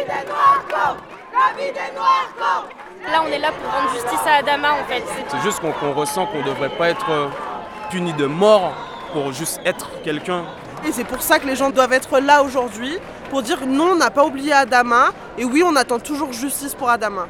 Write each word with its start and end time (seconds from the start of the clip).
vie 0.00 0.06
des 0.06 0.28
Noirs 0.28 0.64
compte 0.68 1.02
La 1.32 1.56
vie 1.56 1.72
des 1.72 1.94
Noirs 1.94 2.28
compte 2.38 2.70
Là, 3.10 3.22
on 3.26 3.32
est 3.32 3.38
là 3.38 3.50
pour 3.52 3.70
rendre 3.72 3.90
justice 3.92 4.26
à 4.26 4.36
Adama, 4.36 4.74
en 4.74 4.84
fait. 4.84 5.02
C'est 5.28 5.40
juste 5.40 5.60
qu'on 5.60 5.92
ressent 5.92 6.26
qu'on 6.26 6.38
ne 6.38 6.44
devrait 6.44 6.68
pas 6.68 6.90
être 6.90 7.10
euh, 7.10 7.28
puni 7.90 8.12
de 8.12 8.26
mort 8.26 8.74
pour 9.12 9.32
juste 9.32 9.58
être 9.64 9.88
quelqu'un. 10.02 10.44
Et 10.86 10.92
c'est 10.92 11.04
pour 11.04 11.22
ça 11.22 11.38
que 11.38 11.46
les 11.46 11.56
gens 11.56 11.70
doivent 11.70 11.94
être 11.94 12.20
là 12.20 12.42
aujourd'hui, 12.42 12.98
pour 13.30 13.42
dire 13.42 13.66
non, 13.66 13.92
on 13.92 13.96
n'a 13.96 14.10
pas 14.10 14.24
oublié 14.24 14.52
Adama, 14.52 15.12
et 15.38 15.44
oui, 15.46 15.62
on 15.64 15.74
attend 15.76 15.98
toujours 15.98 16.32
justice 16.32 16.74
pour 16.74 16.90
Adama, 16.90 17.26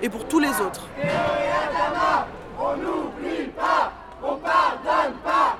et 0.00 0.08
pour 0.08 0.26
tous 0.26 0.38
les 0.38 0.60
autres. 0.60 0.88
on 2.58 2.76
n'oublie 2.76 3.48
pas, 3.48 3.92
on 4.22 4.36
pardonne 4.36 5.14
pas. 5.22 5.56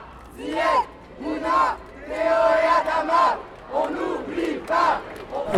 Mouna, 1.20 1.76
Théo 2.06 2.14
et 2.16 2.80
Adama, 2.80 3.36
on 3.72 3.90
n'oublie 3.90 4.58
pas. 4.66 5.00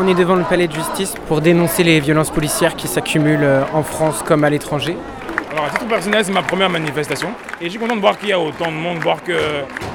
On 0.00 0.06
est 0.06 0.14
devant 0.14 0.36
le 0.36 0.44
palais 0.44 0.68
de 0.68 0.72
justice 0.72 1.14
pour 1.26 1.40
dénoncer 1.40 1.82
les 1.82 1.98
violences 1.98 2.30
policières 2.30 2.76
qui 2.76 2.86
s'accumulent 2.86 3.42
euh, 3.42 3.64
en 3.72 3.82
France 3.82 4.22
comme 4.24 4.44
à 4.44 4.50
l'étranger. 4.50 4.96
Alors 5.50 5.64
à 5.64 5.70
titre 5.70 5.88
personnel, 5.88 6.24
c'est 6.24 6.30
ma 6.30 6.42
première 6.42 6.70
manifestation. 6.70 7.30
Et 7.60 7.64
je 7.64 7.70
suis 7.70 7.80
content 7.80 7.96
de 7.96 8.00
voir 8.00 8.16
qu'il 8.16 8.28
y 8.28 8.32
a 8.32 8.38
autant 8.38 8.70
de 8.70 8.76
monde, 8.76 8.98
voir 8.98 9.20
que, 9.24 9.32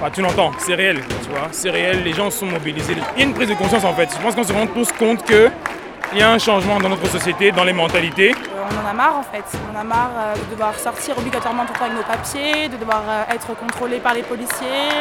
bah, 0.01 0.09
tu 0.13 0.21
l'entends, 0.21 0.51
c'est 0.57 0.75
réel, 0.75 0.99
tu 1.23 1.29
vois, 1.29 1.47
c'est 1.51 1.69
réel, 1.69 2.03
les 2.03 2.11
gens 2.11 2.29
sont 2.29 2.47
mobilisés. 2.47 2.95
Il 3.15 3.19
y 3.21 3.23
a 3.23 3.27
une 3.27 3.33
prise 3.33 3.47
de 3.47 3.53
conscience 3.53 3.85
en 3.85 3.93
fait. 3.93 4.09
Je 4.13 4.21
pense 4.21 4.35
qu'on 4.35 4.43
se 4.43 4.51
rend 4.51 4.67
tous 4.67 4.91
compte 4.91 5.23
que 5.23 5.49
il 6.13 6.19
y 6.19 6.21
a 6.21 6.31
un 6.31 6.39
changement 6.39 6.79
dans 6.79 6.89
notre 6.89 7.07
société, 7.09 7.51
dans 7.51 7.63
les 7.63 7.73
mentalités. 7.73 8.31
Euh, 8.31 8.63
on 8.71 8.85
en 8.85 8.89
a 8.89 8.93
marre 8.93 9.17
en 9.17 9.23
fait. 9.23 9.43
On 9.73 9.79
a 9.79 9.83
marre 9.83 10.11
euh, 10.17 10.35
de 10.35 10.51
devoir 10.51 10.77
sortir 10.77 11.17
obligatoirement 11.17 11.65
tout 11.65 11.73
le 11.73 11.79
temps 11.79 11.85
avec 11.85 11.97
nos 11.97 12.03
papiers, 12.03 12.69
de 12.69 12.77
devoir 12.77 13.03
être 13.29 13.55
contrôlé 13.55 13.97
par 13.99 14.13
les 14.13 14.23
policiers 14.23 14.91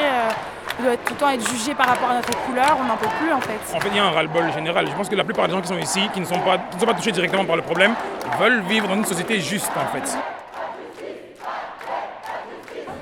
de 0.81 0.97
tout 1.05 1.15
le 1.15 1.17
temps 1.17 1.29
être 1.29 1.49
jugé 1.51 1.75
par 1.75 1.87
rapport 1.87 2.11
à 2.11 2.15
notre 2.15 2.37
couleur, 2.45 2.77
on 2.81 2.85
n'en 2.85 2.97
peut 2.97 3.09
plus 3.21 3.33
en 3.33 3.41
fait. 3.41 3.59
En 3.75 3.81
fait, 3.81 3.89
il 3.91 3.97
y 3.97 4.01
a 4.01 4.05
un 4.05 4.11
ras-le-bol 4.11 4.53
général. 4.53 4.87
Je 4.89 4.95
pense 4.95 5.09
que 5.09 5.15
la 5.15 5.25
plupart 5.25 5.47
des 5.47 5.53
gens 5.53 5.61
qui 5.61 5.69
sont 5.69 5.79
ici, 5.79 6.01
qui 6.13 6.21
ne 6.21 6.25
sont 6.25 6.39
pas, 6.39 6.59
qui 6.59 6.77
ne 6.77 6.81
sont 6.81 6.87
pas 6.87 6.95
touchés 6.95 7.13
directement 7.13 7.45
par 7.45 7.57
le 7.57 7.63
problème, 7.63 7.95
veulent 8.39 8.63
vivre 8.63 8.89
dans 8.89 8.95
une 8.95 9.05
société 9.05 9.41
juste 9.41 9.71
en 9.77 9.87
fait. 9.95 10.19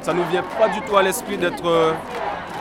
Ça 0.03 0.15
nous 0.15 0.25
vient 0.25 0.43
pas 0.59 0.69
du 0.69 0.81
tout 0.81 0.97
à 0.97 1.03
l'esprit 1.03 1.37
d'être 1.37 1.67
euh, 1.67 1.93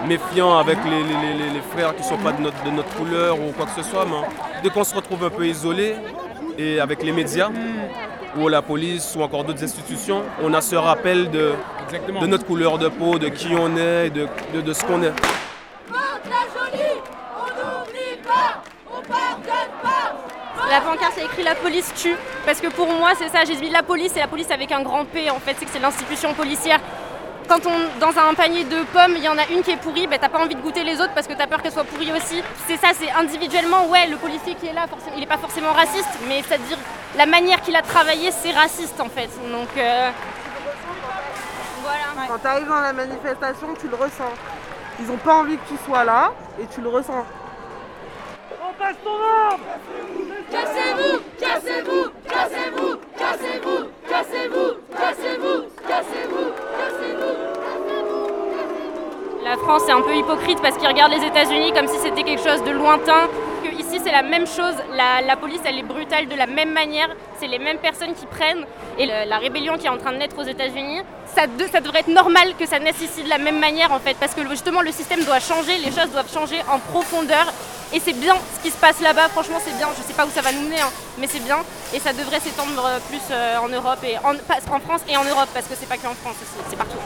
méfiant 0.08 0.58
avec 0.58 0.78
les, 0.86 1.62
frères 1.72 1.96
qui 1.96 2.02
ne 2.02 2.08
sont 2.08 2.18
pas 2.18 2.32
de 2.32 2.42
notre, 2.42 2.64
de 2.64 2.72
notre, 2.72 2.96
couleur 2.96 3.40
ou 3.40 3.52
quoi 3.52 3.66
que 3.66 3.82
ce 3.82 3.90
soit, 3.90 4.06
mais 4.06 4.28
dès 4.64 4.70
qu'on 4.70 4.84
se 4.84 4.96
retrouve 4.96 5.24
un 5.26 5.30
peu 5.30 5.46
isolé, 5.46 5.96
et 6.58 6.80
avec 6.80 7.04
les 7.04 7.12
médias, 7.12 7.50
ou 8.38 8.48
la 8.48 8.62
police, 8.62 9.16
ou 9.16 9.22
encore 9.22 9.44
d'autres 9.44 9.64
institutions, 9.64 10.24
on 10.42 10.54
a 10.54 10.62
ce 10.62 10.76
rappel 10.76 11.30
de, 11.32 11.54
de 12.22 12.28
notre 12.28 12.46
couleur 12.46 12.78
de 12.78 12.88
peau, 12.90 13.18
de 13.18 13.30
qui 13.30 13.50
on 13.56 13.76
est, 13.78 14.08
et 14.08 14.10
de, 14.10 14.28
de, 14.62 14.74
ce 14.74 14.84
qu'on 14.84 15.02
est. 15.02 15.14
La 20.70 20.82
pancarte, 20.82 21.14
c'est 21.16 21.26
écrit 21.26 21.44
la 21.44 21.56
police 21.56 21.92
tue. 21.96 22.16
Parce 22.46 22.62
que 22.62 22.68
pour 22.68 22.88
moi, 22.88 23.12
c'est 23.18 23.30
ça, 23.30 23.44
j'ai 23.46 23.56
dit 23.56 23.70
la 23.70 23.82
police 23.82 24.16
et 24.16 24.20
la 24.20 24.28
police 24.28 24.52
avec 24.52 24.72
un 24.72 24.82
grand 24.82 25.06
P 25.06 25.30
en 25.30 25.40
fait, 25.40 25.56
c'est 25.58 25.66
que 25.66 25.72
c'est 25.72 25.80
l'institution 25.80 26.34
policière 26.34 26.80
quand 27.50 27.60
on 27.66 28.00
dans 28.00 28.18
un 28.18 28.34
panier 28.36 28.64
de 28.64 28.84
pommes, 28.94 29.16
il 29.18 29.24
y 29.24 29.28
en 29.28 29.38
a 29.38 29.46
une 29.48 29.64
qui 29.64 29.72
est 29.72 29.78
pourrie, 29.78 30.06
ben 30.08 30.20
t'as 30.22 30.30
pas 30.30 30.38
envie 30.38 30.54
de 30.56 30.62
goûter 30.62 30.84
les 30.84 31.02
autres 31.02 31.14
parce 31.16 31.28
que 31.28 31.34
t'as 31.34 31.48
peur 31.48 31.62
qu'elle 31.62 31.72
soit 31.72 31.84
pourrie 31.84 32.12
aussi. 32.12 32.42
C'est 32.68 32.78
ça, 32.78 32.90
c'est 32.94 33.12
individuellement, 33.12 33.88
ouais, 33.88 34.08
le 34.08 34.18
policier 34.18 34.54
qui 34.54 34.68
est 34.68 34.74
là, 34.74 34.86
forcément, 34.88 35.16
il 35.18 35.24
est 35.24 35.28
pas 35.28 35.38
forcément 35.38 35.74
raciste, 35.74 36.20
mais 36.28 36.44
c'est-à-dire 36.48 36.78
la 37.18 37.26
manière 37.26 37.60
qu'il 37.62 37.76
a 37.76 37.82
travaillé, 37.82 38.30
c'est 38.32 38.52
raciste 38.52 39.02
en 39.02 39.10
fait. 39.10 39.30
Donc 39.52 39.70
euh, 39.78 40.12
voilà. 41.82 42.28
Quand 42.28 42.38
t'arrives 42.38 42.68
dans 42.68 42.82
la 42.82 42.94
manifestation, 42.94 43.68
tu 43.82 43.88
le 43.88 43.96
ressens. 43.96 44.32
Ils 45.02 45.10
ont 45.12 45.18
pas 45.18 45.34
envie 45.34 45.58
que 45.58 45.68
tu 45.70 45.76
sois 45.86 46.04
là 46.04 46.32
et 46.62 46.68
tu 46.68 46.82
le 46.82 46.90
ressens. 46.90 47.26
On 48.62 48.74
passe 48.74 48.96
ton 49.04 49.18
arme 49.50 49.62
Cassez-vous 50.52 51.20
Cassez-vous 51.40 52.10
Cassez-vous 52.28 52.98
Cassez-vous 53.18 53.86
Cassez-vous 54.08 54.74
Cassez-vous 54.96 55.64
Cassez-vous 55.88 56.69
la 59.50 59.58
France 59.58 59.82
est 59.88 59.92
un 59.92 60.02
peu 60.02 60.16
hypocrite 60.16 60.62
parce 60.62 60.78
qu'ils 60.78 60.88
regardent 60.88 61.12
les 61.12 61.26
États-Unis 61.26 61.74
comme 61.74 61.88
si 61.88 61.98
c'était 61.98 62.22
quelque 62.22 62.48
chose 62.48 62.64
de 62.64 62.70
lointain. 62.70 63.28
Ici 63.80 64.00
c'est 64.04 64.12
la 64.12 64.22
même 64.22 64.46
chose, 64.46 64.76
la, 64.96 65.36
police 65.38 65.62
elle 65.66 65.80
est 65.80 65.84
brutale 65.84 66.28
de 66.28 66.36
la 66.36 66.46
même 66.46 66.72
manière, 66.72 67.10
c'est 67.40 67.48
les 67.48 67.58
mêmes 67.58 67.80
personnes 67.80 68.14
qui 68.14 68.28
prennent. 68.28 68.64
Et 69.00 69.08
la 69.08 69.38
rébellion 69.40 69.76
qui 69.80 69.88
est 69.88 69.90
en 69.90 69.98
train 69.98 70.12
de 70.12 70.18
naître 70.18 70.38
aux 70.38 70.44
États-Unis, 70.44 71.02
ça, 71.36 71.48
devrait 71.48 72.02
être 72.02 72.10
normal 72.10 72.54
que 72.60 72.68
ça 72.68 72.78
naisse 72.78 73.02
ici 73.02 73.24
de 73.24 73.30
la 73.30 73.40
même 73.40 73.60
manière 73.60 73.92
en 73.92 73.98
fait, 73.98 74.16
parce 74.20 74.36
que 74.36 74.48
justement 74.48 74.82
le 74.82 74.92
système 74.92 75.24
doit 75.24 75.40
changer, 75.40 75.80
les 75.80 75.92
choses 75.92 76.12
doivent 76.12 76.32
changer 76.32 76.60
en 76.72 76.78
profondeur. 76.78 77.52
Et 77.92 78.00
c'est 78.00 78.14
bien 78.14 78.36
ce 78.56 78.62
qui 78.62 78.70
se 78.70 78.78
passe 78.78 79.02
là-bas, 79.02 79.30
franchement 79.30 79.58
c'est 79.66 79.76
bien, 79.76 79.88
je 79.98 80.04
sais 80.04 80.14
pas 80.14 80.28
où 80.28 80.30
ça 80.30 80.42
va 80.42 80.52
nous 80.52 80.62
mener, 80.62 80.80
hein, 80.80 80.92
mais 81.18 81.26
c'est 81.26 81.44
bien. 81.44 81.58
Et 81.92 82.00
ça 82.00 82.14
devrait 82.14 82.40
s'étendre 82.40 82.88
plus 83.10 83.22
euh, 83.32 83.58
en 83.58 83.70
Europe 83.70 84.04
et 84.04 84.16
en, 84.20 84.80
France 84.80 85.02
et 85.10 85.18
en 85.18 85.24
Europe, 85.24 85.50
parce 85.56 85.66
que 85.66 85.74
c'est 85.74 85.90
pas 85.90 85.98
que 85.98 86.06
en 86.06 86.14
France 86.14 86.36
aussi, 86.40 86.64
c'est 86.70 86.78
partout. 86.78 87.00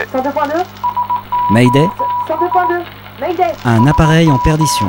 Mayday. 0.00 0.66
Mayday. 1.50 1.88
Mayday. 3.20 3.52
Un 3.66 3.86
appareil 3.86 4.30
en 4.30 4.38
perdition. 4.38 4.86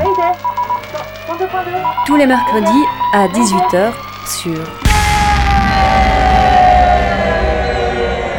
Tous 2.05 2.15
les 2.15 2.25
mercredis 2.25 2.85
à 3.13 3.27
18h 3.27 3.91
sur 4.25 4.57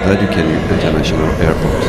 Radio 0.07 0.29
Canu 0.29 0.55
International 0.73 1.29
Airport. 1.43 1.83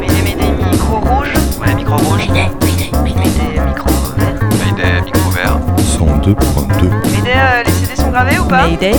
Mayday, 0.00 0.22
Mayday, 0.22 0.50
micro 0.70 0.96
rouge. 0.96 1.32
Ouais, 1.60 1.74
micro 1.74 1.96
rouge. 1.98 2.28
Mayday, 2.28 2.50
Mayday, 2.62 2.90
Mayday, 3.04 3.60
micro 3.64 3.90
vert. 4.16 4.40
Mayday, 4.64 5.02
micro 5.02 5.30
vert. 5.30 5.58
102.2. 5.78 6.90
Mayday, 7.12 7.32
euh, 7.36 7.62
les 7.64 7.70
CD 7.70 7.96
sont 7.96 8.10
gravés 8.10 8.38
ou 8.40 8.44
pas? 8.44 8.66
Mayday. 8.66 8.94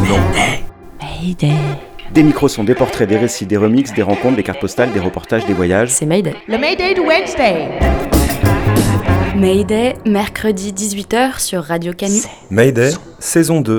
Mayday. 0.00 0.64
Mayday. 1.00 1.93
Des 2.12 2.22
micros 2.22 2.48
sont 2.48 2.64
des 2.64 2.74
portraits, 2.74 3.08
des 3.08 3.16
récits, 3.16 3.46
des 3.46 3.56
remixes, 3.56 3.92
des 3.92 4.02
rencontres, 4.02 4.36
des 4.36 4.42
cartes 4.42 4.60
postales, 4.60 4.92
des 4.92 5.00
reportages, 5.00 5.46
des 5.46 5.54
voyages. 5.54 5.90
C'est 5.90 6.06
Mayday. 6.06 6.34
Le 6.46 6.58
Mayday 6.58 6.94
de 6.94 7.00
Wednesday. 7.00 7.68
Mayday, 9.36 9.94
mercredi 10.06 10.72
18h 10.72 11.40
sur 11.40 11.62
Radio 11.64 11.92
Canu. 11.92 12.20
Mayday, 12.50 12.90
saison 13.18 13.60
2. 13.60 13.78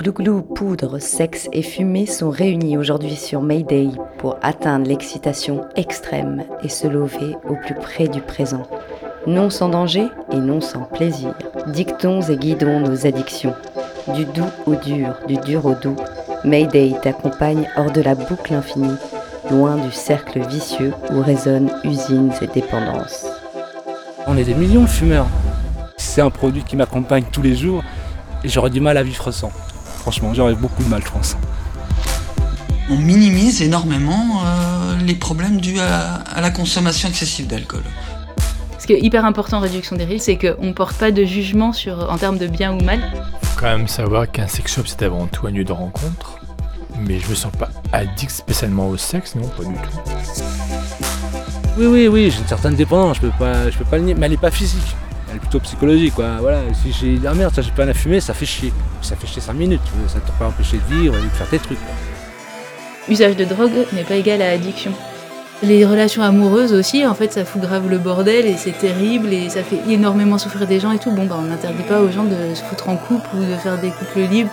Glouglou, 0.00 0.42
poudre, 0.42 0.98
sexe 0.98 1.48
et 1.52 1.62
fumée 1.62 2.06
sont 2.06 2.30
réunis 2.30 2.76
aujourd'hui 2.76 3.16
sur 3.16 3.42
Mayday 3.42 3.88
pour 4.18 4.36
atteindre 4.42 4.88
l'excitation 4.88 5.62
extrême 5.76 6.44
et 6.62 6.68
se 6.68 6.88
lever 6.88 7.36
au 7.48 7.54
plus 7.54 7.74
près 7.74 8.08
du 8.08 8.20
présent. 8.20 8.66
Non 9.26 9.50
sans 9.50 9.68
danger 9.68 10.06
et 10.32 10.36
non 10.38 10.60
sans 10.60 10.84
plaisir. 10.84 11.34
Dictons 11.68 12.22
et 12.22 12.36
guidons 12.36 12.80
nos 12.80 13.06
addictions. 13.06 13.54
Du 14.08 14.24
doux 14.24 14.50
au 14.66 14.74
dur, 14.74 15.14
du 15.28 15.36
dur 15.36 15.66
au 15.66 15.74
doux, 15.74 15.96
Mayday 16.44 16.94
t'accompagne 17.02 17.68
hors 17.76 17.92
de 17.92 18.00
la 18.00 18.14
boucle 18.14 18.54
infinie, 18.54 18.96
loin 19.50 19.76
du 19.76 19.92
cercle 19.92 20.40
vicieux 20.48 20.92
où 21.12 21.20
résonnent 21.20 21.70
usines 21.84 22.32
et 22.40 22.46
dépendances. 22.46 23.26
On 24.26 24.36
est 24.36 24.44
des 24.44 24.54
millions 24.54 24.82
de 24.82 24.88
fumeurs. 24.88 25.26
C'est 25.98 26.22
un 26.22 26.30
produit 26.30 26.64
qui 26.64 26.76
m'accompagne 26.76 27.24
tous 27.30 27.42
les 27.42 27.54
jours 27.54 27.84
et 28.42 28.48
j'aurais 28.48 28.70
du 28.70 28.80
mal 28.80 28.96
à 28.96 29.02
vivre 29.02 29.30
sans. 29.30 29.52
Franchement, 29.98 30.32
j'aurais 30.34 30.54
beaucoup 30.54 30.82
de 30.82 30.88
mal, 30.88 31.02
je 31.04 31.10
pense. 31.10 31.36
On 32.90 32.96
minimise 32.96 33.62
énormément 33.62 34.42
euh, 34.44 34.96
les 35.06 35.14
problèmes 35.14 35.60
dus 35.60 35.78
à, 35.78 36.40
la 36.40 36.50
consommation 36.50 37.08
excessive 37.08 37.46
d'alcool. 37.46 37.84
Ce 38.78 38.86
qui 38.86 38.94
est 38.94 39.00
hyper 39.00 39.26
important 39.26 39.58
en 39.58 39.60
réduction 39.60 39.94
des 39.94 40.04
risques, 40.04 40.24
c'est 40.26 40.38
qu'on 40.38 40.66
ne 40.66 40.72
porte 40.72 40.96
pas 40.96 41.10
de 41.10 41.24
jugement 41.24 41.72
sur, 41.72 42.10
en 42.10 42.16
termes 42.16 42.38
de 42.38 42.46
bien 42.46 42.72
ou 42.72 42.82
mal 42.82 43.00
quand 43.60 43.76
même 43.76 43.88
savoir 43.88 44.30
qu'un 44.30 44.46
sex 44.46 44.74
shop 44.74 44.84
c'est 44.86 45.02
avant 45.02 45.26
tout 45.26 45.46
un 45.46 45.50
lieu 45.50 45.64
de 45.64 45.72
rencontre, 45.72 46.38
mais 46.98 47.18
je 47.18 47.28
me 47.28 47.34
sens 47.34 47.52
pas 47.52 47.68
addict 47.92 48.30
spécialement 48.30 48.88
au 48.88 48.96
sexe, 48.96 49.34
non, 49.34 49.46
pas 49.48 49.64
du 49.64 49.74
tout. 49.74 50.00
Oui, 51.76 51.86
oui, 51.86 52.08
oui, 52.08 52.30
j'ai 52.30 52.38
une 52.38 52.46
certaine 52.46 52.74
dépendance, 52.74 53.18
je 53.18 53.22
peux 53.22 53.38
pas, 53.38 53.70
je 53.70 53.76
peux 53.76 53.84
pas 53.84 53.98
le 53.98 54.04
nier, 54.04 54.14
mais 54.14 54.26
elle 54.26 54.32
est 54.32 54.40
pas 54.40 54.50
physique, 54.50 54.96
elle 55.28 55.36
est 55.36 55.40
plutôt 55.40 55.60
psychologique, 55.60 56.14
quoi. 56.14 56.38
Voilà, 56.40 56.62
si 56.72 56.90
j'ai 56.92 57.20
ah 57.26 57.34
merde, 57.34 57.54
ça 57.54 57.60
j'ai 57.60 57.70
pas 57.72 57.84
à 57.84 57.92
fumer, 57.92 58.20
ça 58.20 58.32
fait 58.32 58.46
chier, 58.46 58.72
ça 59.02 59.14
fait 59.14 59.26
chier 59.26 59.42
5 59.42 59.52
minutes, 59.52 59.82
ça 60.08 60.20
t'a 60.20 60.32
pas 60.32 60.46
empêché 60.46 60.78
de 60.78 60.94
vivre 60.94 61.14
et 61.18 61.22
de 61.22 61.28
faire 61.28 61.48
tes 61.48 61.58
trucs. 61.58 61.78
Usage 63.10 63.36
de 63.36 63.44
drogue 63.44 63.86
n'est 63.92 64.04
pas 64.04 64.14
égal 64.14 64.40
à 64.40 64.52
addiction. 64.52 64.92
Les 65.62 65.84
relations 65.84 66.22
amoureuses 66.22 66.72
aussi, 66.72 67.04
en 67.06 67.14
fait, 67.14 67.34
ça 67.34 67.44
fout 67.44 67.60
grave 67.60 67.86
le 67.90 67.98
bordel 67.98 68.46
et 68.46 68.56
c'est 68.56 68.72
terrible 68.72 69.30
et 69.30 69.50
ça 69.50 69.62
fait 69.62 69.78
énormément 69.90 70.38
souffrir 70.38 70.66
des 70.66 70.80
gens 70.80 70.90
et 70.92 70.98
tout. 70.98 71.10
Bon, 71.10 71.26
bah, 71.26 71.36
on 71.38 71.42
n'interdit 71.42 71.82
pas 71.82 72.00
aux 72.00 72.10
gens 72.10 72.24
de 72.24 72.54
se 72.54 72.62
foutre 72.62 72.88
en 72.88 72.96
couple 72.96 73.28
ou 73.36 73.40
de 73.40 73.54
faire 73.56 73.78
des 73.78 73.90
couples 73.90 74.20
libres. 74.20 74.50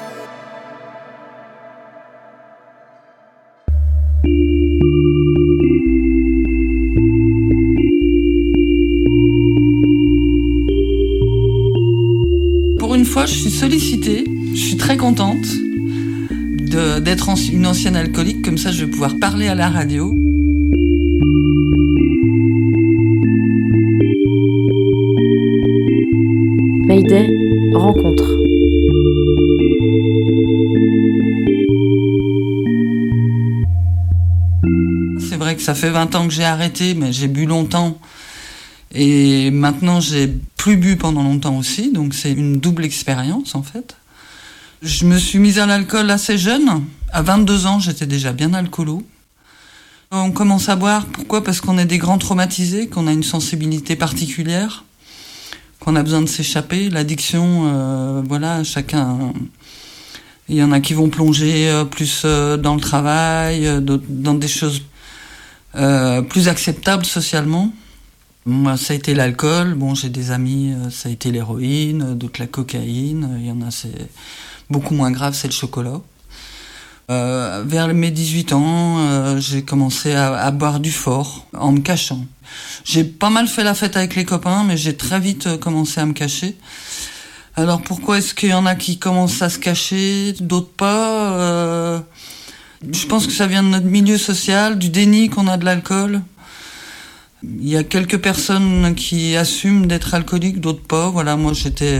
Pour 12.79 12.95
une 12.95 13.05
fois, 13.05 13.25
je 13.25 13.33
suis 13.33 13.49
sollicitée, 13.49 14.25
je 14.53 14.59
suis 14.59 14.77
très 14.77 14.97
contente 14.97 15.47
d'être 17.01 17.29
une 17.53 17.65
ancienne 17.65 17.95
alcoolique, 17.95 18.43
comme 18.43 18.57
ça 18.57 18.73
je 18.73 18.83
vais 18.83 18.91
pouvoir 18.91 19.17
parler 19.19 19.47
à 19.47 19.55
la 19.55 19.69
radio. 19.69 20.13
C'est 35.19 35.37
vrai 35.37 35.55
que 35.55 35.61
ça 35.61 35.73
fait 35.73 35.89
20 35.89 36.15
ans 36.15 36.27
que 36.27 36.33
j'ai 36.33 36.43
arrêté, 36.43 36.95
mais 36.95 37.13
j'ai 37.13 37.29
bu 37.29 37.45
longtemps. 37.45 37.97
Et 38.93 39.51
maintenant, 39.51 40.01
j'ai 40.01 40.27
plus 40.57 40.75
bu 40.75 40.97
pendant 40.97 41.23
longtemps 41.23 41.57
aussi, 41.57 41.93
donc 41.93 42.13
c'est 42.13 42.33
une 42.33 42.57
double 42.57 42.83
expérience 42.83 43.55
en 43.55 43.63
fait. 43.63 43.95
Je 44.81 45.05
me 45.05 45.17
suis 45.17 45.39
mise 45.39 45.57
à 45.57 45.65
l'alcool 45.65 46.09
assez 46.09 46.37
jeune. 46.37 46.83
À 47.13 47.21
22 47.21 47.67
ans, 47.67 47.79
j'étais 47.79 48.05
déjà 48.05 48.33
bien 48.33 48.53
alcoolo. 48.53 49.01
On 50.11 50.31
commence 50.31 50.67
à 50.67 50.75
boire, 50.75 51.05
pourquoi? 51.05 51.41
Parce 51.41 51.61
qu'on 51.61 51.77
est 51.77 51.85
des 51.85 51.97
grands 51.97 52.17
traumatisés, 52.17 52.87
qu'on 52.87 53.07
a 53.07 53.13
une 53.13 53.23
sensibilité 53.23 53.95
particulière, 53.95 54.83
qu'on 55.87 55.95
a 55.95 56.03
besoin 56.03 56.21
de 56.21 56.27
s'échapper. 56.27 56.89
L'addiction, 56.89 57.63
euh, 57.65 58.21
voilà, 58.27 58.61
chacun. 58.65 59.31
Il 60.49 60.57
y 60.57 60.61
en 60.61 60.73
a 60.73 60.81
qui 60.81 60.93
vont 60.93 61.07
plonger 61.07 61.69
euh, 61.69 61.85
plus 61.85 62.23
euh, 62.25 62.57
dans 62.57 62.75
le 62.75 62.81
travail, 62.81 63.81
dans 63.81 64.33
des 64.33 64.49
choses 64.49 64.81
plus 66.29 66.49
acceptables 66.49 67.05
socialement. 67.05 67.71
Moi, 68.45 68.75
ça 68.75 68.93
a 68.93 68.95
été 68.97 69.13
l'alcool. 69.13 69.75
Bon, 69.75 69.95
j'ai 69.95 70.09
des 70.09 70.31
amis, 70.31 70.73
ça 70.89 71.07
a 71.07 71.11
été 71.11 71.31
l'héroïne, 71.31 72.15
d'autres 72.15 72.41
la 72.41 72.47
cocaïne. 72.47 73.37
Il 73.39 73.45
y 73.45 73.51
en 73.51 73.61
a, 73.61 73.71
c'est 73.71 74.09
beaucoup 74.69 74.93
moins 74.93 75.11
grave, 75.11 75.35
c'est 75.35 75.47
le 75.47 75.53
chocolat. 75.53 76.01
Euh, 77.09 77.63
vers 77.65 77.87
mes 77.93 78.11
18 78.11 78.51
ans, 78.51 78.99
euh, 78.99 79.39
j'ai 79.39 79.63
commencé 79.63 80.13
à, 80.13 80.51
boire 80.51 80.81
du 80.81 80.91
fort 80.91 81.47
en 81.53 81.71
me 81.71 81.79
cachant. 81.79 82.25
J'ai 82.83 83.05
pas 83.05 83.29
mal 83.29 83.47
fait 83.47 83.63
la 83.63 83.73
fête 83.73 83.95
avec 83.95 84.15
les 84.15 84.25
copains, 84.25 84.65
mais 84.65 84.75
j'ai 84.75 84.97
très 84.97 85.17
vite 85.21 85.47
euh, 85.47 85.57
commencé 85.57 86.01
à 86.01 86.05
me 86.05 86.11
cacher. 86.11 86.57
Alors 87.55 87.81
pourquoi 87.81 88.17
est-ce 88.17 88.33
qu'il 88.33 88.49
y 88.49 88.53
en 88.53 88.65
a 88.65 88.75
qui 88.75 88.99
commencent 88.99 89.41
à 89.41 89.49
se 89.49 89.57
cacher, 89.57 90.33
d'autres 90.41 90.73
pas 90.73 92.03
Je 92.91 93.05
pense 93.07 93.25
que 93.25 93.33
ça 93.33 93.47
vient 93.47 93.63
de 93.63 93.69
notre 93.69 93.87
milieu 93.87 94.17
social, 94.17 94.77
du 94.77 94.89
déni 94.89 95.29
qu'on 95.29 95.47
a 95.47 95.55
de 95.55 95.63
l'alcool. 95.63 96.21
Il 97.41 97.67
y 97.67 97.77
a 97.77 97.83
quelques 97.83 98.17
personnes 98.17 98.93
qui 98.95 99.35
assument 99.37 99.87
d'être 99.87 100.13
alcooliques, 100.13 100.59
d'autres 100.59 100.85
pas. 100.85 101.09
Voilà, 101.09 101.35
moi 101.35 101.53
j'étais 101.53 101.99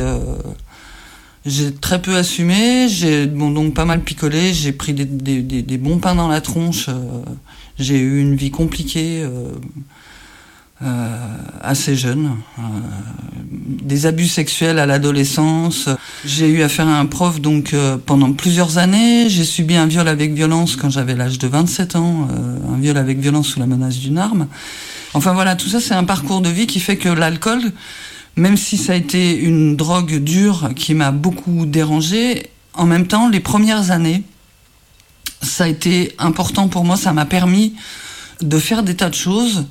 j'ai 1.47 1.73
très 1.73 2.01
peu 2.01 2.15
assumé, 2.15 2.89
j'ai 2.89 3.25
bon, 3.25 3.49
donc 3.51 3.73
pas 3.73 3.85
mal 3.85 4.01
picolé, 4.01 4.53
j'ai 4.53 4.73
pris 4.73 4.93
des, 4.93 5.05
des, 5.05 5.41
des, 5.41 5.77
bons 5.77 5.97
pains 5.97 6.13
dans 6.13 6.27
la 6.27 6.41
tronche, 6.41 6.89
euh, 6.89 6.93
j'ai 7.79 7.97
eu 7.97 8.19
une 8.19 8.35
vie 8.35 8.51
compliquée 8.51 9.23
euh, 9.23 9.51
euh, 10.83 11.17
assez 11.61 11.95
jeune, 11.95 12.35
des 13.49 14.05
abus 14.05 14.27
sexuels 14.27 14.77
à 14.77 14.85
l'adolescence. 14.85 15.89
J'ai 16.25 16.49
eu 16.49 16.61
affaire 16.63 16.87
à 16.87 16.99
un 16.99 17.05
prof 17.05 17.39
donc 17.39 17.73
pendant 18.05 18.33
plusieurs 18.33 18.77
années, 18.77 19.29
j'ai 19.29 19.45
subi 19.45 19.75
un 19.75 19.87
viol 19.87 20.07
avec 20.07 20.33
violence 20.33 20.75
quand 20.75 20.89
j'avais 20.89 21.15
l'âge 21.15 21.39
de 21.39 21.47
27 21.47 21.95
ans, 21.95 22.27
un 22.71 22.77
viol 22.77 22.97
avec 22.97 23.19
violence 23.19 23.47
sous 23.47 23.59
la 23.59 23.67
menace 23.67 23.97
d'une 23.97 24.17
arme. 24.17 24.47
Enfin 25.13 25.33
voilà, 25.33 25.55
tout 25.55 25.69
ça 25.69 25.79
c'est 25.79 25.95
un 25.95 26.03
parcours 26.03 26.41
de 26.41 26.49
vie 26.49 26.67
qui 26.67 26.79
fait 26.79 26.97
que 26.97 27.09
l'alcool 27.09 27.71
même 28.37 28.55
si 28.55 28.77
ça 28.77 28.93
a 28.93 28.95
été 28.95 29.35
une 29.35 29.75
drogue 29.75 30.17
dure 30.17 30.69
qui 30.75 30.93
m'a 30.93 31.11
beaucoup 31.11 31.65
dérangé, 31.65 32.51
en 32.73 32.85
même 32.85 33.07
temps, 33.07 33.29
les 33.29 33.39
premières 33.39 33.89
années, 33.89 34.23
ça 35.41 35.65
a 35.65 35.67
été 35.67 36.13
important 36.19 36.67
pour 36.67 36.85
moi, 36.85 36.95
ça 36.95 37.13
m'a 37.13 37.25
permis 37.25 37.75
de 38.41 38.59
faire 38.59 38.83
des 38.83 38.95
tas 38.95 39.09
de 39.09 39.15
choses 39.15 39.65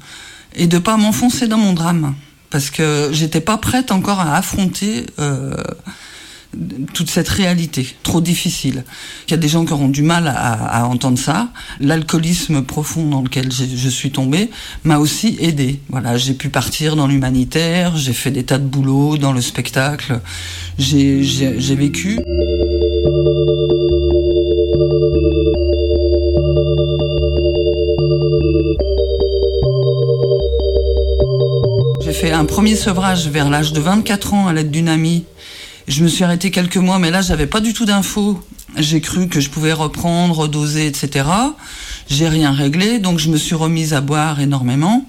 et 0.57 0.67
de 0.67 0.79
pas 0.79 0.97
m'enfoncer 0.97 1.47
dans 1.47 1.59
mon 1.59 1.73
drame. 1.73 2.15
Parce 2.51 2.71
que 2.71 3.11
j'étais 3.13 3.41
pas 3.41 3.57
prête 3.57 3.93
encore 3.93 4.21
à 4.21 4.37
affronter 4.37 5.07
euh, 5.21 5.57
toute 6.95 7.11
cette 7.11 7.29
réalité 7.29 7.87
trop 8.03 8.21
difficile. 8.21 8.85
Il 9.27 9.33
y 9.33 9.35
a 9.35 9.37
des 9.37 9.49
gens 9.49 9.65
qui 9.65 9.73
auront 9.73 9.89
du 9.89 10.03
mal 10.03 10.33
à, 10.35 10.87
entendre 10.87 11.19
ça. 11.19 11.49
L'alcoolisme 11.81 12.63
profond 12.63 13.09
dans 13.09 13.23
lequel 13.23 13.53
je 13.53 13.89
suis 13.89 14.11
tombée 14.11 14.51
m'a 14.85 14.99
aussi 14.99 15.37
aidé. 15.41 15.81
Voilà, 15.89 16.17
j'ai 16.17 16.35
pu 16.35 16.49
partir 16.49 16.97
dans 16.97 17.07
l'humanitaire, 17.07 17.97
j'ai 17.97 18.13
fait 18.13 18.31
des 18.31 18.45
tas 18.45 18.59
de 18.59 18.65
boulots 18.65 19.19
dans 19.19 19.33
le 19.33 19.41
spectacle, 19.41 20.21
j'ai 20.79 21.21
vécu. 21.75 22.19
J'ai 32.01 32.13
fait 32.13 32.33
un 32.33 32.45
premier 32.45 32.77
sevrage 32.77 33.29
vers 33.29 33.51
l'âge 33.51 33.73
de 33.73 33.81
24 33.81 34.35
ans 34.35 34.47
à 34.47 34.53
l'aide 34.53 34.71
d'une 34.71 34.89
amie 34.89 35.25
je 35.89 36.03
me 36.03 36.09
suis 36.09 36.25
arrêtée 36.25 36.51
quelques 36.51 36.77
mois, 36.77 36.99
mais 36.99 37.11
là, 37.11 37.23
j'avais 37.23 37.47
pas 37.47 37.61
du 37.61 37.73
tout 37.73 37.85
d'infos. 37.85 38.43
J'ai 38.77 39.01
cru 39.01 39.29
que 39.29 39.41
je 39.41 39.51
pouvais 39.51 39.73
reprendre, 39.73 40.49
doser, 40.49 40.87
etc. 40.87 41.29
J'ai 42.09 42.29
rien 42.29 42.53
réglé, 42.53 42.99
donc 42.99 43.19
je 43.19 43.31
me 43.31 43.37
suis 43.37 43.55
remise 43.55 43.95
à 43.95 44.01
boire 44.01 44.41
énormément. 44.41 45.07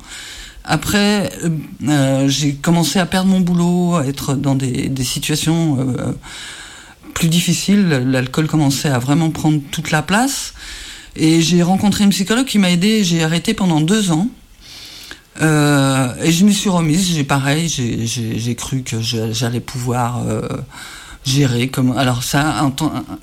Après, 0.64 1.32
euh, 1.44 1.50
euh, 1.88 2.28
j'ai 2.28 2.54
commencé 2.54 3.00
à 3.00 3.06
perdre 3.06 3.30
mon 3.30 3.40
boulot, 3.40 3.96
à 3.96 4.06
être 4.06 4.36
dans 4.36 4.54
des, 4.54 4.90
des 4.90 5.04
situations 5.04 5.78
euh, 5.80 6.12
plus 7.14 7.30
difficiles. 7.30 7.88
L'alcool 7.88 8.48
commençait 8.48 8.90
à 8.90 9.00
vraiment 9.00 9.32
prendre 9.32 9.60
toute 9.72 9.92
la 9.92 10.02
place. 10.02 10.54
Et 11.16 11.42
j'ai 11.42 11.64
rencontré 11.64 12.04
une 12.04 12.12
psychologue 12.12 12.46
qui 12.46 12.60
m'a 12.60 12.70
aidé. 12.70 13.04
J'ai 13.04 13.24
arrêté 13.24 13.54
pendant 13.54 13.82
deux 13.82 14.12
ans. 14.12 14.28
Euh, 15.42 16.14
et 16.22 16.32
je 16.32 16.46
me 16.46 16.52
suis 16.52 16.70
remise, 16.70 17.14
j'ai 17.14 17.24
pareil, 17.24 17.70
j'ai 17.70 18.56
cru 18.56 18.82
que 18.82 19.02
j'allais 19.02 19.60
pouvoir 19.60 20.24
euh, 20.28 20.42
gérer 21.28 21.68
comme 21.68 21.98
alors 21.98 22.24
ça 22.24 22.72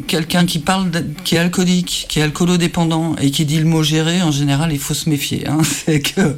quelqu'un 0.06 0.44
qui 0.44 0.58
parle 0.58 0.90
qui 1.24 1.36
est 1.36 1.38
alcoolique 1.38 2.04
qui 2.08 2.20
est 2.20 2.22
alcoolodépendant 2.22 3.16
et 3.16 3.30
qui 3.30 3.46
dit 3.46 3.58
le 3.58 3.64
mot 3.64 3.82
gérer 3.82 4.20
en 4.20 4.30
général 4.30 4.72
il 4.72 4.78
faut 4.78 4.92
se 4.92 5.08
méfier 5.08 5.48
hein, 5.48 5.58
c'est 5.64 6.00
que 6.00 6.36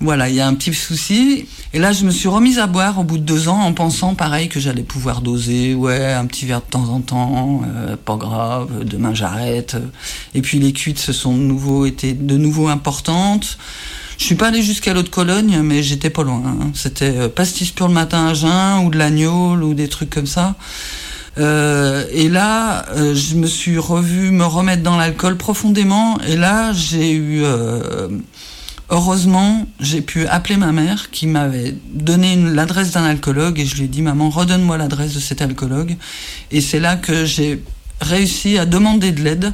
voilà 0.00 0.28
il 0.28 0.36
y 0.36 0.40
a 0.40 0.46
un 0.46 0.54
petit 0.54 0.72
souci. 0.72 1.46
Et 1.72 1.80
là 1.80 1.92
je 1.92 2.04
me 2.04 2.10
suis 2.10 2.28
remise 2.28 2.58
à 2.58 2.68
boire 2.68 3.00
au 3.00 3.04
bout 3.04 3.18
de 3.18 3.24
deux 3.24 3.48
ans 3.48 3.60
en 3.60 3.72
pensant 3.72 4.14
pareil 4.14 4.48
que 4.48 4.60
j'allais 4.60 4.82
pouvoir 4.82 5.20
doser 5.20 5.74
ouais 5.74 6.12
un 6.12 6.26
petit 6.26 6.46
verre 6.46 6.60
de 6.60 6.70
temps 6.70 6.88
en 6.88 7.00
temps 7.00 7.62
euh, 7.66 7.96
pas 7.96 8.16
grave 8.16 8.84
demain 8.84 9.14
j'arrête. 9.14 9.76
Et 10.34 10.42
puis 10.42 10.60
les 10.60 10.72
cuites 10.72 10.98
se 10.98 11.12
sont 11.12 11.34
de 11.34 11.42
nouveau 11.42 11.86
été 11.86 12.12
de 12.12 12.36
nouveau 12.36 12.68
importantes 12.68 13.58
je 14.18 14.24
suis 14.24 14.34
pas 14.34 14.48
allé 14.48 14.62
jusqu'à 14.62 14.94
l'autre 14.94 15.10
Cologne, 15.10 15.60
mais 15.62 15.82
j'étais 15.82 16.10
pas 16.10 16.22
loin. 16.22 16.42
Hein. 16.46 16.70
C'était 16.74 17.16
euh, 17.16 17.28
pastis 17.28 17.70
pour 17.70 17.88
le 17.88 17.94
matin 17.94 18.28
à 18.28 18.34
jeun 18.34 18.84
ou 18.84 18.90
de 18.90 18.98
l'agneau 18.98 19.56
ou 19.56 19.74
des 19.74 19.88
trucs 19.88 20.10
comme 20.10 20.26
ça. 20.26 20.54
Euh, 21.38 22.04
et 22.12 22.28
là, 22.28 22.86
euh, 22.94 23.14
je 23.14 23.34
me 23.34 23.46
suis 23.46 23.76
revu 23.76 24.30
me 24.30 24.44
remettre 24.44 24.82
dans 24.82 24.96
l'alcool 24.96 25.36
profondément. 25.36 26.18
Et 26.28 26.36
là, 26.36 26.72
j'ai 26.72 27.12
eu, 27.12 27.42
heureusement, 28.90 29.66
j'ai 29.80 30.00
pu 30.00 30.26
appeler 30.26 30.56
ma 30.56 30.72
mère 30.72 31.10
qui 31.10 31.26
m'avait 31.26 31.74
donné 31.92 32.36
l'adresse 32.36 32.92
d'un 32.92 33.04
alcoologue 33.04 33.58
et 33.58 33.66
je 33.66 33.76
lui 33.76 33.84
ai 33.84 33.88
dit 33.88 34.02
maman, 34.02 34.30
redonne-moi 34.30 34.78
l'adresse 34.78 35.14
de 35.14 35.20
cet 35.20 35.42
alcoologue. 35.42 35.96
Et 36.52 36.60
c'est 36.60 36.80
là 36.80 36.96
que 36.96 37.24
j'ai 37.24 37.62
réussi 38.00 38.58
à 38.58 38.66
demander 38.66 39.10
de 39.12 39.22
l'aide 39.22 39.52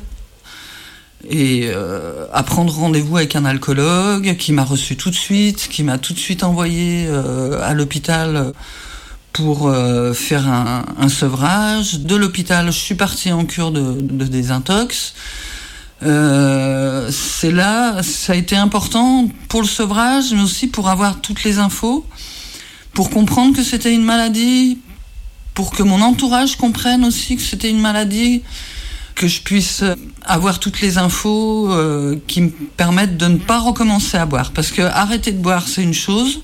et 1.28 1.64
euh, 1.66 2.26
à 2.32 2.42
prendre 2.42 2.72
rendez-vous 2.72 3.16
avec 3.16 3.36
un 3.36 3.44
alcoologue 3.44 4.36
qui 4.36 4.52
m'a 4.52 4.64
reçu 4.64 4.96
tout 4.96 5.10
de 5.10 5.14
suite, 5.14 5.68
qui 5.68 5.82
m'a 5.82 5.98
tout 5.98 6.14
de 6.14 6.18
suite 6.18 6.42
envoyé 6.42 7.06
euh, 7.08 7.60
à 7.62 7.74
l'hôpital 7.74 8.52
pour 9.32 9.68
euh, 9.68 10.14
faire 10.14 10.48
un, 10.48 10.84
un, 10.98 11.08
sevrage. 11.08 12.00
De 12.00 12.16
l'hôpital, 12.16 12.66
je 12.66 12.78
suis 12.78 12.94
partie 12.94 13.32
en 13.32 13.44
cure 13.44 13.70
de, 13.70 14.00
de 14.00 14.24
désintox. 14.24 15.14
c'est 16.00 17.52
là, 17.52 18.02
ça 18.02 18.32
a 18.32 18.36
été 18.36 18.56
important 18.56 19.28
pour 19.48 19.60
le 19.60 19.68
sevrage, 19.68 20.32
mais 20.32 20.42
aussi 20.42 20.68
pour 20.68 20.88
avoir 20.88 21.20
toutes 21.20 21.44
les 21.44 21.58
infos, 21.58 22.06
pour 22.94 23.10
comprendre 23.10 23.54
que 23.54 23.62
c'était 23.62 23.94
une 23.94 24.04
maladie, 24.04 24.78
pour 25.52 25.70
que 25.70 25.82
mon 25.82 26.00
entourage 26.00 26.56
comprenne 26.56 27.04
aussi 27.04 27.36
que 27.36 27.42
c'était 27.42 27.70
une 27.70 27.80
maladie 27.80 28.42
que 29.14 29.28
je 29.28 29.42
puisse 29.42 29.84
avoir 30.30 30.60
toutes 30.60 30.80
les 30.80 30.96
infos 30.96 31.72
euh, 31.72 32.16
qui 32.26 32.42
me 32.42 32.50
permettent 32.50 33.16
de 33.16 33.26
ne 33.26 33.36
pas 33.36 33.58
recommencer 33.58 34.16
à 34.16 34.26
boire. 34.26 34.52
Parce 34.52 34.70
que 34.70 34.82
arrêter 34.82 35.32
de 35.32 35.38
boire, 35.38 35.66
c'est 35.66 35.82
une 35.82 35.94
chose, 35.94 36.42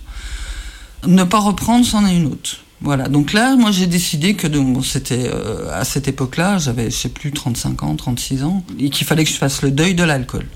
ne 1.06 1.22
pas 1.22 1.38
reprendre, 1.38 1.86
c'en 1.86 2.04
est 2.06 2.16
une 2.16 2.26
autre. 2.26 2.56
Voilà, 2.82 3.08
donc 3.08 3.32
là, 3.32 3.56
moi 3.56 3.70
j'ai 3.70 3.86
décidé 3.86 4.34
que 4.34 4.48
c'était 4.82 5.30
euh, 5.32 5.70
à 5.72 5.84
cette 5.84 6.08
époque-là, 6.08 6.58
j'avais, 6.58 6.90
je 6.90 6.96
sais 6.96 7.08
plus, 7.08 7.32
35 7.32 7.82
ans, 7.84 7.96
36 7.96 8.42
ans, 8.44 8.64
et 8.78 8.90
qu'il 8.90 9.06
fallait 9.06 9.24
que 9.24 9.30
je 9.30 9.36
fasse 9.36 9.62
le 9.62 9.70
deuil 9.70 9.94
de 9.94 10.04
l'alcool. 10.04 10.46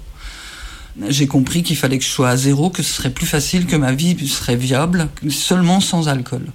J'ai 1.08 1.26
compris 1.26 1.62
qu'il 1.62 1.76
fallait 1.76 1.98
que 1.98 2.04
je 2.04 2.10
sois 2.10 2.28
à 2.28 2.36
zéro, 2.36 2.68
que 2.68 2.82
ce 2.82 2.92
serait 2.92 3.10
plus 3.10 3.26
facile, 3.26 3.64
que 3.64 3.76
ma 3.76 3.92
vie 3.92 4.28
serait 4.28 4.56
viable 4.56 5.08
seulement 5.30 5.80
sans 5.80 6.08
alcool. 6.08 6.46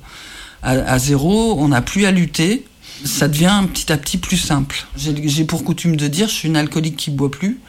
À 0.62 0.98
zéro, 0.98 1.58
on 1.60 1.68
n'a 1.68 1.82
plus 1.82 2.06
à 2.06 2.12
lutter, 2.12 2.66
ça 3.06 3.28
devient 3.28 3.64
petit 3.72 3.92
à 3.92 3.98
petit 3.98 4.18
plus 4.18 4.38
simple. 4.38 4.86
J'ai 4.98 5.46
pour 5.46 5.64
coutume 5.64 5.96
de 5.96 6.08
dire, 6.08 6.28
je 6.28 6.34
suis 6.34 6.48
une 6.50 6.58
alcoolique 6.58 6.98
qui 6.98 7.12
boit 7.12 7.32
plus, 7.32 7.60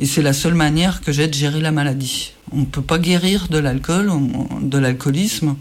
et 0.00 0.06
c'est 0.06 0.22
la 0.22 0.32
seule 0.32 0.54
manière 0.54 1.00
que 1.00 1.12
j'ai 1.12 1.26
de 1.26 1.34
gérer 1.34 1.60
la 1.60 1.72
maladie. 1.72 2.32
On 2.52 2.58
ne 2.58 2.64
peut 2.64 2.82
pas 2.82 2.98
guérir 2.98 3.48
de 3.48 3.58
l'alcool, 3.58 4.12
de 4.60 4.78
l'alcoolisme, 4.78 5.56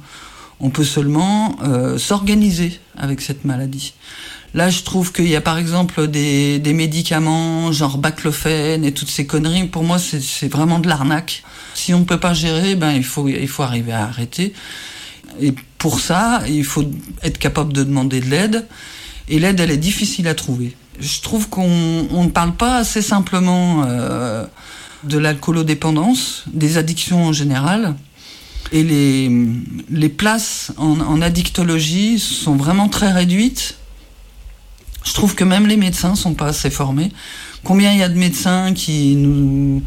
on 0.60 0.70
peut 0.70 0.84
seulement 0.84 1.56
euh, 1.64 1.98
s'organiser 1.98 2.80
avec 2.98 3.22
cette 3.22 3.46
maladie. 3.46 3.94
Là, 4.54 4.70
je 4.70 4.82
trouve 4.82 5.12
qu'il 5.12 5.28
y 5.28 5.36
a 5.36 5.42
par 5.42 5.58
exemple 5.58 6.08
des, 6.08 6.58
des, 6.58 6.74
médicaments 6.74 7.72
genre 7.72 7.98
baclofène 7.98 8.84
et 8.86 8.92
toutes 8.92 9.10
ces 9.10 9.28
conneries. 9.28 9.68
Pour 9.68 9.84
moi, 9.84 10.00
c'est 10.00 10.48
vraiment 10.48 10.80
de 10.80 10.88
l'arnaque. 10.88 11.44
Si 11.76 11.94
on 11.94 12.00
ne 12.00 12.06
peut 12.06 12.20
pas 12.20 12.34
gérer, 12.34 12.76
ben 12.76 12.92
il 12.94 13.04
faut 13.04 13.28
il 13.28 13.48
faut 13.48 13.62
arriver 13.62 13.92
à 13.92 14.06
arrêter. 14.06 14.54
Pour 15.78 16.00
ça, 16.00 16.42
il 16.48 16.64
faut 16.64 16.86
être 17.24 17.38
capable 17.38 17.74
de 17.74 17.84
demander 17.84 18.20
de 18.20 18.26
l'aide. 18.26 18.68
Et 19.30 19.40
l'aide, 19.40 19.60
elle 19.60 19.72
est 19.72 19.78
difficile 19.78 20.28
à 20.28 20.36
trouver. 20.36 20.76
Je 21.00 21.22
trouve 21.22 21.50
qu'on 21.50 21.68
ne 21.68 22.30
parle 22.30 22.56
pas 22.56 22.78
assez 22.78 23.02
simplement 23.02 23.84
euh, 23.86 24.46
de 25.04 25.18
l'alcoolodépendance, 25.18 26.46
des 26.52 26.78
addictions 26.78 27.26
en 27.26 27.34
général. 27.34 27.96
Et 28.72 28.84
les, 28.84 29.32
les 29.90 30.10
places 30.10 30.72
en, 30.78 31.00
en 31.00 31.22
addictologie 31.22 32.20
sont 32.20 32.56
vraiment 32.56 32.90
très 32.90 33.12
réduites. 33.12 33.76
Je 35.06 35.14
trouve 35.14 35.36
que 35.36 35.44
même 35.44 35.68
les 35.68 35.78
médecins 35.78 36.16
sont 36.16 36.34
pas 36.34 36.48
assez 36.48 36.70
formés. 36.70 37.12
Combien 37.64 37.94
il 37.94 38.00
y 38.00 38.04
a 38.04 38.10
de 38.10 38.18
médecins 38.18 38.74
qui 38.74 39.16
nous 39.16 39.84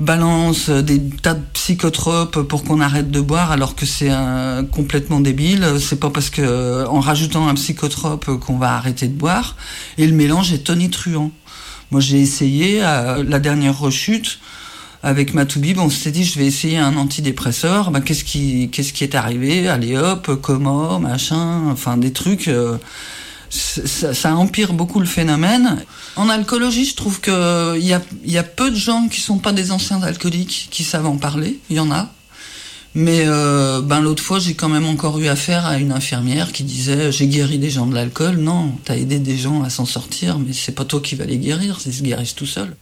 balance 0.00 0.70
des 0.70 1.00
tas 1.00 1.34
de 1.34 1.42
psychotropes 1.52 2.42
pour 2.42 2.64
qu'on 2.64 2.80
arrête 2.80 3.10
de 3.10 3.20
boire 3.20 3.50
alors 3.50 3.74
que 3.74 3.86
c'est 3.86 4.12
complètement 4.70 5.20
débile. 5.20 5.66
C'est 5.80 5.98
pas 5.98 6.10
parce 6.10 6.30
que 6.30 6.86
en 6.86 7.00
rajoutant 7.00 7.48
un 7.48 7.54
psychotrope 7.54 8.38
qu'on 8.38 8.58
va 8.58 8.74
arrêter 8.74 9.08
de 9.08 9.14
boire. 9.14 9.56
Et 9.96 10.06
le 10.06 10.14
mélange 10.14 10.52
est 10.52 10.64
tonitruant. 10.64 11.32
Moi 11.90 12.00
j'ai 12.00 12.20
essayé 12.20 12.80
la 12.80 13.38
dernière 13.38 13.78
rechute 13.78 14.38
avec 15.02 15.32
Matoubib, 15.32 15.78
on 15.78 15.90
s'était 15.90 16.10
dit 16.10 16.24
je 16.24 16.38
vais 16.38 16.46
essayer 16.46 16.78
un 16.78 16.96
antidépresseur. 16.96 17.90
Ben, 17.90 18.00
qu'est-ce 18.00 18.24
qui 18.24 18.68
qu'est-ce 18.70 18.92
qui 18.92 19.04
est 19.04 19.14
arrivé? 19.14 19.68
Allez 19.68 19.96
hop, 19.96 20.40
comment, 20.42 20.98
machin, 20.98 21.68
enfin 21.70 21.96
des 21.96 22.12
trucs. 22.12 22.48
Euh, 22.48 22.78
ça, 23.50 24.34
empire 24.36 24.72
beaucoup 24.72 25.00
le 25.00 25.06
phénomène. 25.06 25.84
En 26.16 26.28
alcoolologie, 26.28 26.84
je 26.84 26.96
trouve 26.96 27.20
qu'il 27.20 27.32
y 27.32 27.92
a, 27.92 28.02
y 28.24 28.38
a 28.38 28.42
peu 28.42 28.70
de 28.70 28.76
gens 28.76 29.08
qui 29.08 29.20
sont 29.20 29.38
pas 29.38 29.52
des 29.52 29.72
anciens 29.72 30.02
alcooliques 30.02 30.68
qui 30.70 30.84
savent 30.84 31.06
en 31.06 31.16
parler. 31.16 31.58
Il 31.70 31.76
y 31.76 31.80
en 31.80 31.90
a. 31.90 32.12
Mais 32.94 33.24
euh, 33.26 33.80
ben 33.80 34.00
l'autre 34.00 34.22
fois, 34.22 34.38
j'ai 34.38 34.54
quand 34.54 34.68
même 34.68 34.86
encore 34.86 35.18
eu 35.18 35.28
affaire 35.28 35.66
à 35.66 35.78
une 35.78 35.92
infirmière 35.92 36.52
qui 36.52 36.64
disait 36.64 37.12
j'ai 37.12 37.28
guéri 37.28 37.58
des 37.58 37.70
gens 37.70 37.86
de 37.86 37.94
l'alcool. 37.94 38.36
Non, 38.36 38.72
t'as 38.84 38.96
aidé 38.96 39.18
des 39.18 39.36
gens 39.36 39.62
à 39.62 39.70
s'en 39.70 39.84
sortir, 39.84 40.38
mais 40.38 40.52
c'est 40.52 40.72
pas 40.72 40.84
toi 40.84 41.00
qui 41.00 41.14
vas 41.14 41.24
les 41.24 41.38
guérir, 41.38 41.78
ils 41.86 41.94
se 41.94 42.02
guérissent 42.02 42.34
tout 42.34 42.46
seuls. 42.46 42.74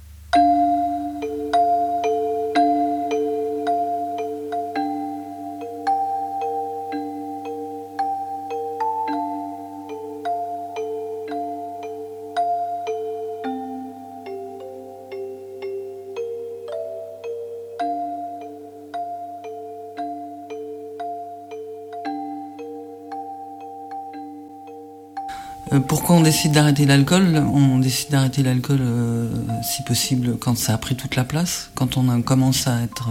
Pourquoi 25.80 26.16
on 26.16 26.20
décide 26.20 26.52
d'arrêter 26.52 26.86
l'alcool? 26.86 27.36
On 27.52 27.78
décide 27.78 28.10
d'arrêter 28.10 28.42
l'alcool, 28.42 28.78
euh, 28.80 29.28
si 29.62 29.82
possible, 29.82 30.36
quand 30.38 30.56
ça 30.56 30.74
a 30.74 30.78
pris 30.78 30.96
toute 30.96 31.16
la 31.16 31.24
place, 31.24 31.70
quand 31.74 31.96
on 31.96 32.22
commence 32.22 32.66
à 32.66 32.82
être 32.82 33.08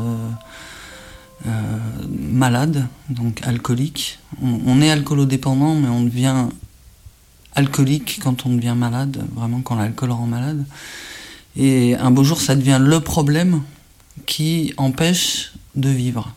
euh, 1.47 1.49
malade, 2.09 2.87
donc 3.09 3.41
alcoolique. 3.45 4.19
On, 4.41 4.81
est 4.81 4.89
alcoolodépendant, 4.89 5.75
mais 5.75 5.89
on 5.89 6.01
devient 6.03 6.47
alcoolique 7.53 8.19
quand 8.23 8.45
on 8.45 8.55
devient 8.55 8.73
malade, 8.75 9.23
vraiment 9.35 9.61
quand 9.61 9.75
l'alcool 9.75 10.11
rend 10.11 10.25
malade. 10.25 10.65
Et 11.55 11.95
un 11.95 12.11
beau 12.11 12.23
jour, 12.23 12.41
ça 12.41 12.55
devient 12.55 12.79
le 12.81 12.99
problème 12.99 13.61
qui 14.25 14.73
empêche 14.77 15.53
de 15.75 15.89
vivre 15.89 16.33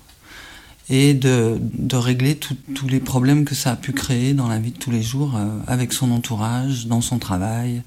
et 0.91 1.15
de, 1.15 1.59
régler 1.93 2.37
tous 2.37 2.89
les 2.89 3.01
problèmes 3.01 3.45
que 3.45 3.55
ça 3.55 3.73
a 3.73 3.77
pu 3.77 3.93
créer 3.93 4.33
dans 4.35 4.49
la 4.49 4.59
vie 4.59 4.73
de 4.73 4.79
tous 4.79 4.91
les 4.91 5.03
jours 5.03 5.37
euh, 5.37 5.47
avec 5.67 5.93
son 5.93 6.11
entourage, 6.11 6.87
dans 6.87 7.01
son 7.01 7.19
travail, 7.19 7.83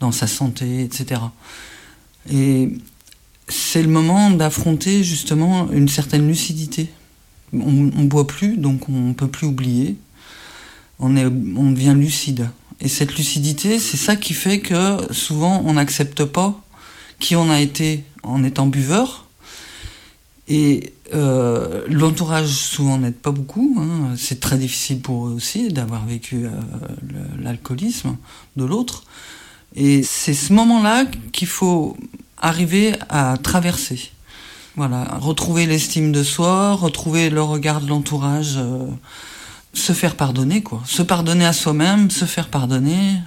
dans 0.00 0.12
sa 0.12 0.26
santé, 0.26 0.82
etc. 0.82 1.20
Et 2.30 2.70
c'est 3.48 3.82
le 3.82 3.88
moment 3.88 4.30
d'affronter 4.30 5.04
justement 5.04 5.70
une 5.70 5.88
certaine 5.88 6.26
lucidité. 6.26 6.88
On, 7.52 7.70
ne 7.70 8.06
boit 8.06 8.26
plus, 8.26 8.56
donc 8.56 8.88
on 8.88 9.08
ne 9.08 9.12
peut 9.12 9.28
plus 9.28 9.46
oublier. 9.46 9.96
On, 10.98 11.16
on 11.16 11.70
devient 11.70 11.94
lucide. 11.96 12.48
Et 12.80 12.88
cette 12.88 13.16
lucidité, 13.16 13.78
c'est 13.78 13.96
ça 13.96 14.16
qui 14.16 14.34
fait 14.34 14.58
que 14.58 15.12
souvent 15.12 15.62
on 15.64 15.74
n'accepte 15.74 16.24
pas 16.24 16.60
qui 17.20 17.36
on 17.36 17.50
a 17.50 17.60
été 17.60 18.04
en 18.22 18.42
étant 18.42 18.66
buveur. 18.66 19.23
Et 20.48 20.92
euh, 21.14 21.84
l'entourage 21.88 22.48
souvent 22.48 22.98
n'aide 22.98 23.16
pas 23.16 23.30
beaucoup. 23.30 23.76
Hein. 23.78 24.14
C'est 24.16 24.40
très 24.40 24.58
difficile 24.58 25.00
pour 25.00 25.26
eux 25.26 25.32
aussi 25.32 25.68
d'avoir 25.68 26.04
vécu 26.04 26.44
euh, 26.44 26.50
l'alcoolisme 27.38 28.16
de 28.56 28.64
l'autre. 28.64 29.04
Et 29.74 30.02
c'est 30.02 30.34
ce 30.34 30.52
moment-là 30.52 31.04
qu'il 31.32 31.48
faut 31.48 31.96
arriver 32.38 32.94
à 33.08 33.36
traverser. 33.42 34.10
Voilà, 34.76 35.18
retrouver 35.20 35.66
l'estime 35.66 36.12
de 36.12 36.22
soi, 36.22 36.74
retrouver 36.74 37.30
le 37.30 37.42
regard 37.42 37.80
de 37.80 37.88
l'entourage, 37.88 38.54
euh, 38.56 38.86
se 39.72 39.92
faire 39.92 40.16
pardonner, 40.16 40.62
quoi. 40.62 40.82
Se 40.84 41.02
pardonner 41.02 41.46
à 41.46 41.52
soi-même, 41.52 42.10
se 42.10 42.24
faire 42.24 42.48
pardonner 42.48 43.18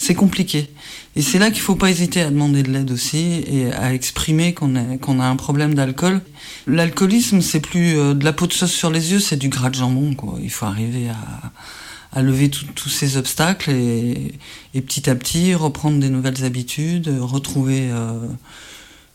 c'est 0.00 0.14
compliqué. 0.14 0.70
Et 1.14 1.20
c'est 1.20 1.38
là 1.38 1.50
qu'il 1.50 1.60
faut 1.60 1.76
pas 1.76 1.90
hésiter 1.90 2.22
à 2.22 2.30
demander 2.30 2.62
de 2.62 2.70
l'aide 2.70 2.90
aussi 2.90 3.44
et 3.46 3.70
à 3.70 3.92
exprimer 3.92 4.54
qu'on 4.54 4.74
a, 4.74 4.96
qu'on 4.96 5.20
a 5.20 5.26
un 5.26 5.36
problème 5.36 5.74
d'alcool. 5.74 6.22
L'alcoolisme, 6.66 7.42
c'est 7.42 7.60
plus 7.60 7.98
euh, 7.98 8.14
de 8.14 8.24
la 8.24 8.32
peau 8.32 8.46
de 8.46 8.54
sauce 8.54 8.72
sur 8.72 8.90
les 8.90 9.12
yeux, 9.12 9.20
c'est 9.20 9.36
du 9.36 9.50
gras 9.50 9.68
de 9.68 9.74
jambon. 9.74 10.14
Quoi. 10.14 10.38
Il 10.42 10.50
faut 10.50 10.64
arriver 10.64 11.10
à, 11.10 12.18
à 12.18 12.22
lever 12.22 12.48
tous 12.48 12.88
ces 12.88 13.18
obstacles 13.18 13.72
et, 13.72 14.32
et, 14.72 14.80
petit 14.80 15.10
à 15.10 15.14
petit 15.14 15.54
reprendre 15.54 16.00
des 16.00 16.08
nouvelles 16.08 16.44
habitudes, 16.44 17.14
retrouver 17.20 17.90
euh, 17.90 18.26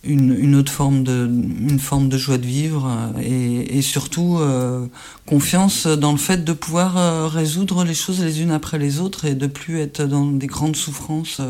une, 0.05 0.55
autre 0.55 0.71
forme 0.71 1.03
de, 1.03 1.27
une 1.27 1.79
forme 1.79 2.09
de 2.09 2.17
joie 2.17 2.37
de 2.37 2.45
vivre 2.45 2.87
euh, 3.17 3.67
et, 3.67 3.81
surtout 3.81 4.37
euh, 4.39 4.87
confiance 5.25 5.87
dans 5.87 6.11
le 6.11 6.17
fait 6.17 6.43
de 6.43 6.53
pouvoir 6.53 6.97
euh, 6.97 7.27
résoudre 7.27 7.83
les 7.83 7.93
choses 7.93 8.23
les 8.23 8.41
unes 8.41 8.51
après 8.51 8.77
les 8.77 8.99
autres 8.99 9.25
et 9.25 9.35
de 9.35 9.47
plus 9.47 9.79
être 9.79 10.03
dans 10.03 10.25
des 10.25 10.47
grandes 10.47 10.75
souffrances 10.75 11.41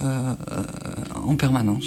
en 0.00 1.36
permanence. 1.36 1.86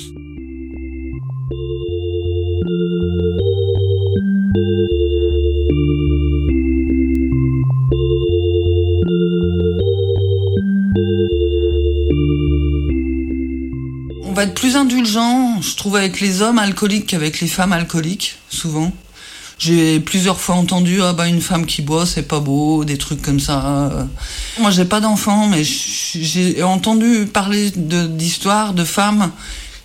On 14.34 14.36
va 14.36 14.46
être 14.46 14.56
plus 14.56 14.76
indulgent, 14.76 15.62
je 15.62 15.76
trouve, 15.76 15.96
avec 15.96 16.20
les 16.20 16.42
hommes 16.42 16.58
alcooliques 16.58 17.06
qu'avec 17.06 17.40
les 17.40 17.48
femmes 17.48 17.72
alcooliques, 17.72 18.38
souvent. 18.50 18.92
J'ai 19.60 20.00
plusieurs 20.00 20.40
fois 20.40 20.56
entendu 20.56 21.04
ah 21.04 21.14
bah 21.14 21.28
une 21.28 21.40
femme 21.40 21.68
qui 21.68 21.84
boit 21.84 22.08
c'est 22.08 22.28
pas 22.28 22.40
beau, 22.40 22.84
des 22.84 22.98
trucs 22.98 23.22
comme 23.22 23.40
ça. 23.40 24.08
Moi 24.60 24.72
j'ai 24.72 24.86
pas 24.86 25.02
d'enfants, 25.02 25.48
mais 25.48 25.64
j'ai 25.64 26.64
entendu 26.64 27.28
parler 27.32 27.72
d'histoires 27.76 28.74
de, 28.74 28.84
femmes 28.84 29.32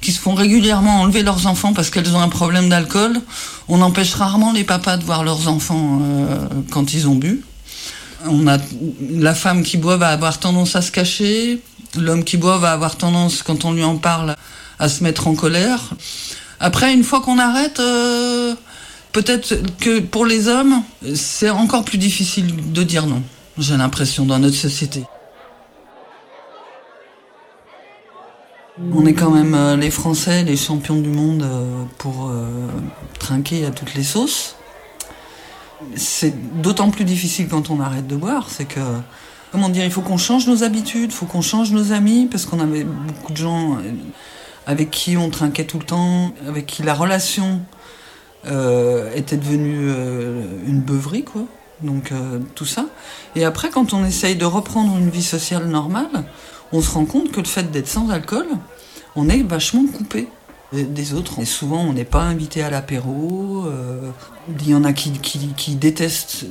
qui 0.00 0.12
se 0.12 0.18
font 0.18 0.32
régulièrement 0.32 1.02
enlever 1.02 1.22
leurs 1.22 1.46
enfants 1.46 1.74
parce 1.74 1.90
qu'elles 1.90 2.16
ont 2.16 2.20
un 2.20 2.30
problème 2.30 2.70
d'alcool. 2.70 3.20
On 3.68 3.82
empêche 3.82 4.14
rarement 4.14 4.54
les 4.54 4.64
papas 4.64 4.96
de 4.96 5.04
voir 5.04 5.24
leurs 5.24 5.46
enfants 5.46 6.00
euh, 6.02 6.48
quand 6.70 6.94
ils 6.94 7.06
ont 7.06 7.16
bu. 7.16 7.42
On 8.26 8.48
a 8.48 8.56
la 9.10 9.34
femme 9.34 9.62
qui 9.62 9.76
boit 9.76 9.98
va 9.98 10.08
avoir 10.08 10.40
tendance 10.40 10.74
à 10.74 10.80
se 10.80 10.90
cacher. 10.90 11.60
L'homme 11.96 12.24
qui 12.24 12.36
boit 12.36 12.58
va 12.58 12.72
avoir 12.72 12.96
tendance, 12.96 13.42
quand 13.42 13.64
on 13.64 13.72
lui 13.72 13.84
en 13.84 13.96
parle, 13.96 14.36
à 14.78 14.88
se 14.88 15.02
mettre 15.02 15.26
en 15.26 15.34
colère. 15.34 15.90
Après, 16.60 16.92
une 16.92 17.04
fois 17.04 17.20
qu'on 17.20 17.38
arrête, 17.38 17.80
euh, 17.80 18.54
peut-être 19.12 19.54
que 19.78 20.00
pour 20.00 20.26
les 20.26 20.48
hommes, 20.48 20.82
c'est 21.14 21.50
encore 21.50 21.84
plus 21.84 21.98
difficile 21.98 22.72
de 22.72 22.82
dire 22.82 23.06
non. 23.06 23.22
J'ai 23.56 23.76
l'impression 23.76 24.24
dans 24.24 24.38
notre 24.38 24.56
société. 24.56 25.04
On 28.92 29.06
est 29.06 29.14
quand 29.14 29.30
même 29.30 29.54
euh, 29.54 29.76
les 29.76 29.90
Français, 29.90 30.44
les 30.44 30.56
champions 30.56 31.00
du 31.00 31.08
monde 31.08 31.42
euh, 31.42 31.84
pour 31.98 32.32
trinquer 33.18 33.66
à 33.66 33.70
toutes 33.70 33.94
les 33.94 34.04
sauces. 34.04 34.56
C'est 35.94 36.60
d'autant 36.60 36.90
plus 36.90 37.04
difficile 37.04 37.48
quand 37.48 37.70
on 37.70 37.80
arrête 37.80 38.06
de 38.06 38.16
boire, 38.16 38.48
c'est 38.50 38.64
que 38.64 38.80
comment 39.52 39.68
dire, 39.68 39.84
il 39.84 39.90
faut 39.90 40.02
qu'on 40.02 40.18
change 40.18 40.46
nos 40.46 40.62
habitudes, 40.62 41.10
il 41.10 41.14
faut 41.14 41.26
qu'on 41.26 41.42
change 41.42 41.72
nos 41.72 41.92
amis, 41.92 42.26
parce 42.30 42.46
qu'on 42.46 42.60
avait 42.60 42.84
beaucoup 42.84 43.32
de 43.32 43.36
gens 43.36 43.74
euh, 43.74 43.92
avec 44.66 44.90
qui 44.90 45.16
on 45.16 45.30
trinquait 45.30 45.64
tout 45.64 45.78
le 45.78 45.84
temps, 45.84 46.32
avec 46.46 46.66
qui 46.66 46.82
la 46.82 46.94
relation 46.94 47.60
euh, 48.46 49.12
était 49.14 49.36
devenue 49.36 49.88
euh, 49.88 50.42
une 50.66 50.80
beuverie, 50.80 51.24
quoi. 51.24 51.42
Donc 51.80 52.12
tout 52.56 52.64
ça. 52.64 52.86
Et 53.36 53.44
après, 53.44 53.70
quand 53.70 53.92
on 53.94 54.04
essaye 54.04 54.34
de 54.34 54.44
reprendre 54.44 54.96
une 54.96 55.10
vie 55.10 55.22
sociale 55.22 55.68
normale, 55.68 56.24
on 56.72 56.82
se 56.82 56.90
rend 56.90 57.04
compte 57.04 57.30
que 57.30 57.38
le 57.40 57.46
fait 57.46 57.70
d'être 57.70 57.86
sans 57.86 58.10
alcool, 58.10 58.46
on 59.14 59.28
est 59.28 59.44
vachement 59.44 59.84
coupé 59.86 60.26
des- 60.72 61.14
autres. 61.14 61.38
Et 61.38 61.44
souvent, 61.44 61.82
on 61.82 61.92
n'est 61.92 62.04
pas 62.04 62.22
invité 62.22 62.64
à 62.64 62.70
l'apéro. 62.70 63.64
Il 64.48 64.68
y 64.68 64.74
en 64.74 64.82
a 64.82 64.92
qui 64.92 65.76
détestent 65.76 66.46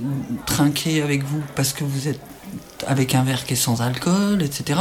trinquer 0.45 1.01
avec 1.01 1.25
vous 1.25 1.41
parce 1.57 1.73
que 1.73 1.83
vous 1.83 2.07
êtes 2.07 2.21
avec 2.85 3.15
un 3.15 3.23
verre 3.23 3.45
qui 3.45 3.53
est 3.53 3.57
sans 3.57 3.81
alcool, 3.81 4.41
etc. 4.41 4.79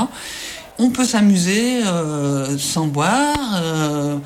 On 0.79 0.91
peut 0.91 1.05
s'amuser 1.05 1.83
euh, 1.85 2.59
sans 2.59 2.87
boire. 2.87 3.37
euh, 3.63 4.19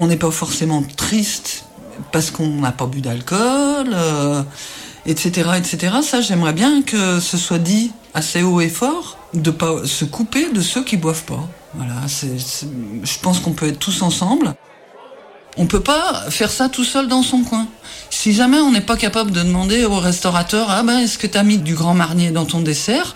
on 0.00 0.06
n'est 0.06 0.16
pas 0.16 0.30
forcément 0.30 0.82
triste 0.96 1.64
parce 2.12 2.30
qu'on 2.30 2.60
n'a 2.60 2.70
pas 2.72 2.86
bu 2.86 3.00
d'alcool, 3.00 3.88
euh, 3.92 4.42
etc., 5.06 5.50
etc. 5.58 5.96
Ça, 6.02 6.20
j'aimerais 6.20 6.52
bien 6.52 6.82
que 6.82 7.18
ce 7.18 7.36
soit 7.36 7.58
dit 7.58 7.90
assez 8.14 8.42
haut 8.42 8.60
et 8.60 8.68
fort, 8.68 9.18
de 9.34 9.50
pas 9.50 9.84
se 9.84 10.04
couper 10.04 10.50
de 10.50 10.60
ceux 10.60 10.84
qui 10.84 10.96
boivent 10.96 11.24
pas. 11.24 11.48
Voilà, 11.74 11.94
je 12.06 13.18
pense 13.20 13.40
qu'on 13.40 13.52
peut 13.52 13.66
être 13.68 13.78
tous 13.78 14.02
ensemble. 14.02 14.54
On 15.56 15.66
peut 15.66 15.80
pas 15.80 16.30
faire 16.30 16.50
ça 16.50 16.68
tout 16.68 16.84
seul 16.84 17.08
dans 17.08 17.22
son 17.22 17.42
coin. 17.42 17.66
Si 18.10 18.32
jamais 18.32 18.58
on 18.58 18.70
n'est 18.70 18.80
pas 18.80 18.96
capable 18.96 19.32
de 19.32 19.42
demander 19.42 19.84
au 19.84 19.96
restaurateur, 19.96 20.70
ah 20.70 20.82
ben 20.82 20.98
est-ce 21.00 21.18
que 21.18 21.26
tu 21.26 21.36
as 21.36 21.42
mis 21.42 21.58
du 21.58 21.74
grand 21.74 21.94
marnier 21.94 22.30
dans 22.30 22.44
ton 22.44 22.60
dessert? 22.60 23.14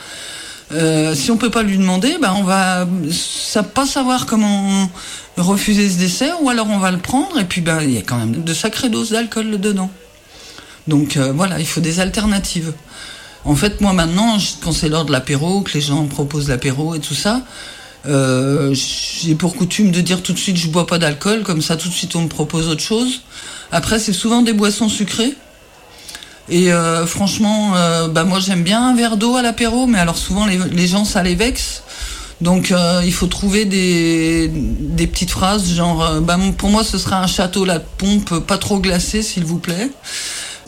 Euh, 0.73 1.15
Si 1.15 1.31
on 1.31 1.37
peut 1.37 1.51
pas 1.51 1.63
lui 1.63 1.79
demander, 1.79 2.19
ben 2.21 2.35
on 2.37 2.43
va 2.43 2.87
pas 3.75 3.87
savoir 3.87 4.27
comment 4.27 4.91
refuser 5.37 5.89
ce 5.89 5.99
dessert, 5.99 6.43
ou 6.43 6.51
alors 6.51 6.69
on 6.69 6.79
va 6.79 6.91
le 6.91 6.99
prendre 6.99 7.39
et 7.39 7.45
puis 7.45 7.61
ben 7.61 7.81
il 7.83 7.93
y 7.93 7.99
a 7.99 8.03
quand 8.03 8.19
même 8.19 8.43
de 8.43 8.55
sacrées 8.55 8.89
doses 8.89 9.11
d'alcool 9.11 9.59
dedans. 9.61 9.91
Donc 10.89 11.17
euh, 11.17 11.33
voilà, 11.33 11.61
il 11.61 11.67
faut 11.67 11.81
des 11.81 12.01
alternatives. 12.01 12.73
En 13.45 13.55
fait, 13.55 13.81
moi 13.81 13.93
maintenant, 13.93 14.37
quand 14.63 14.73
c'est 14.73 14.89
l'heure 14.89 15.05
de 15.05 15.13
l'apéro, 15.13 15.63
que 15.63 15.73
les 15.75 15.81
gens 15.81 16.05
proposent 16.07 16.49
l'apéro 16.49 16.95
et 16.95 17.01
tout 17.01 17.15
ça, 17.15 17.43
euh, 18.07 18.75
j'ai 18.75 19.35
pour 19.35 19.55
coutume 19.57 19.91
de 19.93 20.01
dire 20.01 20.23
tout 20.23 20.33
de 20.33 20.39
suite 20.39 20.57
je 20.57 20.69
bois 20.69 20.87
pas 20.87 20.99
d'alcool, 20.99 21.43
comme 21.43 21.63
ça 21.63 21.77
tout 21.77 21.89
de 21.89 21.95
suite 21.95 22.17
on 22.17 22.23
me 22.23 22.29
propose 22.29 22.69
autre 22.69 22.83
chose. 22.83 23.23
Après, 23.71 23.99
c'est 23.99 24.13
souvent 24.13 24.43
des 24.43 24.53
boissons 24.53 24.89
sucrées. 24.89 25.35
Et 26.49 26.73
euh, 26.73 27.07
franchement, 27.07 27.75
euh, 27.77 28.09
bah 28.09 28.25
moi 28.25 28.41
j'aime 28.41 28.63
bien 28.63 28.89
un 28.89 28.95
verre 28.95 29.17
d'eau 29.17 29.37
à 29.37 29.43
l'apéro, 29.43 29.87
mais 29.87 29.99
alors 29.99 30.19
souvent 30.19 30.47
les, 30.47 30.87
gens 30.87 31.05
ça 31.05 31.23
les 31.23 31.35
vexe. 31.35 31.83
Donc 32.41 32.73
euh, 32.73 33.03
il 33.05 33.13
faut 33.13 33.29
trouver 33.29 33.65
des, 33.65 34.49
des 34.53 35.07
petites 35.07 35.31
phrases 35.31 35.73
genre 35.73 36.03
euh, 36.03 36.21
bah, 36.21 36.37
pour 36.59 36.71
moi 36.71 36.83
ce 36.83 36.99
sera 36.99 37.23
un 37.23 37.29
château 37.29 37.65
la 37.65 37.79
pompe 37.79 38.41
pas 38.41 38.59
trop 38.59 38.81
glacé 38.81 39.23
s'il 39.23 39.45
vous 39.45 39.59
plaît. 39.59 39.91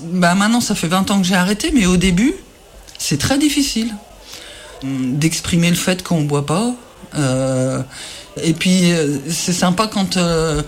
Bah 0.00 0.36
maintenant 0.36 0.60
ça 0.60 0.76
fait 0.76 0.86
20 0.86 1.10
ans 1.10 1.20
que 1.20 1.26
j'ai 1.26 1.34
arrêté, 1.34 1.72
mais 1.74 1.86
au 1.86 1.96
début 1.96 2.34
c'est 2.98 3.18
très 3.18 3.38
difficile 3.38 3.92
hum, 4.84 5.18
d'exprimer 5.18 5.68
le 5.68 5.76
fait 5.76 6.04
qu'on 6.04 6.22
boit 6.22 6.46
pas. 6.46 6.72
Euh, 7.16 7.82
et 8.42 8.52
puis 8.52 8.92
euh, 8.92 9.18
c'est 9.28 9.52
sympa 9.52 9.86
quand 9.86 10.16
euh, 10.16 10.62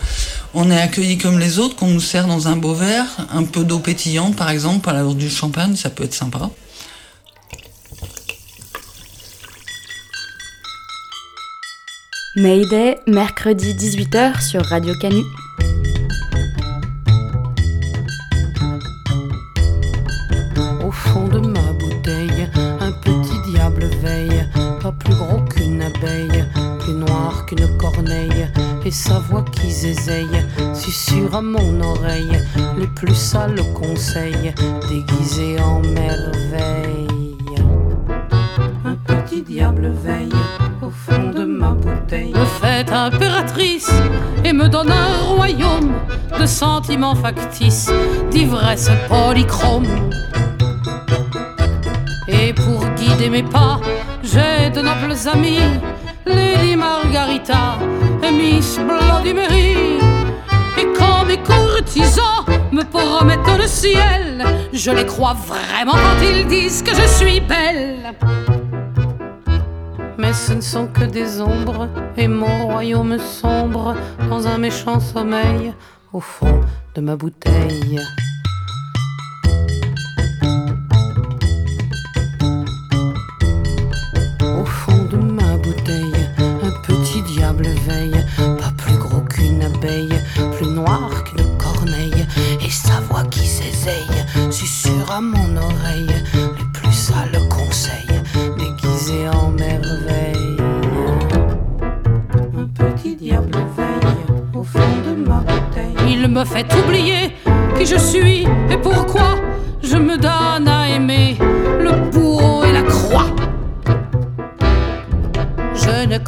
on 0.55 0.71
est 0.71 0.81
accueilli 0.81 1.19
comme 1.19 1.39
les 1.39 1.59
autres, 1.59 1.77
qu'on 1.77 1.89
nous 1.89 2.01
sert 2.01 2.27
dans 2.27 2.49
un 2.49 2.57
beau 2.57 2.75
verre, 2.75 3.07
un 3.33 3.45
peu 3.45 3.65
d'eau 3.65 3.79
pétillante 3.79 4.37
par 4.37 4.51
exemple, 4.51 4.89
alors 4.89 5.15
du 5.15 5.29
champagne, 5.29 5.77
ça 5.77 5.91
peut 5.91 6.05
être 6.05 6.15
sympa. 6.15 6.51
Mayday, 12.37 12.99
mercredi 13.07 13.73
18h 13.75 14.47
sur 14.47 14.63
Radio 14.67 14.93
Canu. 15.01 15.23
Qu'une 27.47 27.77
corneille, 27.79 28.49
et 28.85 28.91
sa 28.91 29.19
voix 29.19 29.45
qui 29.53 29.71
zézeille, 29.71 30.45
susurre 30.75 31.37
à 31.37 31.43
mon 31.43 31.81
oreille 31.81 32.43
les 32.79 32.87
plus 32.89 33.15
sales 33.15 33.61
conseils, 33.75 34.55
déguisés 34.89 35.57
en 35.61 35.81
merveille. 35.81 37.07
Un 38.85 38.95
petit 39.07 39.43
diable 39.43 39.93
veille 40.05 40.33
au 40.83 40.91
fond 40.91 41.31
de 41.31 41.45
ma 41.45 41.71
bouteille. 41.71 42.33
Me 42.33 42.45
fait 42.45 42.91
impératrice 42.93 43.91
et 44.45 44.53
me 44.53 44.69
donne 44.69 44.91
un 44.91 45.35
royaume 45.35 45.93
de 46.39 46.47
sentiments 46.47 47.15
factices, 47.15 47.91
d'ivresse 48.31 48.91
polychrome. 49.09 49.87
Et 52.29 52.53
pour 52.53 52.85
guider 52.97 53.31
mes 53.31 53.43
pas, 53.43 53.81
j'ai 54.23 54.71
de 54.71 54.81
nobles 54.81 55.17
amis, 55.33 55.61
Lady 56.27 56.77
Margarita 56.77 57.79
et 58.23 58.31
Miss 58.31 58.79
Bloody 58.79 59.35
Mary. 59.35 59.99
Et 60.79 60.87
quand 60.99 61.25
mes 61.25 61.39
courtisans 61.39 62.45
me 62.73 62.83
promettent 62.83 63.59
le 63.59 63.67
ciel, 63.67 64.45
je 64.73 64.91
les 64.91 65.07
crois 65.07 65.35
vraiment 65.35 65.93
quand 65.93 66.23
ils 66.23 66.47
disent 66.47 66.83
que 66.83 66.95
je 66.95 67.07
suis 67.07 67.41
belle. 67.41 68.15
Mais 70.19 70.33
ce 70.33 70.55
ne 70.55 70.61
sont 70.61 70.87
que 70.89 71.05
des 71.05 71.41
ombres, 71.41 71.89
et 72.17 72.27
mon 72.27 72.67
royaume 72.69 73.19
sombre 73.19 73.95
dans 74.29 74.47
un 74.47 74.59
méchant 74.59 74.99
sommeil 74.99 75.73
au 76.13 76.21
fond 76.21 76.61
de 76.95 77.01
ma 77.01 77.17
bouteille. 77.17 78.01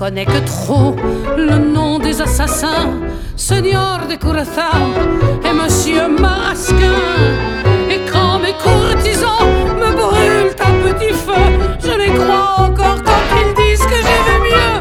Connais 0.09 0.25
que 0.25 0.39
trop 0.39 0.97
le 1.37 1.59
nom 1.59 1.99
des 1.99 2.23
assassins, 2.23 2.95
Seigneur 3.37 4.07
de 4.09 4.15
Curaçao 4.15 4.95
et 5.45 5.53
Monsieur 5.53 6.09
Marasquin. 6.09 7.03
Et 7.91 8.01
quand 8.11 8.39
mes 8.39 8.55
courtisans 8.55 9.45
me 9.77 9.91
brûlent 10.01 10.57
à 10.61 10.71
petit 10.87 11.13
feu, 11.13 11.45
je 11.85 11.95
les 11.99 12.11
crois 12.19 12.55
encore 12.57 13.03
quand 13.05 13.25
ils 13.39 13.53
disent 13.63 13.85
que 13.85 13.99
j'ai 14.07 14.21
vu 14.29 14.37
mieux. 14.49 14.81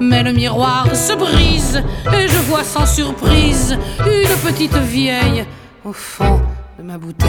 Mais 0.00 0.24
le 0.24 0.32
miroir 0.32 0.88
se 0.92 1.12
brise 1.14 1.80
et 2.12 2.26
je 2.26 2.38
vois 2.48 2.64
sans 2.64 2.86
surprise 2.86 3.78
une 4.00 4.36
petite 4.44 4.76
vieille 4.76 5.46
au 5.84 5.92
fond 5.92 6.40
de 6.76 6.82
ma 6.82 6.98
bouteille. 6.98 7.27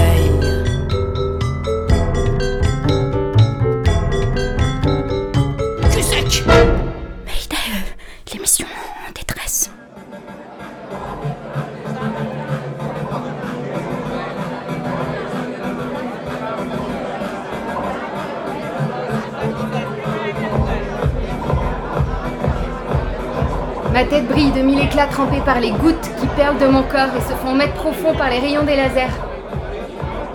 Par 28.20 28.30
les 28.30 28.40
rayons 28.40 28.64
des 28.64 28.76
lasers. 28.76 29.16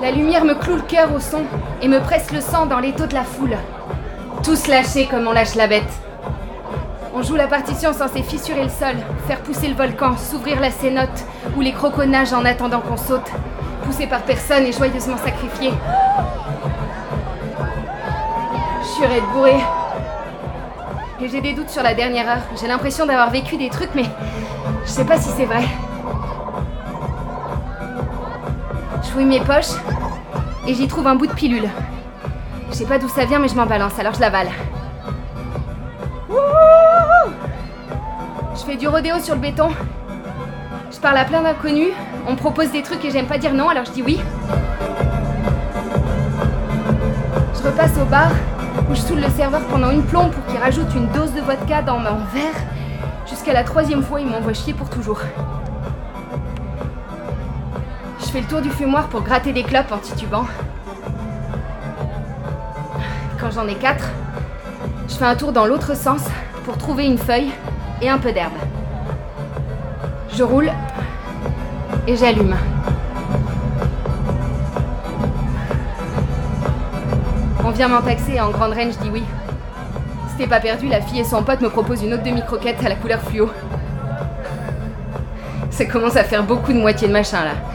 La 0.00 0.10
lumière 0.10 0.46
me 0.46 0.54
cloue 0.54 0.76
le 0.76 0.82
cœur 0.82 1.14
au 1.14 1.20
son 1.20 1.42
et 1.82 1.88
me 1.88 2.00
presse 2.00 2.32
le 2.32 2.40
sang 2.40 2.64
dans 2.64 2.78
l'étau 2.78 3.04
de 3.04 3.12
la 3.12 3.24
foule. 3.24 3.58
Tous 4.42 4.68
lâchés 4.68 5.06
comme 5.06 5.26
on 5.26 5.32
lâche 5.32 5.54
la 5.54 5.66
bête. 5.66 5.92
On 7.14 7.22
joue 7.22 7.36
la 7.36 7.46
partition 7.46 7.92
censée 7.92 8.22
fissurer 8.22 8.62
le 8.62 8.70
sol, 8.70 8.96
faire 9.28 9.40
pousser 9.40 9.68
le 9.68 9.74
volcan, 9.74 10.16
s'ouvrir 10.16 10.62
la 10.62 10.70
cénote 10.70 11.26
ou 11.58 11.60
les 11.60 11.72
crocos 11.72 12.06
nagent 12.06 12.32
en 12.32 12.46
attendant 12.46 12.80
qu'on 12.80 12.96
saute, 12.96 13.30
poussés 13.84 14.06
par 14.06 14.22
personne 14.22 14.64
et 14.64 14.72
joyeusement 14.72 15.18
sacrifiés. 15.18 15.74
suis 18.82 19.04
raide 19.04 19.24
bourrée. 19.34 19.60
Et 21.20 21.28
j'ai 21.28 21.42
des 21.42 21.52
doutes 21.52 21.70
sur 21.70 21.82
la 21.82 21.92
dernière 21.92 22.30
heure. 22.30 22.42
J'ai 22.58 22.66
l'impression 22.66 23.04
d'avoir 23.04 23.28
vécu 23.28 23.58
des 23.58 23.68
trucs, 23.68 23.94
mais 23.94 24.06
je 24.86 24.90
sais 24.90 25.04
pas 25.04 25.18
si 25.18 25.28
c'est 25.36 25.44
vrai. 25.44 25.64
Fouille 29.14 29.26
mes 29.26 29.38
poches 29.38 29.76
et 30.66 30.74
j'y 30.74 30.88
trouve 30.88 31.06
un 31.06 31.14
bout 31.14 31.28
de 31.28 31.32
pilule. 31.32 31.68
Je 32.68 32.74
sais 32.74 32.84
pas 32.84 32.98
d'où 32.98 33.08
ça 33.08 33.24
vient, 33.24 33.38
mais 33.38 33.46
je 33.46 33.54
m'en 33.54 33.64
balance, 33.64 33.96
alors 33.96 34.12
je 34.12 34.20
l'avale. 34.20 34.48
Je 38.56 38.64
fais 38.66 38.76
du 38.76 38.88
rodéo 38.88 39.20
sur 39.20 39.36
le 39.36 39.40
béton. 39.40 39.68
Je 40.90 40.98
parle 40.98 41.18
à 41.18 41.24
plein 41.24 41.42
d'inconnus. 41.42 41.92
On 42.26 42.32
me 42.32 42.36
propose 42.36 42.72
des 42.72 42.82
trucs 42.82 43.04
et 43.04 43.12
j'aime 43.12 43.26
pas 43.26 43.38
dire 43.38 43.54
non, 43.54 43.68
alors 43.68 43.84
je 43.84 43.92
dis 43.92 44.02
oui. 44.02 44.18
Je 47.54 47.62
repasse 47.68 47.96
au 48.02 48.06
bar 48.06 48.32
où 48.90 48.94
je 48.96 49.00
saoule 49.00 49.20
le 49.20 49.30
serveur 49.30 49.60
pendant 49.66 49.90
une 49.90 50.02
plombe 50.02 50.32
pour 50.32 50.44
qu'il 50.46 50.60
rajoute 50.60 50.92
une 50.92 51.06
dose 51.10 51.32
de 51.34 51.40
vodka 51.40 51.82
dans 51.82 51.98
mon 51.98 52.16
verre. 52.34 52.60
Jusqu'à 53.28 53.52
la 53.52 53.62
troisième 53.62 54.02
fois, 54.02 54.20
il 54.20 54.26
m'envoie 54.26 54.54
chier 54.54 54.74
pour 54.74 54.90
toujours. 54.90 55.20
Je 58.34 58.40
fais 58.40 58.46
le 58.46 58.50
tour 58.50 58.62
du 58.62 58.70
fumoir 58.70 59.06
pour 59.06 59.22
gratter 59.22 59.52
des 59.52 59.62
clopes 59.62 59.92
en 59.92 59.98
titubant. 59.98 60.44
Quand 63.38 63.52
j'en 63.52 63.68
ai 63.68 63.76
quatre, 63.76 64.10
je 65.08 65.14
fais 65.14 65.24
un 65.24 65.36
tour 65.36 65.52
dans 65.52 65.66
l'autre 65.66 65.96
sens 65.96 66.22
pour 66.64 66.76
trouver 66.76 67.06
une 67.06 67.16
feuille 67.16 67.52
et 68.02 68.08
un 68.08 68.18
peu 68.18 68.32
d'herbe. 68.32 68.54
Je 70.34 70.42
roule 70.42 70.68
et 72.08 72.16
j'allume. 72.16 72.56
On 77.64 77.70
vient 77.70 77.86
m'en 77.86 78.02
taxer 78.02 78.40
en 78.40 78.50
grande 78.50 78.72
reine, 78.72 78.90
je 78.90 78.98
dis 78.98 79.10
oui. 79.12 79.22
C'était 80.32 80.48
pas 80.48 80.58
perdu, 80.58 80.88
la 80.88 81.00
fille 81.02 81.20
et 81.20 81.24
son 81.24 81.44
pote 81.44 81.60
me 81.60 81.70
proposent 81.70 82.02
une 82.02 82.14
autre 82.14 82.24
demi-croquette 82.24 82.84
à 82.84 82.88
la 82.88 82.96
couleur 82.96 83.20
fluo. 83.20 83.48
Ça 85.70 85.84
commence 85.84 86.16
à 86.16 86.24
faire 86.24 86.42
beaucoup 86.42 86.72
de 86.72 86.80
moitié 86.80 87.06
de 87.06 87.12
machin 87.12 87.44
là. 87.44 87.73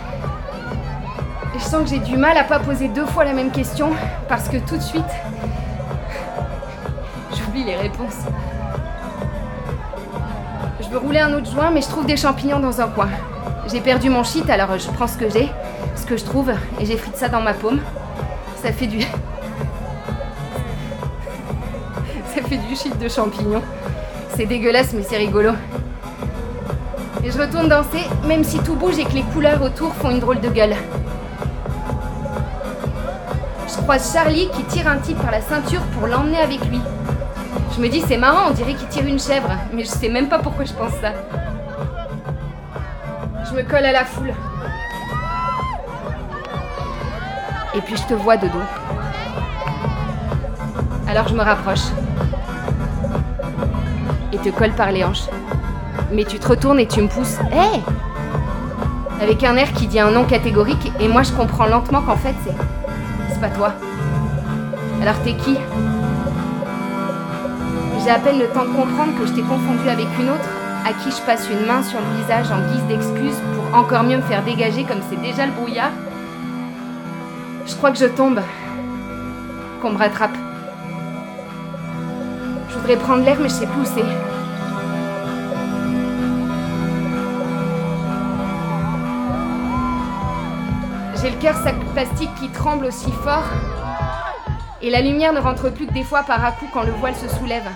Sens 1.70 1.84
que 1.84 1.90
j'ai 1.90 2.00
du 2.00 2.18
mal 2.18 2.36
à 2.36 2.44
pas 2.44 2.58
poser 2.58 2.88
deux 2.88 3.06
fois 3.06 3.24
la 3.26 3.34
même 3.34 3.52
question 3.52 3.92
parce 4.28 4.50
que 4.50 4.58
tout 4.58 4.76
de 4.76 4.82
suite, 4.82 5.04
j'oublie 7.38 7.64
les 7.64 7.76
réponses. 7.76 8.18
Je 10.82 10.90
veux 10.90 10.98
rouler 10.98 11.20
un 11.20 11.32
autre 11.32 11.52
joint, 11.52 11.70
mais 11.70 11.84
je 11.84 11.88
trouve 11.88 12.08
des 12.08 12.18
champignons 12.18 12.60
dans 12.60 12.82
un 12.82 12.88
coin. 12.88 13.10
J'ai 13.72 13.82
perdu 13.82 14.10
mon 14.10 14.24
shit, 14.24 14.50
alors 14.50 14.80
je 14.80 14.90
prends 14.90 15.06
ce 15.06 15.16
que 15.16 15.30
j'ai, 15.30 15.48
ce 15.96 16.08
que 16.08 16.18
je 16.18 16.26
trouve, 16.26 16.52
et 16.80 16.88
j'ai 16.88 16.98
frite 16.98 17.16
ça 17.16 17.30
dans 17.30 17.42
ma 17.42 17.54
paume. 17.54 17.82
Ça 18.64 18.72
fait 18.72 18.88
du. 18.88 19.02
ça 19.04 19.10
fait 22.50 22.58
du 22.58 22.76
shit 22.76 22.98
de 22.98 23.08
champignons. 23.08 23.62
C'est 24.36 24.48
dégueulasse, 24.48 24.92
mais 24.94 25.04
c'est 25.08 25.18
rigolo. 25.18 25.52
Et 27.24 27.30
je 27.30 27.38
retourne 27.38 27.70
danser, 27.70 28.08
même 28.28 28.44
si 28.44 28.58
tout 28.58 28.74
bouge 28.74 28.98
et 28.98 29.06
que 29.06 29.14
les 29.14 29.22
couleurs 29.22 29.62
autour 29.62 29.94
font 29.94 30.10
une 30.10 30.20
drôle 30.20 30.40
de 30.40 30.50
gueule. 30.50 30.76
Croise 33.90 34.14
Charlie 34.14 34.48
qui 34.50 34.64
tire 34.66 34.88
un 34.88 34.98
type 34.98 35.18
par 35.18 35.32
la 35.32 35.42
ceinture 35.42 35.82
pour 35.98 36.06
l'emmener 36.06 36.38
avec 36.38 36.64
lui. 36.66 36.80
Je 37.76 37.82
me 37.82 37.90
dis 37.90 38.04
c'est 38.08 38.18
marrant, 38.18 38.52
on 38.52 38.54
dirait 38.54 38.76
qu'il 38.76 38.88
tire 38.88 39.08
une 39.08 39.18
chèvre, 39.18 39.50
mais 39.74 39.84
je 39.84 39.90
sais 39.90 40.10
même 40.10 40.30
pas 40.30 40.38
pourquoi 40.38 40.64
je 40.64 40.74
pense 40.74 40.92
ça. 41.02 41.12
Je 43.50 43.56
me 43.56 43.64
colle 43.64 43.86
à 43.86 43.92
la 43.92 44.06
foule. 44.06 44.32
Et 47.74 47.82
puis 47.82 47.98
je 47.98 48.04
te 48.04 48.14
vois 48.14 48.38
de 48.38 48.48
dos. 48.48 48.62
Alors 51.08 51.28
je 51.28 51.34
me 51.34 51.42
rapproche. 51.42 51.88
Et 54.32 54.38
te 54.38 54.50
colle 54.50 54.74
par 54.74 54.92
les 54.92 55.04
hanches. 55.04 55.30
Mais 56.12 56.26
tu 56.26 56.38
te 56.38 56.48
retournes 56.48 56.80
et 56.80 56.88
tu 56.88 57.02
me 57.02 57.08
pousses. 57.08 57.40
Hé 57.52 57.82
Avec 59.20 59.44
un 59.44 59.56
air 59.56 59.74
qui 59.74 59.88
dit 59.88 60.00
un 60.00 60.12
nom 60.12 60.26
catégorique, 60.26 60.92
et 61.00 61.08
moi 61.08 61.24
je 61.24 61.32
comprends 61.32 61.66
lentement 61.66 62.04
qu'en 62.04 62.18
fait 62.18 62.36
c'est. 62.46 62.79
Pas 63.42 63.50
toi. 63.50 63.74
Alors 65.02 65.16
t'es 65.24 65.34
qui? 65.34 65.58
J'ai 68.04 68.10
à 68.10 68.20
peine 68.20 68.38
le 68.40 68.48
temps 68.48 68.66
de 68.66 68.76
comprendre 68.76 69.18
que 69.18 69.26
je 69.26 69.32
t'ai 69.32 69.42
confondu 69.42 69.88
avec 69.88 70.08
une 70.20 70.30
autre, 70.30 70.50
à 70.86 70.92
qui 70.92 71.10
je 71.10 71.22
passe 71.22 71.48
une 71.50 71.66
main 71.66 71.82
sur 71.82 72.00
le 72.00 72.22
visage 72.22 72.52
en 72.52 72.60
guise 72.70 72.84
d'excuse 72.90 73.38
pour 73.56 73.80
encore 73.80 74.04
mieux 74.04 74.18
me 74.18 74.22
faire 74.24 74.44
dégager 74.44 74.84
comme 74.84 75.00
c'est 75.10 75.22
déjà 75.22 75.46
le 75.46 75.54
brouillard. 75.54 75.92
Je 77.66 77.76
crois 77.76 77.92
que 77.92 77.98
je 77.98 78.08
tombe. 78.08 78.42
Qu'on 79.82 79.92
me 79.92 79.98
rattrape. 79.98 80.36
Je 82.70 82.76
voudrais 82.76 82.98
prendre 82.98 83.24
l'air, 83.24 83.38
mais 83.40 83.48
je 83.48 83.54
sais 83.54 83.68
plus. 83.68 83.86
J'ai 91.22 91.32
le 91.32 91.38
cœur 91.38 91.56
sac 91.56 91.76
plastique 91.94 92.34
qui 92.40 92.48
tremble 92.50 92.86
aussi 92.86 93.12
fort. 93.12 93.44
Et 94.82 94.90
la 94.90 95.02
lumière 95.02 95.34
ne 95.34 95.40
rentre 95.40 95.70
plus 95.70 95.86
que 95.86 95.94
des 95.94 96.04
fois 96.04 96.24
par 96.24 96.44
à 96.46 96.54
coup 96.54 96.68
quand 96.72 96.84
le 96.84 96.94
voile 96.94 97.16
se 97.16 97.28
soulève. 97.28 97.68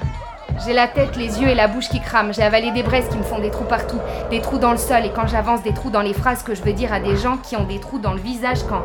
J'ai 0.66 0.72
la 0.72 0.88
tête, 0.88 1.18
les 1.18 1.42
yeux 1.42 1.50
et 1.50 1.56
la 1.56 1.68
bouche 1.68 1.90
qui 1.90 2.00
crament. 2.00 2.34
J'ai 2.34 2.44
avalé 2.44 2.72
des 2.72 2.84
braises 2.84 3.10
qui 3.10 3.18
me 3.18 3.24
font 3.24 3.40
des 3.40 3.50
trous 3.50 3.66
partout, 3.66 4.00
des 4.30 4.40
trous 4.40 4.60
dans 4.60 4.72
le 4.72 4.78
sol 4.78 5.06
et 5.06 5.12
quand 5.14 5.28
j'avance 5.28 5.62
des 5.62 5.74
trous 5.74 5.90
dans 5.90 6.02
les 6.02 6.14
phrases 6.14 6.44
que 6.44 6.56
je 6.56 6.62
veux 6.62 6.72
dire 6.72 6.94
à 6.94 7.02
des 7.02 7.18
gens 7.18 7.36
qui 7.36 7.58
ont 7.58 7.66
des 7.66 7.80
trous 7.80 8.00
dans 8.00 8.14
le 8.14 8.22
visage 8.22 8.60
quand 8.70 8.84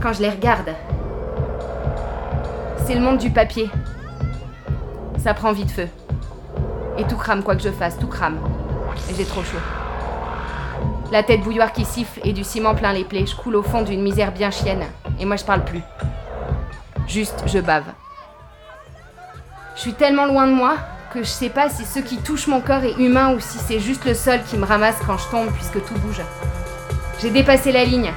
quand 0.00 0.14
je 0.14 0.22
les 0.22 0.30
regarde. 0.30 0.70
C'est 2.86 2.94
le 2.94 3.00
monde 3.00 3.18
du 3.18 3.30
papier. 3.30 3.68
Ça 5.18 5.34
prend 5.34 5.52
vite 5.52 5.70
feu. 5.70 5.88
Et 6.96 7.04
tout 7.04 7.16
crame 7.16 7.42
quoi 7.42 7.56
que 7.56 7.62
je 7.62 7.70
fasse, 7.70 7.98
tout 7.98 8.06
crame. 8.06 8.38
Et 9.10 9.14
j'ai 9.14 9.24
trop 9.24 9.42
chaud. 9.42 9.58
La 11.12 11.22
tête 11.22 11.42
bouilloire 11.42 11.74
qui 11.74 11.84
siffle 11.84 12.20
et 12.24 12.32
du 12.32 12.42
ciment 12.42 12.74
plein 12.74 12.94
les 12.94 13.04
plaies. 13.04 13.26
Je 13.26 13.36
coule 13.36 13.56
au 13.56 13.62
fond 13.62 13.82
d'une 13.82 14.02
misère 14.02 14.32
bien 14.32 14.50
chienne. 14.50 14.82
Et 15.20 15.26
moi 15.26 15.36
je 15.36 15.44
parle 15.44 15.62
plus. 15.62 15.82
Juste, 17.06 17.44
je 17.44 17.58
bave. 17.58 17.84
Je 19.76 19.80
suis 19.82 19.92
tellement 19.92 20.24
loin 20.24 20.46
de 20.46 20.54
moi 20.54 20.76
que 21.12 21.18
je 21.18 21.28
sais 21.28 21.50
pas 21.50 21.68
si 21.68 21.84
ce 21.84 21.98
qui 21.98 22.16
touche 22.16 22.46
mon 22.46 22.62
corps 22.62 22.82
est 22.82 22.98
humain 22.98 23.34
ou 23.34 23.40
si 23.40 23.58
c'est 23.58 23.78
juste 23.78 24.06
le 24.06 24.14
sol 24.14 24.40
qui 24.48 24.56
me 24.56 24.64
ramasse 24.64 24.96
quand 25.06 25.18
je 25.18 25.28
tombe 25.28 25.52
puisque 25.52 25.84
tout 25.84 25.98
bouge. 25.98 26.22
J'ai 27.20 27.28
dépassé 27.28 27.72
la 27.72 27.84
ligne. 27.84 28.10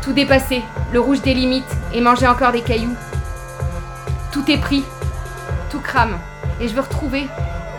Tout 0.00 0.14
dépassé, 0.14 0.62
le 0.94 1.00
rouge 1.00 1.20
des 1.20 1.34
limites 1.34 1.76
et 1.92 2.00
manger 2.00 2.26
encore 2.26 2.52
des 2.52 2.62
cailloux. 2.62 2.96
Tout 4.32 4.50
est 4.50 4.56
pris, 4.56 4.84
tout 5.70 5.80
crame. 5.80 6.18
Et 6.62 6.68
je 6.68 6.72
veux 6.72 6.80
retrouver 6.80 7.26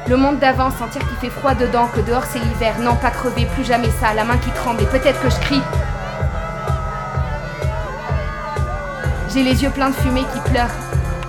le 0.10 0.17
monde 0.17 0.39
d'avant, 0.39 0.72
sentir 0.72 1.08
qu'il 1.08 1.17
fait 1.17 1.30
froid 1.30 1.54
dedans, 1.54 1.88
que 1.93 2.02
dehors 2.02 2.26
c'est 2.26 2.39
l'hiver. 2.39 2.80
Non, 2.80 2.95
pas 2.95 3.12
crever, 3.12 3.45
plus 3.45 3.63
jamais 3.63 3.91
ça, 4.02 4.12
la 4.15 4.24
main 4.24 4.38
qui 4.38 4.50
tremble 4.50 4.82
et 4.82 4.86
peut-être 4.88 5.22
que 5.22 5.30
je 5.30 5.39
crie. 5.39 5.62
J'ai 9.32 9.43
les 9.43 9.62
yeux 9.62 9.69
pleins 9.69 9.91
de 9.91 9.95
fumée 9.95 10.26
qui 10.34 10.50
pleurent. 10.50 10.74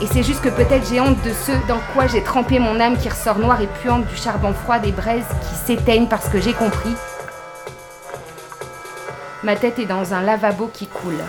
Et 0.00 0.06
c'est 0.06 0.22
juste 0.22 0.40
que 0.40 0.48
peut-être 0.48 0.88
j'ai 0.88 0.98
honte 0.98 1.22
de 1.22 1.30
ce 1.30 1.52
dans 1.68 1.80
quoi 1.92 2.06
j'ai 2.06 2.22
trempé 2.22 2.58
mon 2.58 2.80
âme 2.80 2.96
qui 2.96 3.10
ressort 3.10 3.38
noire 3.38 3.60
et 3.60 3.66
puante 3.66 4.06
du 4.06 4.16
charbon 4.16 4.54
froid 4.54 4.78
des 4.78 4.92
braises 4.92 5.26
qui 5.46 5.54
s'éteignent 5.54 6.08
parce 6.08 6.30
que 6.30 6.40
j'ai 6.40 6.54
compris. 6.54 6.94
Ma 9.42 9.56
tête 9.56 9.78
est 9.78 9.84
dans 9.84 10.14
un 10.14 10.22
lavabo 10.22 10.70
qui 10.72 10.86
coule. 10.86 11.20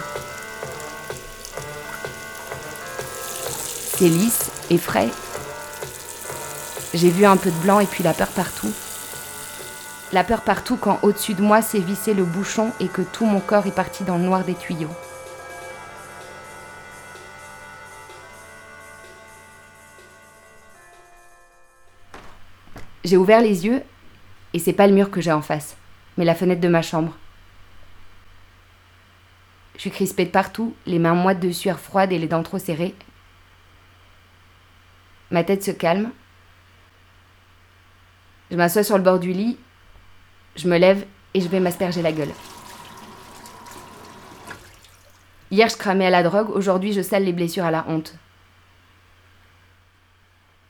C'est 3.98 4.08
lisse 4.08 4.52
et 4.70 4.78
frais. 4.78 5.10
J'ai 6.93 7.10
vu 7.10 7.25
un 7.25 7.38
peu 7.38 7.49
de 7.49 7.58
blanc 7.58 7.80
et 7.80 7.86
puis 7.86 8.04
la 8.04 8.13
peur 8.13 8.27
partout. 8.27 8.71
La 10.12 10.25
peur 10.25 10.41
partout 10.41 10.75
quand 10.75 10.99
au-dessus 11.04 11.36
de 11.36 11.41
moi 11.41 11.62
s'est 11.62 11.80
vissé 11.80 12.13
le 12.13 12.25
bouchon 12.25 12.73
et 12.82 12.89
que 12.89 13.01
tout 13.01 13.25
mon 13.25 13.39
corps 13.39 13.65
est 13.65 13.75
parti 13.75 14.04
dans 14.04 14.17
le 14.17 14.23
noir 14.23 14.43
des 14.43 14.56
tuyaux. 14.56 14.89
J'ai 23.06 23.15
ouvert 23.15 23.41
les 23.41 23.65
yeux 23.65 23.82
et 24.54 24.60
c'est 24.60 24.73
pas 24.73 24.88
le 24.88 24.93
mur 24.93 25.10
que 25.10 25.21
j'ai 25.21 25.32
en 25.32 25.41
face, 25.41 25.77
mais 26.17 26.25
la 26.25 26.36
fenêtre 26.36 26.62
de 26.62 26.67
ma 26.67 26.82
chambre. 26.82 27.15
Je 29.75 29.82
suis 29.82 29.91
crispée 29.91 30.25
de 30.25 30.30
partout, 30.30 30.75
les 30.86 30.99
mains 30.99 31.15
moites 31.15 31.39
de 31.39 31.51
sueur 31.51 31.80
froide 31.80 32.12
et 32.12 32.19
les 32.19 32.27
dents 32.27 32.43
trop 32.43 32.60
serrées. 32.60 32.95
Ma 35.32 35.45
tête 35.45 35.63
se 35.63 35.71
calme. 35.71 36.12
Je 38.52 38.58
m'assois 38.58 38.84
sur 38.84 38.98
le 38.98 39.04
bord 39.04 39.18
du 39.18 39.32
lit, 39.32 39.58
je 40.58 40.68
me 40.68 40.78
lève 40.78 41.06
et 41.34 41.40
je 41.40 41.48
vais 41.48 41.62
m'asperger 41.62 42.02
la 42.02 42.12
gueule. 42.12 42.34
Hier, 45.52 45.70
je 45.70 45.78
cramais 45.78 46.06
à 46.06 46.10
la 46.10 46.22
drogue, 46.22 46.50
aujourd'hui, 46.50 46.92
je 46.92 47.02
sale 47.02 47.24
les 47.24 47.32
blessures 47.32 47.64
à 47.64 47.72
la 47.72 47.86
honte. 47.88 48.14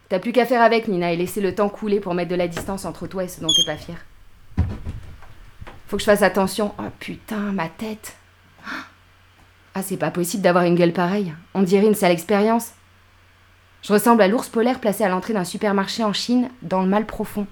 T'as 0.09 0.19
plus 0.19 0.31
qu'à 0.31 0.45
faire 0.45 0.61
avec, 0.61 0.87
Nina, 0.87 1.11
et 1.11 1.17
laisser 1.17 1.41
le 1.41 1.55
temps 1.55 1.69
couler 1.69 1.99
pour 1.99 2.13
mettre 2.13 2.29
de 2.29 2.35
la 2.35 2.47
distance 2.47 2.85
entre 2.85 3.07
toi 3.07 3.23
et 3.23 3.27
ce 3.27 3.41
dont 3.41 3.47
t'es 3.47 3.65
pas 3.65 3.77
fier. 3.77 3.97
Faut 5.87 5.97
que 5.97 6.01
je 6.01 6.05
fasse 6.05 6.21
attention. 6.21 6.73
Oh 6.77 6.89
putain, 6.99 7.51
ma 7.51 7.67
tête. 7.67 8.15
Ah, 9.73 9.81
c'est 9.81 9.97
pas 9.97 10.11
possible 10.11 10.43
d'avoir 10.43 10.65
une 10.65 10.75
gueule 10.75 10.93
pareille. 10.93 11.33
On 11.53 11.63
dirait 11.63 11.87
une 11.87 11.95
sale 11.95 12.11
expérience. 12.11 12.71
Je 13.81 13.93
ressemble 13.93 14.21
à 14.21 14.27
l'ours 14.27 14.49
polaire 14.49 14.79
placé 14.79 15.03
à 15.03 15.09
l'entrée 15.09 15.33
d'un 15.33 15.45
supermarché 15.45 16.03
en 16.03 16.13
Chine, 16.13 16.49
dans 16.61 16.81
le 16.81 16.89
mal 16.89 17.05
profond. 17.05 17.47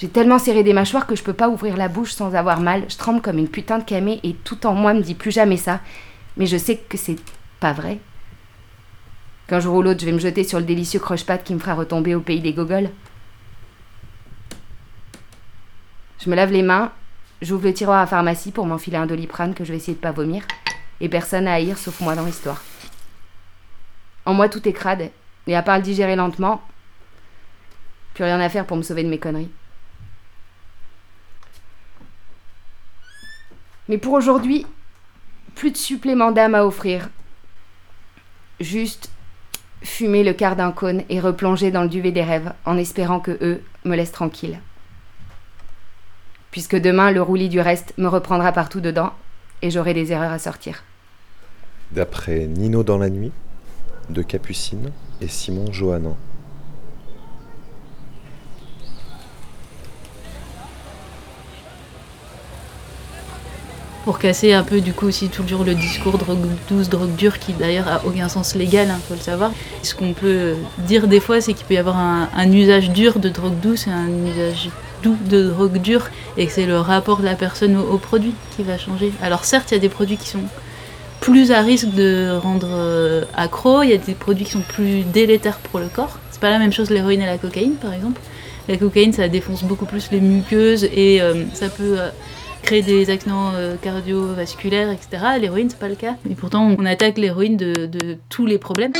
J'ai 0.00 0.08
tellement 0.08 0.38
serré 0.38 0.62
des 0.62 0.72
mâchoires 0.72 1.06
que 1.06 1.14
je 1.14 1.22
peux 1.22 1.34
pas 1.34 1.50
ouvrir 1.50 1.76
la 1.76 1.88
bouche 1.88 2.12
sans 2.12 2.34
avoir 2.34 2.60
mal. 2.60 2.84
Je 2.88 2.96
tremble 2.96 3.20
comme 3.20 3.36
une 3.36 3.50
putain 3.50 3.78
de 3.78 3.84
camé 3.84 4.18
et 4.22 4.32
tout 4.32 4.66
en 4.66 4.72
moi 4.72 4.94
me 4.94 5.02
dit 5.02 5.14
plus 5.14 5.30
jamais 5.30 5.58
ça. 5.58 5.80
Mais 6.38 6.46
je 6.46 6.56
sais 6.56 6.78
que 6.78 6.96
c'est 6.96 7.18
pas 7.60 7.74
vrai. 7.74 7.98
Qu'un 9.46 9.60
jour 9.60 9.74
ou 9.74 9.82
l'autre, 9.82 10.00
je 10.00 10.06
vais 10.06 10.12
me 10.12 10.18
jeter 10.18 10.42
sur 10.42 10.58
le 10.58 10.64
délicieux 10.64 11.00
croche-patte 11.00 11.44
qui 11.44 11.52
me 11.52 11.58
fera 11.58 11.74
retomber 11.74 12.14
au 12.14 12.20
pays 12.20 12.40
des 12.40 12.54
gogoles. 12.54 12.88
Je 16.18 16.30
me 16.30 16.34
lave 16.34 16.50
les 16.50 16.62
mains, 16.62 16.92
j'ouvre 17.42 17.66
le 17.66 17.74
tiroir 17.74 18.00
à 18.00 18.06
pharmacie 18.06 18.52
pour 18.52 18.64
m'enfiler 18.64 18.96
un 18.96 19.06
doliprane 19.06 19.52
que 19.52 19.64
je 19.64 19.70
vais 19.70 19.76
essayer 19.76 19.96
de 19.96 20.00
pas 20.00 20.12
vomir. 20.12 20.44
Et 21.02 21.10
personne 21.10 21.46
à 21.46 21.52
haïr 21.52 21.76
sauf 21.76 22.00
moi 22.00 22.14
dans 22.14 22.24
l'histoire. 22.24 22.62
En 24.24 24.32
moi, 24.32 24.48
tout 24.48 24.66
est 24.66 24.72
crade. 24.72 25.10
Et 25.46 25.54
à 25.54 25.62
part 25.62 25.76
le 25.76 25.82
digérer 25.82 26.16
lentement, 26.16 26.62
plus 28.14 28.24
rien 28.24 28.40
à 28.40 28.48
faire 28.48 28.64
pour 28.64 28.78
me 28.78 28.82
sauver 28.82 29.04
de 29.04 29.10
mes 29.10 29.18
conneries. 29.18 29.50
Mais 33.90 33.98
pour 33.98 34.12
aujourd'hui, 34.12 34.64
plus 35.56 35.72
de 35.72 35.76
supplément 35.76 36.30
d'âme 36.30 36.54
à 36.54 36.64
offrir. 36.64 37.10
Juste 38.60 39.10
fumer 39.82 40.22
le 40.22 40.32
quart 40.32 40.54
d'un 40.54 40.70
cône 40.70 41.02
et 41.08 41.18
replonger 41.18 41.72
dans 41.72 41.82
le 41.82 41.88
duvet 41.88 42.12
des 42.12 42.22
rêves 42.22 42.52
en 42.64 42.78
espérant 42.78 43.18
que 43.18 43.36
eux 43.42 43.60
me 43.84 43.96
laissent 43.96 44.12
tranquille. 44.12 44.60
Puisque 46.52 46.76
demain, 46.76 47.10
le 47.10 47.20
roulis 47.20 47.48
du 47.48 47.58
reste 47.58 47.92
me 47.98 48.06
reprendra 48.06 48.52
partout 48.52 48.80
dedans 48.80 49.12
et 49.60 49.72
j'aurai 49.72 49.92
des 49.92 50.12
erreurs 50.12 50.30
à 50.30 50.38
sortir. 50.38 50.84
D'après 51.90 52.46
Nino 52.46 52.84
dans 52.84 52.98
la 52.98 53.10
nuit, 53.10 53.32
de 54.08 54.22
Capucine 54.22 54.92
et 55.20 55.26
Simon 55.26 55.72
Johannin. 55.72 56.16
Pour 64.10 64.18
casser 64.18 64.52
un 64.52 64.64
peu 64.64 64.80
du 64.80 64.92
coup 64.92 65.06
aussi 65.06 65.28
toujours 65.28 65.62
le 65.62 65.72
discours 65.72 66.18
drogue 66.18 66.44
douce, 66.68 66.88
drogue 66.88 67.14
dure 67.14 67.38
qui 67.38 67.52
d'ailleurs 67.52 67.86
a 67.86 68.04
aucun 68.04 68.28
sens 68.28 68.56
légal, 68.56 68.88
il 68.88 69.06
faut 69.06 69.14
le 69.14 69.20
savoir. 69.20 69.52
Ce 69.84 69.94
qu'on 69.94 70.14
peut 70.14 70.56
dire 70.78 71.06
des 71.06 71.20
fois 71.20 71.40
c'est 71.40 71.54
qu'il 71.54 71.64
peut 71.64 71.74
y 71.74 71.78
avoir 71.78 71.96
un, 71.96 72.52
usage 72.52 72.90
dur 72.90 73.20
de 73.20 73.28
drogue 73.28 73.60
douce 73.62 73.86
et 73.86 73.90
un 73.90 74.08
usage 74.26 74.68
doux 75.04 75.16
de 75.26 75.50
drogue 75.50 75.78
dure 75.78 76.08
et 76.36 76.48
que 76.48 76.52
c'est 76.52 76.66
le 76.66 76.80
rapport 76.80 77.18
de 77.18 77.24
la 77.24 77.36
personne 77.36 77.76
au, 77.76 77.98
produit 77.98 78.34
qui 78.56 78.64
va 78.64 78.78
changer. 78.78 79.12
Alors 79.22 79.44
certes 79.44 79.70
il 79.70 79.74
y 79.74 79.76
a 79.76 79.80
des 79.80 79.88
produits 79.88 80.16
qui 80.16 80.28
sont 80.28 80.42
plus 81.20 81.52
à 81.52 81.60
risque 81.60 81.94
de 81.94 82.36
rendre 82.36 82.66
euh, 82.68 83.22
accro, 83.36 83.84
il 83.84 83.90
y 83.90 83.94
a 83.94 83.96
des 83.96 84.14
produits 84.14 84.44
qui 84.44 84.50
sont 84.50 84.64
plus 84.68 85.04
délétères 85.04 85.58
pour 85.58 85.78
le 85.78 85.86
corps. 85.86 86.18
C'est 86.32 86.40
pas 86.40 86.50
la 86.50 86.58
même 86.58 86.72
chose 86.72 86.90
l'héroïne 86.90 87.22
et 87.22 87.26
la 87.26 87.38
cocaïne 87.38 87.74
par 87.74 87.94
exemple. 87.94 88.20
La 88.68 88.76
cocaïne 88.76 89.12
ça 89.12 89.28
défonce 89.28 89.62
beaucoup 89.62 89.86
plus 89.86 90.10
les 90.10 90.20
muqueuses 90.20 90.82
et 90.82 91.22
euh, 91.22 91.44
ça 91.54 91.68
peut... 91.68 91.94
Euh, 91.96 92.10
créer 92.62 92.82
des 92.82 93.10
accidents 93.10 93.52
euh, 93.54 93.76
cardiovasculaires, 93.80 94.90
etc. 94.90 95.24
L'héroïne, 95.40 95.70
c'est 95.70 95.78
pas 95.78 95.88
le 95.88 95.94
cas. 95.94 96.14
Et 96.30 96.34
pourtant, 96.34 96.74
on 96.78 96.84
attaque 96.86 97.18
l'héroïne 97.18 97.56
de, 97.56 97.86
de, 97.86 98.16
tous 98.28 98.46
les 98.46 98.58
problèmes. 98.58 98.92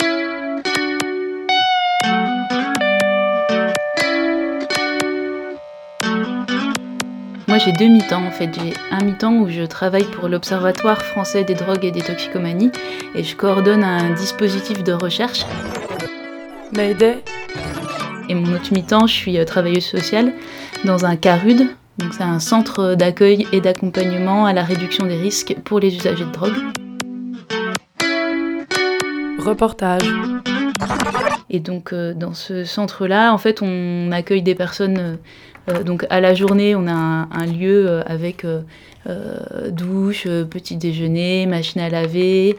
Moi, 7.48 7.58
j'ai 7.58 7.72
deux 7.72 7.88
mi-temps 7.88 8.24
en 8.24 8.30
fait. 8.30 8.48
J'ai 8.54 8.74
un 8.92 9.04
mi-temps 9.04 9.34
où 9.34 9.48
je 9.48 9.62
travaille 9.62 10.04
pour 10.04 10.28
l'Observatoire 10.28 11.02
français 11.02 11.42
des 11.42 11.54
drogues 11.54 11.84
et 11.84 11.90
des 11.90 12.02
toxicomanies 12.02 12.70
et 13.14 13.24
je 13.24 13.34
coordonne 13.34 13.82
un 13.82 14.14
dispositif 14.14 14.84
de 14.84 14.92
recherche. 14.92 15.44
Et 18.28 18.34
mon 18.34 18.54
autre 18.54 18.72
mi-temps, 18.72 19.08
je 19.08 19.14
suis 19.14 19.44
travailleuse 19.44 19.84
sociale 19.84 20.32
dans 20.84 21.04
un 21.04 21.16
CARUD, 21.16 21.66
donc 22.00 22.14
c'est 22.14 22.22
un 22.22 22.40
centre 22.40 22.94
d'accueil 22.94 23.46
et 23.52 23.60
d'accompagnement 23.60 24.46
à 24.46 24.52
la 24.52 24.62
réduction 24.62 25.06
des 25.06 25.16
risques 25.16 25.54
pour 25.64 25.80
les 25.80 25.94
usagers 25.94 26.24
de 26.24 26.30
drogue. 26.30 26.54
Reportage. 29.38 30.02
Et 31.50 31.60
donc 31.60 31.92
euh, 31.92 32.14
dans 32.14 32.32
ce 32.32 32.64
centre-là, 32.64 33.32
en 33.32 33.38
fait, 33.38 33.60
on 33.62 34.12
accueille 34.12 34.42
des 34.42 34.54
personnes. 34.54 35.18
Euh, 35.68 35.82
donc 35.82 36.06
à 36.08 36.20
la 36.20 36.34
journée, 36.34 36.74
on 36.74 36.86
a 36.86 36.92
un, 36.92 37.28
un 37.30 37.46
lieu 37.46 37.86
euh, 37.86 38.02
avec 38.06 38.46
douche, 39.70 40.28
petit 40.50 40.76
déjeuner, 40.76 41.46
machine 41.46 41.80
à 41.80 41.88
laver, 41.88 42.58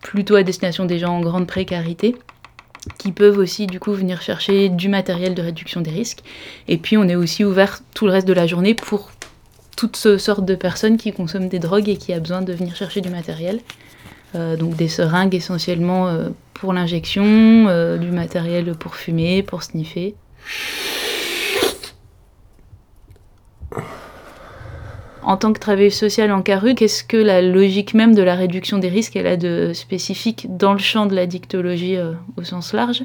plutôt 0.00 0.34
à 0.36 0.42
destination 0.42 0.86
des 0.86 0.98
gens 0.98 1.16
en 1.16 1.20
grande 1.20 1.46
précarité 1.46 2.16
qui 2.98 3.12
peuvent 3.12 3.38
aussi 3.38 3.66
du 3.66 3.78
coup 3.78 3.92
venir 3.92 4.22
chercher 4.22 4.68
du 4.68 4.88
matériel 4.88 5.34
de 5.34 5.42
réduction 5.42 5.80
des 5.80 5.90
risques. 5.90 6.22
Et 6.68 6.78
puis 6.78 6.96
on 6.96 7.08
est 7.08 7.14
aussi 7.14 7.44
ouvert 7.44 7.80
tout 7.94 8.06
le 8.06 8.12
reste 8.12 8.26
de 8.26 8.32
la 8.32 8.46
journée 8.46 8.74
pour 8.74 9.10
toutes 9.76 10.18
sortes 10.18 10.44
de 10.44 10.54
personnes 10.54 10.96
qui 10.96 11.12
consomment 11.12 11.48
des 11.48 11.58
drogues 11.58 11.88
et 11.88 11.96
qui 11.96 12.12
a 12.12 12.20
besoin 12.20 12.42
de 12.42 12.52
venir 12.52 12.76
chercher 12.76 13.00
du 13.00 13.10
matériel. 13.10 13.60
Euh, 14.34 14.56
donc 14.56 14.76
des 14.76 14.88
seringues 14.88 15.34
essentiellement 15.34 16.08
euh, 16.08 16.30
pour 16.54 16.72
l'injection, 16.72 17.24
euh, 17.68 17.98
du 17.98 18.10
matériel 18.10 18.74
pour 18.74 18.96
fumer, 18.96 19.42
pour 19.42 19.62
sniffer. 19.62 20.14
En 25.24 25.36
tant 25.36 25.52
que 25.52 25.60
travailleuse 25.60 25.94
sociale 25.94 26.32
en 26.32 26.42
CARU, 26.42 26.74
qu'est-ce 26.74 27.04
que 27.04 27.16
la 27.16 27.42
logique 27.42 27.94
même 27.94 28.14
de 28.14 28.22
la 28.22 28.34
réduction 28.34 28.78
des 28.78 28.88
risques 28.88 29.14
elle 29.14 29.28
a 29.28 29.36
de 29.36 29.72
spécifique 29.72 30.46
dans 30.56 30.72
le 30.72 30.80
champ 30.80 31.06
de 31.06 31.14
la 31.14 31.26
dictologie 31.26 31.96
euh, 31.96 32.12
au 32.36 32.42
sens 32.42 32.72
large? 32.72 33.04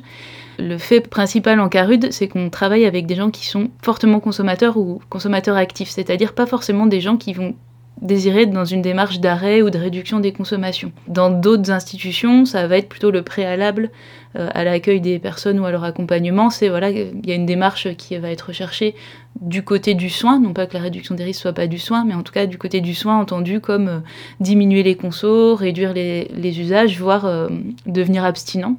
Le 0.58 0.80
fait 0.80 1.01
principal 1.01 1.60
en 1.60 1.69
CARUD, 1.69 2.12
c'est 2.12 2.27
qu'on 2.27 2.49
travaille 2.49 2.86
avec 2.86 3.06
des 3.06 3.15
gens 3.15 3.30
qui 3.30 3.45
sont 3.45 3.69
fortement 3.84 4.19
consommateurs 4.19 4.77
ou 4.77 4.99
consommateurs 5.10 5.56
actifs, 5.56 5.89
c'est-à-dire 5.89 6.34
pas 6.34 6.47
forcément 6.47 6.88
des 6.88 7.01
gens 7.01 7.17
qui 7.17 7.34
vont 7.34 7.56
être 8.03 8.51
dans 8.51 8.65
une 8.65 8.81
démarche 8.81 9.19
d'arrêt 9.19 9.62
ou 9.62 9.69
de 9.69 9.77
réduction 9.77 10.19
des 10.19 10.31
consommations. 10.31 10.91
Dans 11.07 11.29
d'autres 11.29 11.71
institutions, 11.71 12.45
ça 12.45 12.67
va 12.67 12.77
être 12.77 12.89
plutôt 12.89 13.12
le 13.12 13.21
préalable 13.21 13.89
euh, 14.36 14.49
à 14.53 14.63
l'accueil 14.63 15.01
des 15.01 15.19
personnes 15.19 15.60
ou 15.60 15.65
à 15.65 15.71
leur 15.71 15.83
accompagnement. 15.83 16.49
C'est 16.49 16.69
voilà, 16.69 16.89
il 16.89 17.25
y 17.25 17.31
a 17.31 17.36
une 17.36 17.45
démarche 17.45 17.95
qui 17.95 18.17
va 18.17 18.29
être 18.29 18.47
recherchée 18.47 18.95
du 19.41 19.63
côté 19.63 19.93
du 19.93 20.10
soin, 20.10 20.39
non 20.39 20.53
pas 20.53 20.65
que 20.65 20.73
la 20.73 20.81
réduction 20.81 21.15
des 21.15 21.23
risques 21.23 21.41
soit 21.41 21.53
pas 21.53 21.67
du 21.67 21.79
soin, 21.79 22.05
mais 22.05 22.13
en 22.13 22.23
tout 22.23 22.33
cas 22.33 22.45
du 22.45 22.57
côté 22.57 22.81
du 22.81 22.93
soin 22.93 23.19
entendu 23.19 23.60
comme 23.60 23.88
euh, 23.88 23.99
diminuer 24.39 24.83
les 24.83 24.95
consos, 24.95 25.55
réduire 25.55 25.93
les, 25.93 26.60
usages, 26.60 26.99
voire 26.99 27.25
euh, 27.25 27.47
devenir 27.86 28.23
abstinent. 28.23 28.77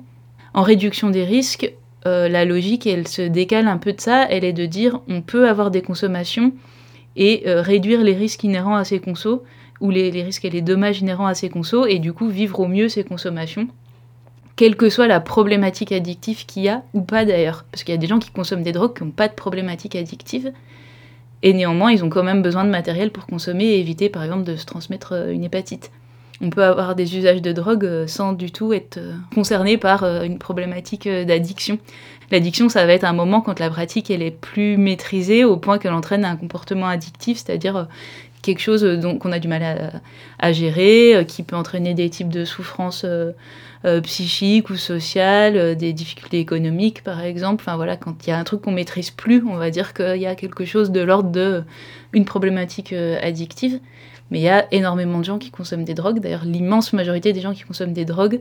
En 0.54 0.62
réduction 0.62 1.10
des 1.10 1.24
risques, 1.24 1.72
la 2.06 2.46
logique, 2.46 2.86
elle 2.86 3.06
se 3.06 3.20
décale 3.20 3.68
un 3.68 3.76
peu 3.76 3.92
de 3.92 4.00
ça, 4.00 4.26
elle 4.30 4.42
est 4.42 4.54
de 4.54 4.64
dire 4.64 5.02
on 5.08 5.20
peut 5.20 5.46
avoir 5.46 5.70
des 5.70 5.82
consommations 5.82 6.54
et 7.18 7.42
euh, 7.46 7.60
réduire 7.60 8.02
les 8.02 8.14
risques 8.14 8.44
inhérents 8.44 8.76
à 8.76 8.84
ces 8.84 9.00
consos, 9.00 9.42
ou 9.80 9.90
les, 9.90 10.10
risques 10.10 10.44
et 10.44 10.50
les 10.50 10.62
dommages 10.62 11.00
inhérents 11.00 11.26
à 11.26 11.34
ces 11.34 11.50
consos, 11.50 11.86
et 11.86 11.98
du 11.98 12.12
coup 12.12 12.28
vivre 12.28 12.60
au 12.60 12.68
mieux 12.68 12.88
ces 12.88 13.04
consommations, 13.04 13.68
quelle 14.56 14.76
que 14.76 14.88
soit 14.88 15.08
la 15.08 15.20
problématique 15.20 15.92
addictive 15.92 16.46
qu'il 16.46 16.62
y 16.62 16.68
a, 16.68 16.82
ou 16.94 17.02
pas 17.02 17.24
d'ailleurs. 17.24 17.64
Parce 17.70 17.84
qu'il 17.84 17.92
y 17.94 17.98
a 17.98 18.00
des 18.00 18.06
gens 18.06 18.18
qui 18.18 18.30
consomment 18.30 18.62
des 18.62 18.72
drogues 18.72 18.96
qui 18.96 19.04
n'ont 19.04 19.10
pas 19.10 19.28
de 19.28 19.34
problématique 19.34 19.96
addictive, 19.96 20.52
et 21.42 21.52
néanmoins 21.52 21.92
ils 21.92 22.04
ont 22.04 22.08
quand 22.08 22.24
même 22.24 22.42
besoin 22.42 22.64
de 22.64 22.70
matériel 22.70 23.10
pour 23.10 23.26
consommer 23.26 23.64
et 23.64 23.80
éviter 23.80 24.08
par 24.08 24.22
exemple 24.22 24.44
de 24.44 24.56
se 24.56 24.64
transmettre 24.64 25.12
euh, 25.12 25.32
une 25.32 25.44
hépatite. 25.44 25.90
On 26.40 26.50
peut 26.50 26.64
avoir 26.64 26.94
des 26.94 27.16
usages 27.16 27.42
de 27.42 27.52
drogue 27.52 27.84
euh, 27.84 28.06
sans 28.06 28.32
du 28.32 28.50
tout 28.50 28.72
être 28.72 28.98
concerné 29.34 29.76
par 29.76 30.04
une 30.04 30.38
problématique 30.38 31.08
d'addiction. 31.08 31.78
L'addiction, 32.30 32.68
ça 32.68 32.84
va 32.84 32.92
être 32.92 33.04
un 33.04 33.14
moment 33.14 33.40
quand 33.40 33.58
la 33.58 33.70
pratique 33.70 34.10
elle 34.10 34.22
est 34.22 34.30
plus 34.30 34.76
maîtrisée 34.76 35.44
au 35.44 35.56
point 35.56 35.78
qu'elle 35.78 35.94
entraîne 35.94 36.26
un 36.26 36.36
comportement 36.36 36.86
addictif, 36.86 37.38
c'est-à-dire 37.38 37.88
quelque 38.42 38.60
chose 38.60 38.86
qu'on 39.20 39.32
a 39.32 39.38
du 39.38 39.48
mal 39.48 40.02
à, 40.38 40.52
gérer, 40.52 41.24
qui 41.26 41.42
peut 41.42 41.56
entraîner 41.56 41.94
des 41.94 42.08
types 42.10 42.28
de 42.28 42.44
souffrances 42.44 43.02
euh, 43.04 43.32
euh, 43.84 44.00
psychiques 44.00 44.70
ou 44.70 44.76
sociales, 44.76 45.56
euh, 45.56 45.74
des 45.74 45.92
difficultés 45.92 46.38
économiques 46.38 47.02
par 47.02 47.20
exemple. 47.20 47.62
Enfin 47.66 47.76
voilà, 47.76 47.96
quand 47.96 48.26
il 48.26 48.30
y 48.30 48.32
a 48.32 48.38
un 48.38 48.44
truc 48.44 48.62
qu'on 48.62 48.72
maîtrise 48.72 49.10
plus, 49.10 49.42
on 49.46 49.56
va 49.56 49.70
dire 49.70 49.94
qu'il 49.94 50.16
y 50.16 50.26
a 50.26 50.34
quelque 50.34 50.64
chose 50.64 50.90
de 50.90 51.00
l'ordre 51.00 51.30
de 51.30 51.62
une 52.12 52.24
problématique 52.24 52.92
addictive. 53.22 53.80
Mais 54.30 54.40
il 54.40 54.42
y 54.42 54.48
a 54.48 54.66
énormément 54.72 55.18
de 55.18 55.24
gens 55.24 55.38
qui 55.38 55.50
consomment 55.50 55.84
des 55.84 55.94
drogues. 55.94 56.20
D'ailleurs, 56.20 56.44
l'immense 56.44 56.92
majorité 56.92 57.32
des 57.32 57.40
gens 57.40 57.54
qui 57.54 57.62
consomment 57.62 57.92
des 57.92 58.04
drogues 58.04 58.40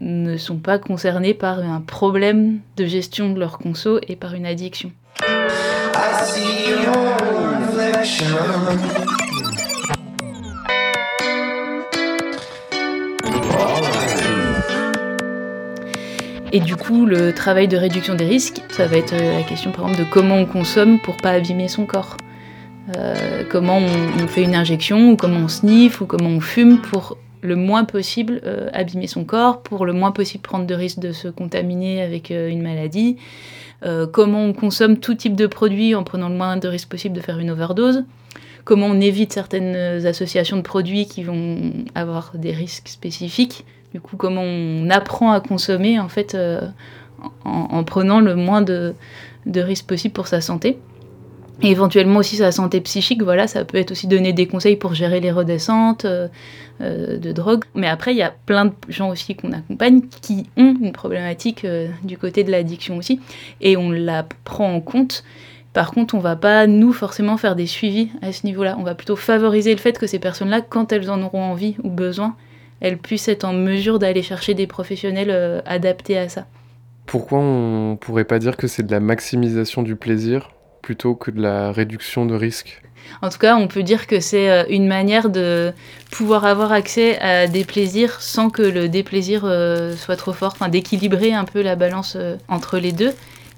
ne 0.00 0.36
sont 0.36 0.58
pas 0.58 0.78
concernés 0.78 1.34
par 1.34 1.60
un 1.60 1.80
problème 1.80 2.60
de 2.76 2.86
gestion 2.86 3.32
de 3.32 3.38
leur 3.38 3.58
conso 3.58 4.00
et 4.08 4.16
par 4.16 4.34
une 4.34 4.46
addiction. 4.46 4.92
Et 16.50 16.60
du 16.60 16.76
coup, 16.76 17.04
le 17.04 17.32
travail 17.34 17.68
de 17.68 17.76
réduction 17.76 18.14
des 18.14 18.24
risques, 18.24 18.62
ça 18.70 18.86
va 18.86 18.96
être 18.96 19.14
la 19.14 19.42
question 19.42 19.70
par 19.70 19.88
exemple 19.88 20.04
de 20.04 20.10
comment 20.10 20.36
on 20.36 20.46
consomme 20.46 20.98
pour 20.98 21.16
pas 21.18 21.32
abîmer 21.32 21.68
son 21.68 21.84
corps. 21.84 22.16
Euh, 22.96 23.44
comment 23.50 23.78
on, 23.78 24.26
fait 24.28 24.42
une 24.42 24.54
injection, 24.54 25.10
ou 25.10 25.16
comment 25.16 25.40
on 25.40 25.48
sniffe, 25.48 26.00
ou 26.00 26.06
comment 26.06 26.30
on 26.30 26.40
fume 26.40 26.78
pour 26.78 27.18
le 27.42 27.54
moins 27.54 27.84
possible 27.84 28.40
euh, 28.44 28.68
abîmer 28.72 29.06
son 29.06 29.24
corps, 29.24 29.62
pour 29.62 29.84
le 29.84 29.92
moins 29.92 30.10
possible 30.10 30.42
prendre 30.42 30.66
de 30.66 30.74
risques 30.74 30.98
de 30.98 31.12
se 31.12 31.28
contaminer 31.28 32.02
avec 32.02 32.30
euh, 32.30 32.48
une 32.48 32.62
maladie, 32.62 33.16
comment 34.10 34.42
on 34.42 34.52
consomme 34.52 34.98
tout 34.98 35.14
type 35.14 35.36
de 35.36 35.46
produits 35.46 35.94
en 35.94 36.02
prenant 36.02 36.28
le 36.28 36.34
moins 36.34 36.56
de 36.56 36.66
risques 36.66 36.88
possible 36.88 37.14
de 37.14 37.20
faire 37.20 37.38
une 37.38 37.48
overdose, 37.48 38.02
comment 38.64 38.86
on 38.86 39.00
évite 39.00 39.32
certaines 39.32 40.04
associations 40.04 40.56
de 40.56 40.62
produits 40.62 41.06
qui 41.06 41.22
vont 41.22 41.70
avoir 41.94 42.32
des 42.34 42.50
risques 42.50 42.88
spécifiques, 42.88 43.64
du 43.94 44.00
coup 44.00 44.16
comment 44.16 44.42
on 44.42 44.90
apprend 44.90 45.30
à 45.30 45.38
consommer 45.38 46.00
en 46.00 46.08
fait 46.08 46.36
en, 47.44 47.50
en, 47.70 47.84
prenant 47.84 48.18
le 48.18 48.34
moins 48.34 48.62
de, 48.62 48.94
de 49.46 49.60
risques 49.60 49.86
possible 49.86 50.12
pour 50.12 50.26
sa 50.26 50.40
santé. 50.40 50.78
Éventuellement 51.62 52.20
aussi 52.20 52.36
sa 52.36 52.52
santé 52.52 52.80
psychique, 52.80 53.22
voilà, 53.22 53.48
ça 53.48 53.64
peut 53.64 53.78
être 53.78 53.90
aussi 53.90 54.06
donner 54.06 54.32
des 54.32 54.46
conseils 54.46 54.76
pour 54.76 54.94
gérer 54.94 55.18
les 55.18 55.32
redescentes 55.32 56.04
euh, 56.04 56.28
euh, 56.80 57.18
de 57.18 57.32
drogue. 57.32 57.64
Mais 57.74 57.88
après, 57.88 58.14
il 58.14 58.16
y 58.16 58.22
a 58.22 58.32
plein 58.46 58.66
de 58.66 58.72
gens 58.88 59.10
aussi 59.10 59.34
qu'on 59.34 59.50
accompagne 59.52 60.02
qui 60.22 60.46
ont 60.56 60.76
une 60.80 60.92
problématique 60.92 61.64
euh, 61.64 61.88
du 62.04 62.16
côté 62.16 62.44
de 62.44 62.52
l'addiction 62.52 62.96
aussi, 62.96 63.20
et 63.60 63.76
on 63.76 63.90
la 63.90 64.24
prend 64.44 64.72
en 64.72 64.80
compte. 64.80 65.24
Par 65.72 65.90
contre, 65.90 66.14
on 66.14 66.20
va 66.20 66.36
pas, 66.36 66.68
nous, 66.68 66.92
forcément 66.92 67.36
faire 67.36 67.56
des 67.56 67.66
suivis 67.66 68.10
à 68.22 68.32
ce 68.32 68.46
niveau-là. 68.46 68.76
On 68.78 68.84
va 68.84 68.94
plutôt 68.94 69.16
favoriser 69.16 69.72
le 69.72 69.78
fait 69.78 69.98
que 69.98 70.06
ces 70.06 70.20
personnes-là, 70.20 70.60
quand 70.60 70.92
elles 70.92 71.10
en 71.10 71.20
auront 71.22 71.42
envie 71.42 71.74
ou 71.82 71.90
besoin, 71.90 72.36
elles 72.80 72.98
puissent 72.98 73.28
être 73.28 73.44
en 73.44 73.52
mesure 73.52 73.98
d'aller 73.98 74.22
chercher 74.22 74.54
des 74.54 74.68
professionnels 74.68 75.62
adaptés 75.66 76.18
à 76.18 76.28
ça. 76.28 76.46
Pourquoi 77.06 77.38
on 77.40 77.96
pourrait 78.00 78.24
pas 78.24 78.38
dire 78.38 78.56
que 78.56 78.68
c'est 78.68 78.84
de 78.84 78.92
la 78.92 79.00
maximisation 79.00 79.82
du 79.82 79.96
plaisir 79.96 80.50
plutôt 80.88 81.14
que 81.14 81.30
de 81.30 81.42
la 81.42 81.70
réduction 81.70 82.24
de 82.24 82.34
risque 82.34 82.80
En 83.20 83.28
tout 83.28 83.36
cas, 83.36 83.56
on 83.56 83.68
peut 83.68 83.82
dire 83.82 84.06
que 84.06 84.20
c'est 84.20 84.48
euh, 84.48 84.64
une 84.70 84.86
manière 84.86 85.28
de 85.28 85.74
pouvoir 86.10 86.46
avoir 86.46 86.72
accès 86.72 87.18
à 87.18 87.46
des 87.46 87.66
plaisirs 87.66 88.22
sans 88.22 88.48
que 88.48 88.62
le 88.62 88.88
déplaisir 88.88 89.42
euh, 89.44 89.94
soit 89.96 90.16
trop 90.16 90.32
fort, 90.32 90.52
enfin 90.54 90.70
d'équilibrer 90.70 91.34
un 91.34 91.44
peu 91.44 91.60
la 91.60 91.76
balance 91.76 92.14
euh, 92.16 92.36
entre 92.48 92.78
les 92.78 92.92
deux. 92.92 93.12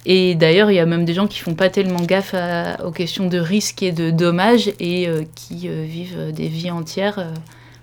Et 0.07 0.35
d'ailleurs, 0.35 0.73
il 0.73 0.75
y 0.75 0.81
a 0.81 0.87
même 0.87 1.05
des 1.05 1.15
gens 1.15 1.29
qui 1.29 1.39
font 1.39 1.55
pas 1.55 1.71
tellement 1.71 2.01
gaffe 2.01 2.35
aux 2.85 2.91
questions 2.91 3.29
de 3.29 3.39
risque 3.39 3.85
et 3.85 3.93
de 3.93 4.11
dommages 4.11 4.73
et 4.81 5.09
qui 5.37 5.69
vivent 5.69 6.33
des 6.33 6.49
vies 6.49 6.71
entières. 6.71 7.19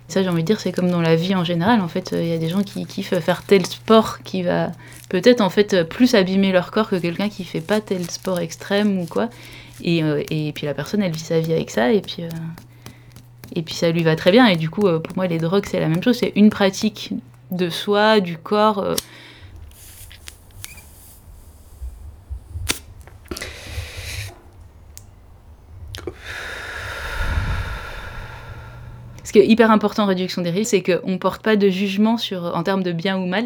Ça, 0.08 0.24
j'ai 0.24 0.30
envie 0.30 0.42
de 0.42 0.48
dire, 0.48 0.60
c'est 0.60 0.72
comme 0.72 0.90
dans 0.90 1.00
la 1.02 1.16
vie 1.16 1.36
en 1.36 1.44
général. 1.44 1.80
En 1.80 1.88
fait, 1.88 2.16
il 2.18 2.28
y 2.28 2.34
a 2.34 2.40
des 2.40 2.50
gens 2.50 2.64
qui 2.64 2.88
kiffent 2.88 3.20
faire 3.20 3.44
tel 3.44 3.68
sport 3.68 4.18
qui 4.24 4.42
va 4.42 4.72
peut-être 5.10 5.42
en 5.42 5.50
fait 5.50 5.84
plus 5.84 6.16
abîmer 6.16 6.52
leur 6.52 6.72
corps 6.72 6.90
que 6.90 6.96
quelqu'un 6.96 7.30
qui 7.30 7.44
fait 7.44 7.62
pas 7.62 7.82
tel 7.82 8.10
sport 8.10 8.40
extrême 8.40 9.00
ou 9.00 9.06
quoi. 9.06 9.30
Et, 9.84 10.04
euh, 10.04 10.24
et 10.30 10.52
puis 10.54 10.66
la 10.66 10.74
personne, 10.74 11.02
elle 11.02 11.12
vit 11.12 11.20
sa 11.20 11.40
vie 11.40 11.54
avec 11.54 11.70
ça 11.70 11.92
et 11.92 12.02
puis 12.02 12.24
euh, 12.24 12.30
et 13.56 13.62
puis 13.62 13.76
ça 13.76 13.92
lui 13.92 14.04
va 14.04 14.16
très 14.16 14.32
bien. 14.32 14.48
Et 14.48 14.56
du 14.56 14.70
coup, 14.70 14.88
euh, 14.88 15.00
pour 15.00 15.16
moi, 15.16 15.28
les 15.28 15.38
drogues, 15.38 15.66
c'est 15.70 15.80
la 15.80 15.88
même 15.88 16.04
chose. 16.04 16.18
C'est 16.18 16.34
une 16.36 16.50
pratique 16.50 17.14
de 17.52 17.70
soi, 17.70 18.20
du 18.20 18.38
corps. 18.38 18.96
Ce 29.28 29.34
qui 29.34 29.40
est 29.40 29.46
hyper 29.46 29.72
important 29.72 30.04
en 30.04 30.06
réduction 30.06 30.42
des 30.42 30.52
risques, 30.52 30.72
c'est 30.72 30.82
qu'on 30.82 31.12
ne 31.12 31.18
porte 31.18 31.44
pas 31.44 31.58
de 31.58 31.68
jugement 31.68 32.18
sur, 32.18 32.50
en 32.56 32.64
termes 32.64 32.82
de 32.82 32.94
bien 32.94 33.18
ou 33.18 33.26
mal, 33.26 33.44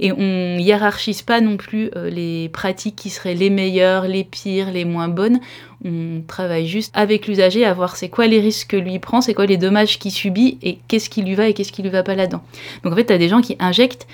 et 0.00 0.10
on 0.10 0.58
hiérarchise 0.58 1.22
pas 1.22 1.40
non 1.40 1.56
plus 1.56 1.88
euh, 1.94 2.10
les 2.10 2.48
pratiques 2.48 2.96
qui 2.96 3.10
seraient 3.10 3.34
les 3.34 3.48
meilleures, 3.48 4.08
les 4.08 4.24
pires, 4.24 4.72
les 4.72 4.84
moins 4.84 5.06
bonnes. 5.06 5.38
On 5.84 6.20
travaille 6.26 6.66
juste 6.66 6.90
avec 6.96 7.28
l'usager 7.28 7.64
à 7.64 7.72
voir 7.74 7.94
c'est 7.94 8.08
quoi 8.08 8.26
les 8.26 8.40
risques 8.40 8.70
que 8.70 8.76
lui 8.76 8.98
prend, 8.98 9.20
c'est 9.20 9.32
quoi 9.32 9.46
les 9.46 9.56
dommages 9.56 10.00
qu'il 10.00 10.10
subit, 10.10 10.58
et 10.64 10.80
qu'est-ce 10.88 11.08
qui 11.08 11.22
lui 11.22 11.36
va 11.36 11.46
et 11.46 11.54
qu'est-ce 11.54 11.70
qui 11.70 11.82
lui 11.82 11.90
va 11.90 12.02
pas 12.02 12.16
là-dedans. 12.16 12.42
Donc 12.82 12.92
en 12.92 12.96
fait, 12.96 13.06
tu 13.06 13.12
as 13.12 13.18
des 13.18 13.28
gens 13.28 13.40
qui 13.40 13.54
injectent 13.60 14.08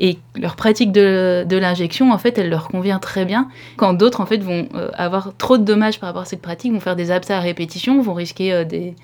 et 0.00 0.18
leur 0.36 0.54
pratique 0.54 0.92
de, 0.92 1.46
l'injection, 1.50 2.12
en 2.12 2.18
fait, 2.18 2.36
elle 2.36 2.50
leur 2.50 2.68
convient 2.68 2.98
très 2.98 3.24
bien. 3.24 3.48
Quand 3.78 3.94
d'autres, 3.94 4.20
en 4.20 4.26
fait, 4.26 4.42
vont 4.42 4.68
euh, 4.74 4.90
avoir 4.92 5.34
trop 5.38 5.56
de 5.56 5.64
dommages 5.64 5.98
par 5.98 6.10
rapport 6.10 6.22
à 6.22 6.26
cette 6.26 6.42
pratique, 6.42 6.74
vont 6.74 6.80
faire 6.80 6.94
des 6.94 7.10
abcès 7.10 7.32
à 7.32 7.40
répétition, 7.40 8.02
vont 8.02 8.12
risquer 8.12 8.52
euh, 8.52 8.64
des, 8.64 8.94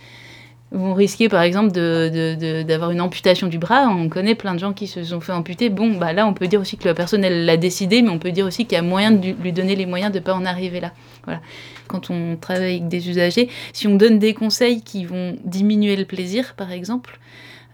vont 0.74 0.94
risquer 0.94 1.28
par 1.28 1.42
exemple 1.42 1.70
d'avoir 1.72 2.90
une 2.90 3.00
amputation 3.00 3.46
du 3.46 3.58
bras. 3.58 3.86
On 3.88 4.08
connaît 4.08 4.34
plein 4.34 4.54
de 4.54 4.58
gens 4.58 4.72
qui 4.72 4.86
se 4.86 5.02
sont 5.02 5.20
fait 5.20 5.32
amputer. 5.32 5.70
Bon, 5.70 5.92
bah 5.96 6.12
là, 6.12 6.26
on 6.26 6.34
peut 6.34 6.48
dire 6.48 6.60
aussi 6.60 6.76
que 6.76 6.86
la 6.86 6.94
personne, 6.94 7.24
elle 7.24 7.44
l'a 7.44 7.56
décidé, 7.56 8.02
mais 8.02 8.10
on 8.10 8.18
peut 8.18 8.32
dire 8.32 8.46
aussi 8.46 8.66
qu'il 8.66 8.76
y 8.76 8.78
a 8.78 8.82
moyen 8.82 9.12
de 9.12 9.34
lui 9.40 9.52
donner 9.52 9.76
les 9.76 9.86
moyens 9.86 10.12
de 10.12 10.18
ne 10.18 10.24
pas 10.24 10.34
en 10.34 10.44
arriver 10.44 10.80
là. 10.80 10.92
Voilà. 11.24 11.40
Quand 11.86 12.10
on 12.10 12.36
travaille 12.36 12.76
avec 12.76 12.88
des 12.88 13.08
usagers, 13.08 13.48
si 13.72 13.86
on 13.86 13.94
donne 13.94 14.18
des 14.18 14.34
conseils 14.34 14.82
qui 14.82 15.04
vont 15.04 15.36
diminuer 15.44 15.96
le 15.96 16.04
plaisir, 16.04 16.54
par 16.56 16.72
exemple, 16.72 17.18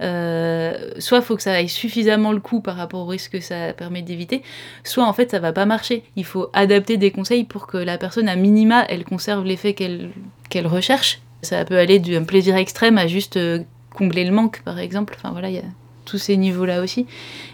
euh, 0.01 0.93
soit 0.99 1.19
il 1.19 1.25
faut 1.25 1.37
que 1.37 1.43
ça 1.43 1.53
aille 1.53 1.69
suffisamment 1.69 2.33
le 2.33 2.41
coup 2.41 2.61
par 2.61 2.77
rapport 2.77 3.01
au 3.01 3.07
risque 3.07 3.33
que 3.33 3.41
ça 3.41 3.73
permet 3.73 4.03
d'éviter, 4.03 4.43
soit 4.83 5.05
en 5.05 5.13
fait 5.13 5.31
ça 5.31 5.39
va 5.39 5.53
pas 5.53 5.67
marcher. 5.67 6.05
Il 6.17 6.25
faut 6.25 6.49
adapter 6.53 6.97
des 6.97 7.11
conseils 7.11 7.45
pour 7.45 7.67
que 7.67 7.77
la 7.77 7.99
personne, 7.99 8.29
à 8.29 8.37
minima, 8.37 8.85
elle 8.89 9.05
conserve 9.05 9.45
l'effet 9.45 9.75
qu'elle 9.75 10.67
recherche 10.67 11.21
ça 11.42 11.64
peut 11.64 11.79
aller 11.79 11.98
d'un 11.98 12.24
plaisir 12.24 12.57
extrême 12.57 12.98
à 12.98 13.07
juste 13.07 13.37
euh, 13.37 13.61
combler 13.94 14.24
le 14.24 14.33
manque, 14.33 14.62
par 14.62 14.79
exemple. 14.79 15.14
Enfin 15.16 15.31
voilà, 15.33 15.48
il 15.48 15.57
y 15.57 15.59
a 15.59 15.64
tous 16.05 16.18
ces 16.18 16.37
niveaux-là 16.37 16.83
aussi. 16.83 17.07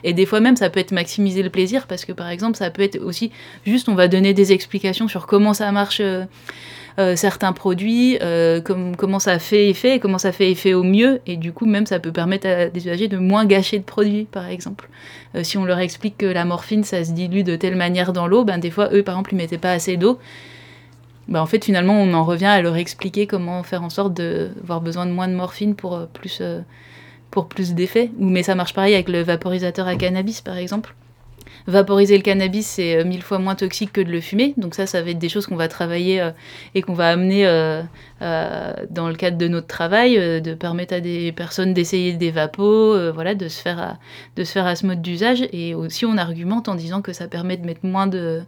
Et 0.02 0.12
des 0.12 0.26
fois 0.26 0.40
même, 0.40 0.56
ça 0.56 0.70
peut 0.70 0.80
être 0.80 0.92
maximiser 0.92 1.42
le 1.42 1.50
plaisir, 1.50 1.86
parce 1.86 2.04
que 2.04 2.12
par 2.12 2.28
exemple, 2.28 2.56
ça 2.56 2.70
peut 2.70 2.82
être 2.82 3.00
aussi 3.00 3.30
juste, 3.66 3.88
on 3.88 3.94
va 3.94 4.08
donner 4.08 4.34
des 4.34 4.52
explications 4.52 5.08
sur 5.08 5.26
comment 5.26 5.54
ça 5.54 5.70
marche. 5.72 6.00
Euh, 6.00 6.24
euh, 6.98 7.14
certains 7.14 7.52
produits, 7.52 8.18
comme, 8.64 8.96
comment 8.96 9.18
ça 9.18 9.38
fait 9.38 9.68
effet, 9.68 9.98
comment 9.98 10.16
ça 10.16 10.32
fait 10.32 10.50
effet 10.50 10.72
au 10.72 10.82
mieux, 10.82 11.20
et 11.26 11.36
du 11.36 11.52
coup 11.52 11.66
même 11.66 11.84
ça 11.84 12.00
peut 12.00 12.10
permettre 12.10 12.46
à 12.48 12.68
des 12.70 12.80
usagers 12.86 13.06
de 13.06 13.18
moins 13.18 13.44
gâcher 13.44 13.78
de 13.78 13.84
produits, 13.84 14.24
par 14.24 14.46
exemple. 14.46 14.88
Si 15.42 15.58
on 15.58 15.66
leur 15.66 15.78
explique 15.78 16.16
que 16.16 16.24
la 16.24 16.46
morphine 16.46 16.84
ça 16.84 17.04
se 17.04 17.12
dilue 17.12 17.42
de 17.42 17.54
telle 17.54 17.76
manière 17.76 18.14
dans 18.14 18.26
l'eau, 18.26 18.44
ben 18.44 18.56
des 18.56 18.70
fois 18.70 18.88
eux 18.94 19.02
par 19.02 19.16
exemple 19.16 19.34
ils 19.34 19.36
mettaient 19.36 19.58
pas 19.58 19.72
assez 19.72 19.98
d'eau, 19.98 20.18
bah, 21.28 21.42
en 21.42 21.46
fait, 21.46 21.64
finalement, 21.64 21.94
on 21.94 22.14
en 22.14 22.24
revient 22.24 22.46
à 22.46 22.62
leur 22.62 22.76
expliquer 22.76 23.26
comment 23.26 23.62
faire 23.62 23.82
en 23.82 23.90
sorte 23.90 24.14
d'avoir 24.14 24.80
besoin 24.80 25.06
de 25.06 25.10
moins 25.10 25.28
de 25.28 25.34
morphine 25.34 25.74
pour 25.74 25.94
euh, 25.94 26.06
plus, 26.12 26.38
euh, 26.40 26.60
pour 27.30 27.48
plus 27.48 27.74
d'effets. 27.74 28.10
Mais 28.18 28.42
ça 28.42 28.54
marche 28.54 28.74
pareil 28.74 28.94
avec 28.94 29.08
le 29.08 29.22
vaporisateur 29.22 29.88
à 29.88 29.96
cannabis, 29.96 30.40
par 30.40 30.56
exemple. 30.56 30.94
Vaporiser 31.66 32.16
le 32.16 32.22
cannabis, 32.22 32.64
c'est 32.64 32.96
euh, 32.96 33.04
mille 33.04 33.22
fois 33.22 33.40
moins 33.40 33.56
toxique 33.56 33.92
que 33.92 34.00
de 34.00 34.12
le 34.12 34.20
fumer. 34.20 34.54
Donc 34.56 34.76
ça, 34.76 34.86
ça 34.86 35.02
va 35.02 35.10
être 35.10 35.18
des 35.18 35.28
choses 35.28 35.48
qu'on 35.48 35.56
va 35.56 35.66
travailler 35.66 36.30
et 36.76 36.82
qu'on 36.82 36.94
va 36.94 37.08
amener 37.08 37.42
dans 38.20 39.08
le 39.08 39.14
cadre 39.14 39.36
de 39.36 39.48
notre 39.48 39.66
travail, 39.66 40.40
de 40.40 40.54
permettre 40.54 40.94
à 40.94 41.00
des 41.00 41.32
personnes 41.32 41.74
d'essayer 41.74 42.12
des 42.12 42.30
vapos, 42.30 43.10
voilà, 43.10 43.34
de 43.34 43.48
se, 43.48 43.60
faire 43.60 43.96
de 44.36 44.44
se 44.44 44.52
faire 44.52 44.66
à 44.66 44.76
ce 44.76 44.86
mode 44.86 45.02
d'usage. 45.02 45.48
Et 45.52 45.74
aussi, 45.74 46.06
on 46.06 46.18
argumente 46.18 46.68
en 46.68 46.76
disant 46.76 47.02
que 47.02 47.12
ça 47.12 47.26
permet 47.26 47.56
de 47.56 47.66
mettre 47.66 47.84
moins 47.84 48.06
de 48.06 48.42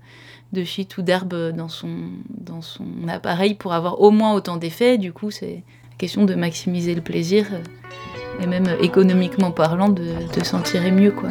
de 0.53 0.65
shit 0.65 0.97
ou 0.99 1.03
d'herbe 1.03 1.53
dans 1.53 1.69
son, 1.69 1.89
dans 2.29 2.63
son 2.63 2.87
appareil 3.09 3.55
pour 3.55 3.73
avoir 3.73 4.01
au 4.01 4.11
moins 4.11 4.35
autant 4.35 4.57
d'effets. 4.57 4.99
Du 4.99 5.13
coup, 5.13 5.31
c'est 5.31 5.63
question 5.99 6.25
de 6.25 6.35
maximiser 6.35 6.95
le 6.95 7.01
plaisir 7.01 7.47
euh, 7.53 8.43
et 8.43 8.47
même 8.47 8.69
économiquement 8.81 9.51
parlant 9.51 9.89
de, 9.89 10.15
de 10.35 10.45
s'en 10.45 10.61
tirer 10.61 10.91
mieux. 10.91 11.11
Quoi. 11.11 11.31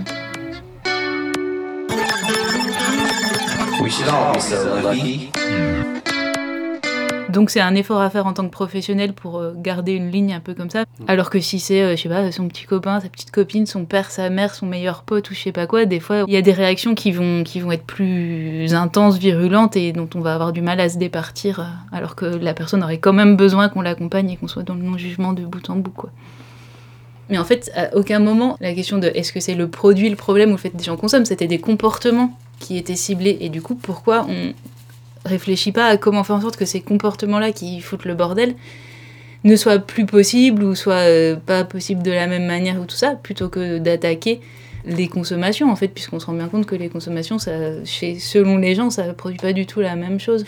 Donc 7.29 7.49
c'est 7.49 7.59
un 7.59 7.75
effort 7.75 8.01
à 8.01 8.09
faire 8.09 8.25
en 8.25 8.33
tant 8.33 8.45
que 8.45 8.51
professionnel 8.51 9.13
pour 9.13 9.37
euh, 9.37 9.53
garder 9.55 9.93
une 9.93 10.09
ligne 10.09 10.33
un 10.33 10.39
peu 10.39 10.53
comme 10.53 10.69
ça. 10.69 10.81
Mm. 10.81 11.05
Alors 11.07 11.29
que 11.29 11.39
si 11.39 11.59
c'est, 11.59 11.81
euh, 11.81 11.95
je 11.95 12.01
sais 12.01 12.09
pas, 12.09 12.31
son 12.31 12.47
petit 12.47 12.65
copain, 12.65 12.99
sa 12.99 13.09
petite 13.09 13.31
copine, 13.31 13.65
son 13.65 13.85
père, 13.85 14.11
sa 14.11 14.29
mère, 14.29 14.55
son 14.55 14.65
meilleur 14.65 15.03
pote 15.03 15.29
ou 15.29 15.33
je 15.33 15.39
sais 15.39 15.51
pas 15.51 15.67
quoi, 15.67 15.85
des 15.85 15.99
fois 15.99 16.23
il 16.27 16.33
y 16.33 16.37
a 16.37 16.41
des 16.41 16.53
réactions 16.53 16.95
qui 16.95 17.11
vont, 17.11 17.43
qui 17.43 17.59
vont 17.59 17.71
être 17.71 17.85
plus 17.85 18.73
intenses, 18.73 19.17
virulentes 19.17 19.75
et 19.75 19.91
dont 19.91 20.09
on 20.15 20.21
va 20.21 20.33
avoir 20.33 20.53
du 20.53 20.61
mal 20.61 20.79
à 20.79 20.89
se 20.89 20.97
départir, 20.97 21.59
euh, 21.59 21.95
alors 21.95 22.15
que 22.15 22.25
la 22.25 22.53
personne 22.53 22.83
aurait 22.83 22.99
quand 22.99 23.13
même 23.13 23.35
besoin 23.35 23.69
qu'on 23.69 23.81
l'accompagne 23.81 24.31
et 24.31 24.37
qu'on 24.37 24.47
soit 24.47 24.63
dans 24.63 24.75
le 24.75 24.83
non-jugement 24.83 25.33
de 25.33 25.43
bout 25.43 25.69
en 25.69 25.75
bout, 25.75 25.91
quoi. 25.91 26.09
Mais 27.29 27.37
en 27.37 27.43
fait, 27.43 27.69
à 27.75 27.95
aucun 27.95 28.19
moment, 28.19 28.57
la 28.61 28.73
question 28.73 28.99
de 28.99 29.07
est-ce 29.07 29.33
que 29.33 29.41
c'est 29.41 29.55
le 29.55 29.67
produit 29.67 30.09
le 30.09 30.15
problème 30.15 30.49
ou 30.49 30.53
le 30.53 30.57
fait 30.57 30.69
que 30.69 30.77
des 30.77 30.85
gens 30.85 30.95
consomment, 30.95 31.25
c'était 31.25 31.47
des 31.47 31.59
comportements 31.59 32.31
qui 32.59 32.77
étaient 32.77 32.95
ciblés. 32.95 33.37
Et 33.41 33.49
du 33.49 33.61
coup, 33.61 33.75
pourquoi 33.75 34.25
on 34.29 34.53
réfléchit 35.27 35.71
pas 35.71 35.87
à 35.87 35.97
comment 35.97 36.23
faire 36.23 36.37
en 36.37 36.41
sorte 36.41 36.57
que 36.57 36.65
ces 36.65 36.81
comportements-là 36.81 37.51
qui 37.51 37.81
foutent 37.81 38.05
le 38.05 38.15
bordel 38.15 38.55
ne 39.43 39.55
soient 39.55 39.79
plus 39.79 40.05
possibles 40.05 40.63
ou 40.63 40.75
soient 40.75 41.07
euh, 41.07 41.35
pas 41.35 41.63
possibles 41.63 42.03
de 42.03 42.11
la 42.11 42.27
même 42.27 42.45
manière 42.45 42.79
ou 42.79 42.85
tout 42.85 42.95
ça, 42.95 43.11
plutôt 43.11 43.49
que 43.49 43.77
d'attaquer 43.77 44.41
les 44.85 45.07
consommations 45.07 45.69
en 45.69 45.75
fait, 45.75 45.89
puisqu'on 45.89 46.19
se 46.19 46.25
rend 46.25 46.33
bien 46.33 46.47
compte 46.47 46.65
que 46.65 46.75
les 46.75 46.89
consommations, 46.89 47.37
selon 47.39 48.57
les 48.57 48.75
gens, 48.75 48.89
ça 48.89 49.13
produit 49.13 49.39
pas 49.39 49.53
du 49.53 49.65
tout 49.65 49.81
la 49.81 49.95
même 49.95 50.19
chose. 50.19 50.45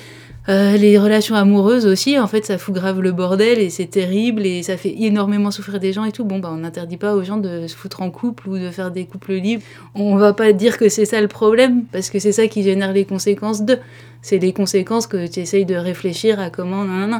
Euh, 0.50 0.78
les 0.78 0.98
relations 0.98 1.36
amoureuses 1.36 1.86
aussi, 1.86 2.18
en 2.18 2.26
fait, 2.26 2.44
ça 2.44 2.58
fout 2.58 2.74
grave 2.74 3.02
le 3.02 3.12
bordel 3.12 3.60
et 3.60 3.70
c'est 3.70 3.86
terrible 3.86 4.48
et 4.48 4.64
ça 4.64 4.78
fait 4.78 4.96
énormément 4.98 5.52
souffrir 5.52 5.80
des 5.80 5.94
gens 5.94 6.06
et 6.06 6.12
tout. 6.12 6.26
Bon, 6.26 6.40
bah, 6.40 6.50
on 6.52 6.58
n'interdit 6.58 6.98
pas 6.98 7.14
aux 7.14 7.24
gens 7.24 7.38
de 7.38 7.68
se 7.68 7.76
foutre 7.76 8.02
en 8.02 8.10
couple 8.10 8.50
ou 8.50 8.58
de 8.58 8.72
faire 8.72 8.90
des 8.90 9.06
couples 9.06 9.34
libres. 9.34 9.62
On 9.94 10.16
va 10.16 10.34
pas 10.34 10.52
dire 10.52 10.80
que 10.80 10.90
c'est 10.90 11.06
ça 11.06 11.22
le 11.22 11.28
problème 11.28 11.84
parce 11.92 12.10
que 12.10 12.18
c'est 12.18 12.32
ça 12.32 12.48
qui 12.48 12.64
génère 12.64 12.94
les 12.94 13.06
conséquences 13.06 13.62
de. 13.62 13.78
C'est 14.24 14.40
les 14.40 14.52
conséquences 14.52 15.06
que 15.06 15.28
tu 15.28 15.40
essayes 15.40 15.66
de 15.66 15.76
réfléchir 15.76 16.40
à 16.40 16.50
comment. 16.50 16.84
Non, 16.84 16.96
non, 16.96 17.08
non. 17.08 17.20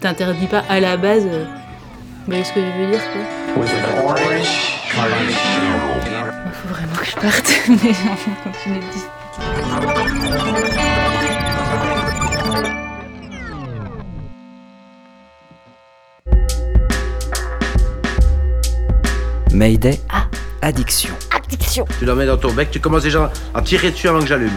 T'interdis 0.00 0.46
pas 0.46 0.64
à 0.70 0.80
la 0.80 0.96
base. 0.96 1.26
Euh, 1.26 1.44
Vous 1.44 2.26
voyez 2.28 2.44
ce 2.44 2.52
que 2.54 2.60
je 2.60 2.82
veux 2.82 2.90
dire 2.90 3.02
quoi 3.12 3.20
Il 6.46 6.52
faut 6.52 6.68
vraiment 6.68 6.96
que 6.98 7.04
je 7.04 7.16
parte, 7.16 7.52
mais 7.68 7.92
on 8.04 8.14
va 8.14 8.50
continuer 8.50 8.78
de 8.78 8.86
discuter. 8.90 9.99
Mayday. 19.64 20.00
Addiction. 20.62 21.10
Addiction. 21.36 21.84
Tu 21.98 22.06
la 22.06 22.14
mets 22.14 22.24
dans 22.24 22.38
ton 22.38 22.50
bec, 22.50 22.70
tu 22.70 22.80
commences 22.80 23.02
déjà 23.02 23.30
à 23.52 23.60
tirer 23.60 23.90
dessus 23.90 24.08
avant 24.08 24.20
que 24.20 24.26
j'allume. 24.26 24.56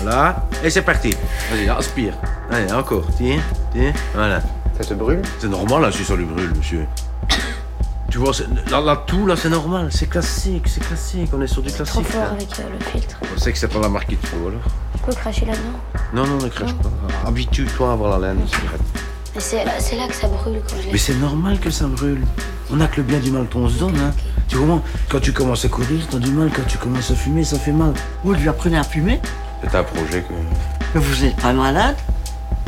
Voilà. 0.00 0.46
Et 0.62 0.70
c'est 0.70 0.82
parti. 0.82 1.12
Vas-y, 1.50 1.68
aspire. 1.68 2.14
Allez, 2.48 2.72
encore. 2.72 3.04
Tiens, 3.16 3.40
tiens. 3.72 3.92
Voilà. 4.14 4.40
Ça 4.78 4.84
te 4.84 4.94
brûle? 4.94 5.22
C'est 5.40 5.48
normal, 5.48 5.82
là, 5.82 5.90
si 5.90 6.04
ça 6.04 6.14
lui 6.14 6.24
brûle, 6.24 6.52
monsieur. 6.56 6.86
Tu 8.12 8.18
vois, 8.18 8.32
c'est- 8.32 8.46
là, 8.70 8.80
là, 8.80 9.02
tout, 9.04 9.26
là, 9.26 9.34
c'est 9.34 9.48
normal. 9.50 9.88
C'est 9.90 10.06
classique, 10.08 10.68
c'est 10.68 10.84
classique. 10.86 11.28
On 11.32 11.42
est 11.42 11.48
sur 11.48 11.60
du 11.62 11.72
Trop 11.72 11.82
classique. 11.82 12.06
fort 12.06 12.20
là. 12.22 12.30
avec 12.30 12.48
euh, 12.60 12.62
le 12.78 12.84
filtre. 12.92 13.16
On 13.34 13.40
sait 13.40 13.50
que 13.52 13.58
c'est 13.58 13.66
pas 13.66 13.80
la 13.80 13.88
marque 13.88 14.06
qu'il 14.06 14.18
te 14.18 14.26
faut, 14.28 14.46
alors. 14.46 14.60
Je 14.98 15.02
peux 15.04 15.12
cracher 15.14 15.46
là-dedans? 15.46 15.78
Non, 16.14 16.26
non, 16.28 16.36
ne 16.36 16.48
crache 16.48 16.74
pas. 16.74 16.90
Habitue-toi 17.26 17.90
à 17.90 17.92
avoir 17.94 18.20
la 18.20 18.28
laine 18.28 18.42
de 18.44 18.46
cigarette. 18.46 18.80
Mais 19.34 19.40
c'est 19.40 19.64
là, 19.64 19.72
c'est 19.78 19.96
là 19.96 20.06
que 20.08 20.14
ça 20.14 20.28
brûle 20.28 20.60
quand 20.68 20.76
je 20.84 20.90
Mais 20.92 20.98
c'est 20.98 21.14
normal 21.14 21.58
que 21.58 21.70
ça 21.70 21.86
brûle. 21.86 22.20
On 22.70 22.80
a 22.80 22.86
que 22.86 22.98
le 22.98 23.02
bien 23.04 23.18
du 23.18 23.30
mal 23.30 23.46
qu'on 23.48 23.68
se 23.68 23.78
donne, 23.78 23.96
hein. 23.98 24.12
Tu 24.48 24.56
comprends? 24.58 24.82
Quand 25.08 25.20
tu 25.20 25.32
commences 25.32 25.64
à 25.64 25.68
courir, 25.68 26.00
t'as 26.10 26.18
du 26.18 26.30
mal. 26.30 26.50
Quand 26.54 26.66
tu 26.68 26.76
commences 26.78 27.10
à 27.10 27.14
fumer, 27.14 27.42
ça 27.44 27.58
fait 27.58 27.72
mal. 27.72 27.94
Vous 28.24 28.34
lui 28.34 28.48
apprenez 28.48 28.76
à 28.76 28.82
fumer? 28.84 29.20
C'est 29.62 29.74
un 29.74 29.82
projet 29.84 30.22
que... 30.22 30.34
Mais 30.94 31.00
vous 31.00 31.24
n'êtes 31.24 31.36
pas 31.36 31.52
malade? 31.52 31.96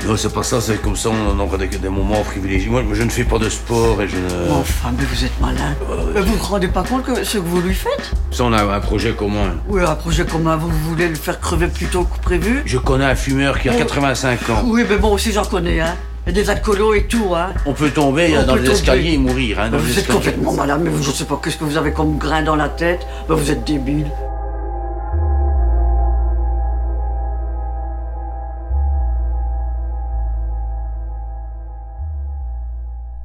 Non, 0.06 0.16
c'est 0.16 0.32
pas 0.32 0.42
ça, 0.42 0.60
c'est 0.60 0.80
comme 0.82 0.96
ça, 0.96 1.08
on 1.10 1.38
aura 1.38 1.56
des, 1.56 1.66
des 1.68 1.88
moments 1.88 2.22
privilégiés. 2.22 2.68
Moi, 2.68 2.82
je 2.92 3.02
ne 3.02 3.08
fais 3.08 3.24
pas 3.24 3.38
de 3.38 3.48
sport 3.48 4.02
et 4.02 4.08
je 4.08 4.16
ne... 4.16 4.50
Enfin, 4.50 4.90
mais 4.96 5.04
vous 5.04 5.24
êtes 5.24 5.40
malade. 5.40 5.76
Mais 6.14 6.20
vous 6.20 6.34
vous 6.34 6.44
rendez 6.44 6.68
pas 6.68 6.82
compte 6.82 7.04
que 7.04 7.24
ce 7.24 7.38
que 7.38 7.42
vous 7.42 7.60
lui 7.62 7.74
faites? 7.74 8.10
Ça, 8.30 8.44
on 8.44 8.52
a 8.52 8.62
un 8.64 8.80
projet 8.80 9.12
commun. 9.12 9.54
Oui, 9.68 9.82
un 9.82 9.94
projet 9.94 10.26
commun, 10.26 10.56
vous 10.56 10.68
voulez 10.68 11.08
le 11.08 11.14
faire 11.14 11.40
crever 11.40 11.68
plus 11.68 11.86
tôt 11.86 12.04
que 12.04 12.18
prévu? 12.20 12.62
Je 12.66 12.76
connais 12.78 13.04
un 13.06 13.14
fumeur 13.14 13.58
qui 13.58 13.68
a 13.68 13.72
Oh. 13.74 13.78
85 13.78 14.50
ans. 14.50 14.62
Oui, 14.66 14.84
mais 14.88 14.96
bon, 14.96 15.12
aussi 15.12 15.32
j'en 15.32 15.44
connais, 15.44 15.80
hein. 15.80 15.94
Il 16.26 16.34
y 16.34 16.38
a 16.38 16.42
des 16.42 16.48
alcoolos 16.50 16.94
et 16.94 17.04
tout, 17.06 17.34
hein. 17.34 17.52
On 17.66 17.74
peut 17.74 17.90
tomber 17.90 18.34
On 18.38 18.46
dans 18.46 18.54
peut 18.54 18.60
les 18.60 18.64
tomber. 18.64 18.78
escaliers 18.78 19.12
et 19.12 19.18
mourir. 19.18 19.60
Hein, 19.60 19.68
dans 19.68 19.76
vous 19.78 19.98
êtes 19.98 20.06
complètement 20.08 20.52
malade, 20.52 20.80
mais 20.82 20.88
vous, 20.90 21.02
je 21.02 21.10
sais 21.10 21.26
pas 21.26 21.38
qu'est-ce 21.42 21.58
que 21.58 21.64
vous 21.64 21.76
avez 21.76 21.92
comme 21.92 22.16
grain 22.16 22.42
dans 22.42 22.56
la 22.56 22.70
tête? 22.70 23.06
Mais 23.28 23.34
vous 23.34 23.50
êtes 23.50 23.64
débile. 23.64 24.10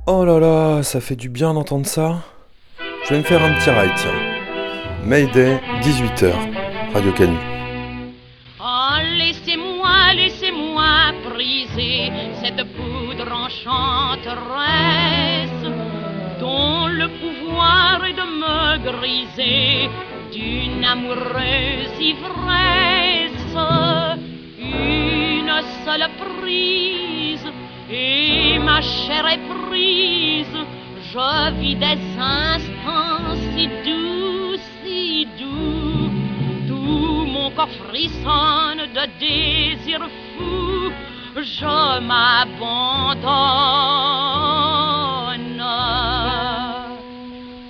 Oh 0.08 0.26
là 0.26 0.40
là, 0.40 0.84
ça 0.84 1.00
fait 1.00 1.16
du 1.16 1.30
bien 1.30 1.54
d'entendre 1.54 1.86
ça. 1.86 2.18
Je 3.06 3.10
vais 3.14 3.20
me 3.20 3.24
faire 3.24 3.44
un 3.44 3.54
petit 3.60 3.70
ride, 3.70 3.92
tiens. 3.96 4.12
Mayday, 5.06 5.60
18h, 5.82 6.34
Radio 6.94 7.12
Canu. 7.14 7.38
Briser 11.12 12.12
cette 12.42 12.64
poudre 12.76 13.32
enchanteresse 13.32 14.30
dont 16.40 16.88
le 16.88 17.08
pouvoir 17.22 18.04
est 18.06 18.14
de 18.14 18.28
me 18.44 18.78
griser 18.90 19.90
d'une 20.32 20.84
amoureuse 20.86 22.00
ivresse. 22.00 23.58
Une 24.60 25.62
seule 25.84 26.10
prise 26.18 27.48
et 27.92 28.60
ma 28.60 28.82
chair 28.82 29.28
est 29.28 29.42
prise. 29.68 30.58
Je 31.12 31.52
vis 31.60 31.76
des 31.76 32.00
instants 32.20 33.36
si 33.54 33.68
doux, 33.86 34.56
si 34.84 35.28
doux. 35.40 36.10
Tout 36.68 37.26
mon 37.26 37.50
corps 37.52 37.76
frissonne 37.88 38.84
de 38.94 39.04
désir 39.20 40.00
Je 41.36 42.00
m'abandonne. 42.02 43.30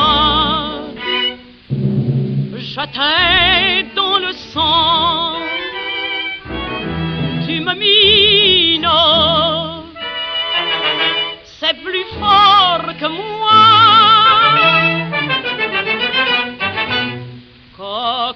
je 2.57 2.80
t'ai 2.96 3.94
dans 3.94 4.18
le 4.18 4.32
sang. 4.32 5.36
Tu 7.46 7.61
me 7.61 7.74
mines, 7.74 8.90
plus 11.87 12.07
fort 12.18 12.89
que 13.01 13.07
moi. 13.07 13.64
Cocaïne, 17.76 18.34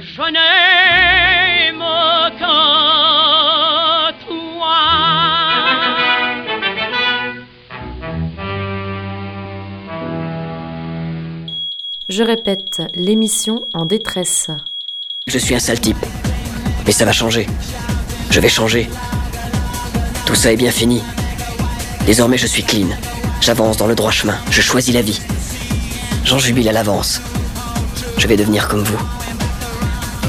je 0.00 0.24
n'aime 0.36 1.86
que 2.38 2.58
toi. 4.26 4.80
Je 12.08 12.22
répète, 12.22 12.82
l'émission 12.94 13.66
en 13.74 13.86
détresse. 13.86 14.50
Je 15.26 15.38
suis 15.38 15.54
un 15.54 15.58
sale 15.58 15.80
type. 15.80 15.96
Mais 16.86 16.92
ça 16.92 17.04
va 17.04 17.12
changer. 17.12 17.46
Je 18.30 18.40
vais 18.40 18.48
changer. 18.48 18.88
Tout 20.26 20.34
ça 20.34 20.52
est 20.52 20.56
bien 20.56 20.70
fini. 20.70 21.02
Désormais, 22.06 22.38
je 22.38 22.46
suis 22.46 22.62
clean. 22.62 22.88
J'avance 23.40 23.76
dans 23.76 23.86
le 23.86 23.94
droit 23.94 24.10
chemin. 24.10 24.36
Je 24.50 24.60
choisis 24.60 24.94
la 24.94 25.02
vie. 25.02 25.20
J'en 26.24 26.38
jubile 26.38 26.68
à 26.68 26.72
l'avance. 26.72 27.20
Je 28.18 28.26
vais 28.26 28.36
devenir 28.36 28.68
comme 28.68 28.82
vous. 28.82 28.98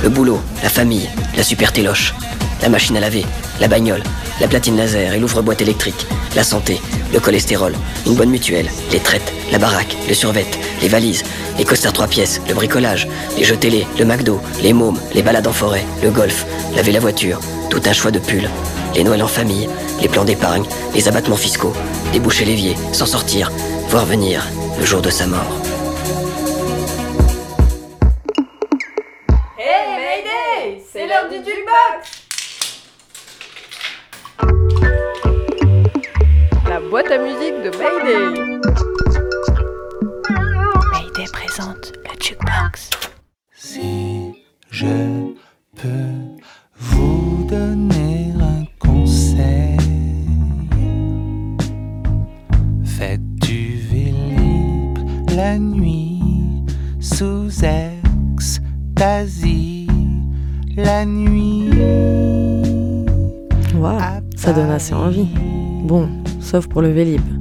Le 0.02 0.10
boulot, 0.10 0.42
la 0.64 0.70
famille, 0.70 1.10
la 1.36 1.44
super 1.44 1.74
téloche, 1.74 2.14
la 2.62 2.70
machine 2.70 2.96
à 2.96 3.02
laver, 3.02 3.26
la 3.60 3.68
bagnole, 3.68 4.04
la 4.40 4.48
platine 4.48 4.78
laser 4.78 5.14
et 5.14 5.20
l'ouvre-boîte 5.20 5.62
électrique, 5.62 6.08
la 6.36 6.44
santé, 6.44 6.80
le 7.12 7.20
cholestérol, 7.20 7.74
une 8.06 8.16
bonne 8.16 8.30
mutuelle, 8.30 8.70
les 8.94 9.00
traites, 9.00 9.34
la 9.52 9.58
baraque, 9.58 9.98
le 10.08 10.14
survêt, 10.14 10.46
les 10.82 10.88
valises, 10.88 11.24
les 11.60 11.66
costards 11.66 11.94
trois 11.94 12.08
pièces, 12.08 12.42
le 12.48 12.54
bricolage, 12.56 13.08
les 13.38 13.44
jeux 13.44 13.58
télé, 13.58 13.86
le 14.00 14.06
McDo, 14.06 14.40
les 14.64 14.72
mômes, 14.72 14.98
les 15.14 15.22
balades 15.22 15.46
en 15.46 15.52
forêt, 15.52 15.84
le 16.02 16.10
golf, 16.10 16.46
laver 16.74 16.94
la 16.94 17.02
voiture, 17.02 17.40
tout 17.70 17.82
un 17.86 17.92
choix 17.92 18.12
de 18.12 18.20
pulls, 18.20 18.50
les 18.96 19.04
Noëls 19.04 19.22
en 19.22 19.28
famille, 19.28 19.70
les 20.02 20.08
plans 20.08 20.24
d'épargne, 20.24 20.64
les 20.96 21.08
abattements 21.10 21.36
fiscaux, 21.36 21.74
déboucher 22.14 22.46
l'évier, 22.46 22.76
s'en 22.94 23.06
sortir, 23.06 23.52
voir 23.90 24.06
venir 24.06 24.48
le 24.80 24.86
jour 24.86 25.02
de 25.02 25.10
sa 25.10 25.28
mort. 25.28 25.54
Hey 29.58 30.00
Mayday 30.00 30.82
C'est 30.92 31.08
l'heure 31.08 31.28
du 31.30 31.40
La 36.70 36.80
boîte 36.80 37.12
à 37.12 37.18
musique 37.18 37.62
de 37.64 37.70
Mayday. 37.78 38.59
Présente 41.60 41.92
le 42.06 42.12
jukebox. 42.24 42.90
Si 43.54 44.34
je 44.72 44.88
peux 45.76 46.16
vous 46.78 47.46
donner 47.50 48.34
un 48.40 48.64
conseil, 48.80 49.78
faites 52.86 53.36
du 53.36 53.78
vélib 53.92 55.00
la 55.36 55.58
nuit 55.60 56.22
sous 57.02 57.50
extasie 58.36 59.88
la 60.78 61.06
nuit. 61.06 61.72
Waouh, 63.76 64.22
ça 64.38 64.54
donne 64.54 64.72
assez 64.72 64.94
envie. 64.94 65.28
Bon, 65.84 66.08
sauf 66.40 66.68
pour 66.68 66.82
le 66.82 66.92
Vélib. 66.92 67.39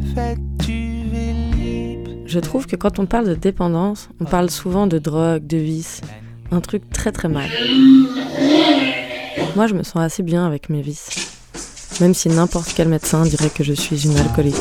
Je 2.29 2.41
trouve 2.41 2.67
que 2.67 2.77
quand 2.77 2.99
on 2.99 3.07
parle 3.07 3.27
de 3.27 3.35
dépendance, 3.35 4.11
on 4.21 4.27
parle 4.27 4.51
souvent 4.51 4.87
de 4.87 4.99
drogue, 4.99 5.47
de 5.47 5.57
vice. 5.57 6.03
Un 6.51 6.61
truc 6.61 6.83
très 6.91 7.11
très 7.11 7.29
mal. 7.29 7.49
Moi, 9.57 9.67
je 9.67 9.75
me 9.75 9.83
sens 9.83 9.97
assez 9.97 10.23
bien 10.23 10.47
avec 10.47 10.69
mes 10.69 10.83
vices. 10.83 11.09
Même 12.03 12.13
si 12.13 12.29
n'importe 12.29 12.75
quel 12.77 12.89
médecin 12.89 13.23
dirait 13.23 13.49
que 13.49 13.65
je 13.65 13.73
suis 13.73 14.07
une 14.07 14.17
alcoolique. 14.19 14.55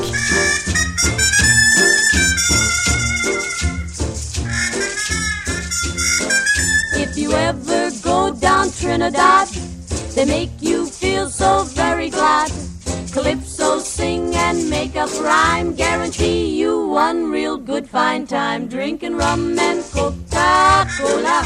Sing 13.98 14.36
and 14.36 14.70
make 14.70 14.96
a 14.96 15.08
without 15.08 15.24
rhyme. 15.24 15.76
Guarantee 15.76 16.60
you 16.60 16.90
one 16.90 17.32
real 17.32 17.58
good 17.58 17.88
fine 17.88 18.26
time. 18.26 18.68
Drinking 18.68 19.18
rum 19.18 19.58
and 19.60 19.82
Coca-Cola. 19.94 21.42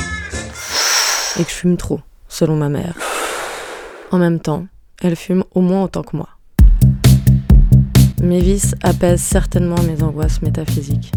Et 1.39 1.43
que 1.43 1.49
je 1.49 1.55
fume 1.55 1.77
trop, 1.77 2.01
selon 2.27 2.55
ma 2.55 2.69
mère. 2.69 2.95
En 4.11 4.17
même 4.17 4.39
temps, 4.39 4.65
elle 5.01 5.15
fume 5.15 5.43
au 5.55 5.61
moins 5.61 5.83
autant 5.83 6.03
que 6.03 6.17
moi. 6.17 6.29
Mes 8.21 8.41
vices 8.41 8.75
apaisent 8.83 9.21
certainement 9.21 9.81
mes 9.83 10.03
angoisses 10.03 10.41
métaphysiques. 10.41 11.11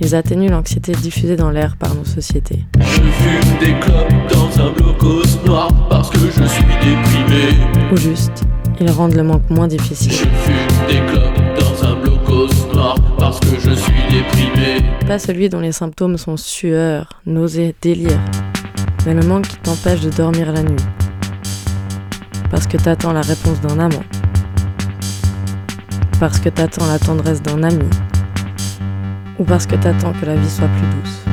Ils 0.00 0.14
atténuent 0.14 0.50
l'anxiété 0.50 0.92
diffusée 0.92 1.36
dans 1.36 1.50
l'air 1.50 1.76
par 1.76 1.94
nos 1.94 2.04
sociétés. 2.04 2.64
Je 2.78 2.84
fume 2.84 3.58
des 3.58 3.80
clopes 3.80 4.32
dans 4.32 4.60
un 4.60 4.72
blocos 4.72 5.22
noir 5.46 5.70
parce 5.88 6.10
que 6.10 6.18
je 6.18 6.44
suis 6.44 6.64
déprimé. 6.64 7.92
Ou 7.92 7.96
juste, 7.96 8.44
ils 8.80 8.90
rendent 8.90 9.14
le 9.14 9.22
manque 9.22 9.48
moins 9.50 9.68
difficile. 9.68 10.12
Je 10.12 10.18
fume 10.18 10.86
des 10.88 11.00
clopes 11.06 11.58
dans 11.58 11.84
un 11.84 11.94
blocos 11.96 12.48
noir 12.72 12.96
parce 13.18 13.40
que 13.40 13.58
je 13.58 13.70
suis 13.70 14.02
déprimé. 14.10 14.84
Pas 15.06 15.18
celui 15.18 15.48
dont 15.48 15.60
les 15.60 15.72
symptômes 15.72 16.16
sont 16.16 16.36
sueur, 16.36 17.20
nausée, 17.26 17.74
délire, 17.80 18.20
mais 19.06 19.14
le 19.14 19.22
manque 19.26 19.48
qui 19.48 19.56
t'empêche 19.58 20.00
de 20.00 20.10
dormir 20.10 20.52
la 20.52 20.62
nuit. 20.62 20.84
Parce 22.50 22.66
que 22.66 22.76
t'attends 22.76 23.12
la 23.12 23.22
réponse 23.22 23.60
d'un 23.60 23.78
amant. 23.78 24.04
Parce 26.20 26.38
que 26.38 26.48
t'attends 26.48 26.86
la 26.86 26.98
tendresse 26.98 27.42
d'un 27.42 27.62
ami. 27.62 27.88
Ou 29.38 29.44
parce 29.44 29.66
que 29.66 29.74
t'attends 29.74 30.12
que 30.12 30.26
la 30.26 30.36
vie 30.36 30.50
soit 30.50 30.68
plus 30.68 30.86
douce. 31.00 31.24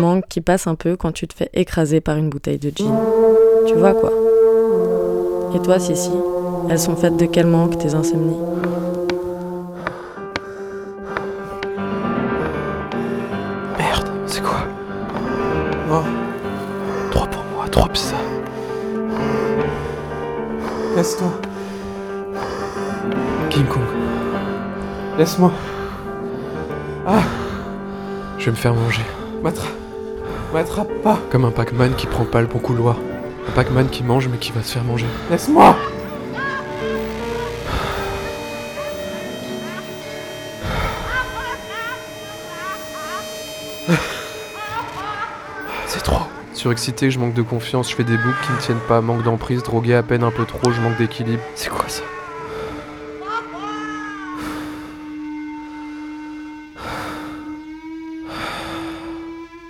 Manque 0.00 0.24
qui 0.28 0.40
passe 0.40 0.66
un 0.66 0.74
peu 0.74 0.96
quand 0.96 1.12
tu 1.12 1.28
te 1.28 1.34
fais 1.34 1.50
écraser 1.54 2.00
par 2.00 2.16
une 2.16 2.28
bouteille 2.28 2.58
de 2.58 2.70
gin. 2.74 2.92
Tu 3.66 3.74
vois 3.74 3.92
quoi 3.92 4.12
Et 5.54 5.58
toi, 5.60 5.78
Sissi 5.78 6.10
Elles 6.68 6.78
sont 6.78 6.96
faites 6.96 7.16
de 7.16 7.26
quel 7.26 7.46
manque 7.46 7.78
tes 7.78 7.94
insomnies? 7.94 8.36
Merde, 13.78 14.08
c'est 14.26 14.42
quoi? 14.42 14.60
Oh. 15.90 16.02
Trois 17.10 17.26
pour 17.26 17.44
moi, 17.54 17.66
trois 17.70 17.88
pizzas. 17.88 18.16
Laisse-toi. 20.96 21.28
King 23.50 23.66
Kong. 23.66 23.82
Laisse-moi. 25.18 25.50
Ah 27.06 27.22
Je 28.38 28.46
vais 28.46 28.50
me 28.52 28.56
faire 28.56 28.74
manger. 28.74 29.02
M'attrape. 29.42 29.79
M'attrape 30.52 30.92
pas. 31.02 31.18
Comme 31.30 31.44
un 31.44 31.52
Pac-Man 31.52 31.94
qui 31.96 32.08
prend 32.08 32.24
pas 32.24 32.40
le 32.40 32.48
bon 32.48 32.58
couloir. 32.58 32.96
Un 33.48 33.52
Pac-Man 33.52 33.88
qui 33.88 34.02
mange 34.02 34.26
mais 34.28 34.38
qui 34.38 34.50
va 34.50 34.64
se 34.64 34.72
faire 34.72 34.82
manger. 34.82 35.06
Laisse-moi 35.30 35.76
C'est 45.86 46.02
trop. 46.02 46.26
Surexcité, 46.52 47.12
je 47.12 47.20
manque 47.20 47.34
de 47.34 47.42
confiance, 47.42 47.88
je 47.88 47.94
fais 47.94 48.02
des 48.02 48.16
boucles 48.16 48.44
qui 48.44 48.52
ne 48.52 48.58
tiennent 48.58 48.78
pas, 48.88 49.00
manque 49.00 49.22
d'emprise, 49.22 49.62
drogué 49.62 49.94
à 49.94 50.02
peine 50.02 50.24
un 50.24 50.32
peu 50.32 50.44
trop, 50.46 50.72
je 50.72 50.80
manque 50.80 50.98
d'équilibre. 50.98 51.42
C'est 51.54 51.70
quoi 51.70 51.88
ça? 51.88 52.02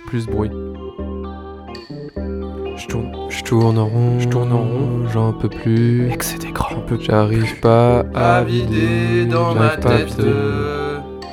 Plus 0.07 0.25
de 0.25 0.31
bruit. 0.31 0.51
Je 3.51 3.57
tourne, 3.57 3.79
en 3.79 3.85
rond, 3.85 4.17
je 4.17 4.29
tourne 4.29 4.53
en 4.53 4.59
rond, 4.59 5.09
j'en 5.11 5.33
peux 5.33 5.49
plus. 5.49 6.03
Mec, 6.03 6.23
c'est 6.23 6.37
des 6.37 6.53
grands. 6.53 6.79
peu, 6.87 6.97
j'arrive 6.97 7.59
pas 7.59 8.05
à 8.15 8.45
vider 8.45 9.25
dans 9.25 9.53
ma 9.53 9.71
à 9.71 9.75
tête. 9.75 10.07
vider. 10.07 10.31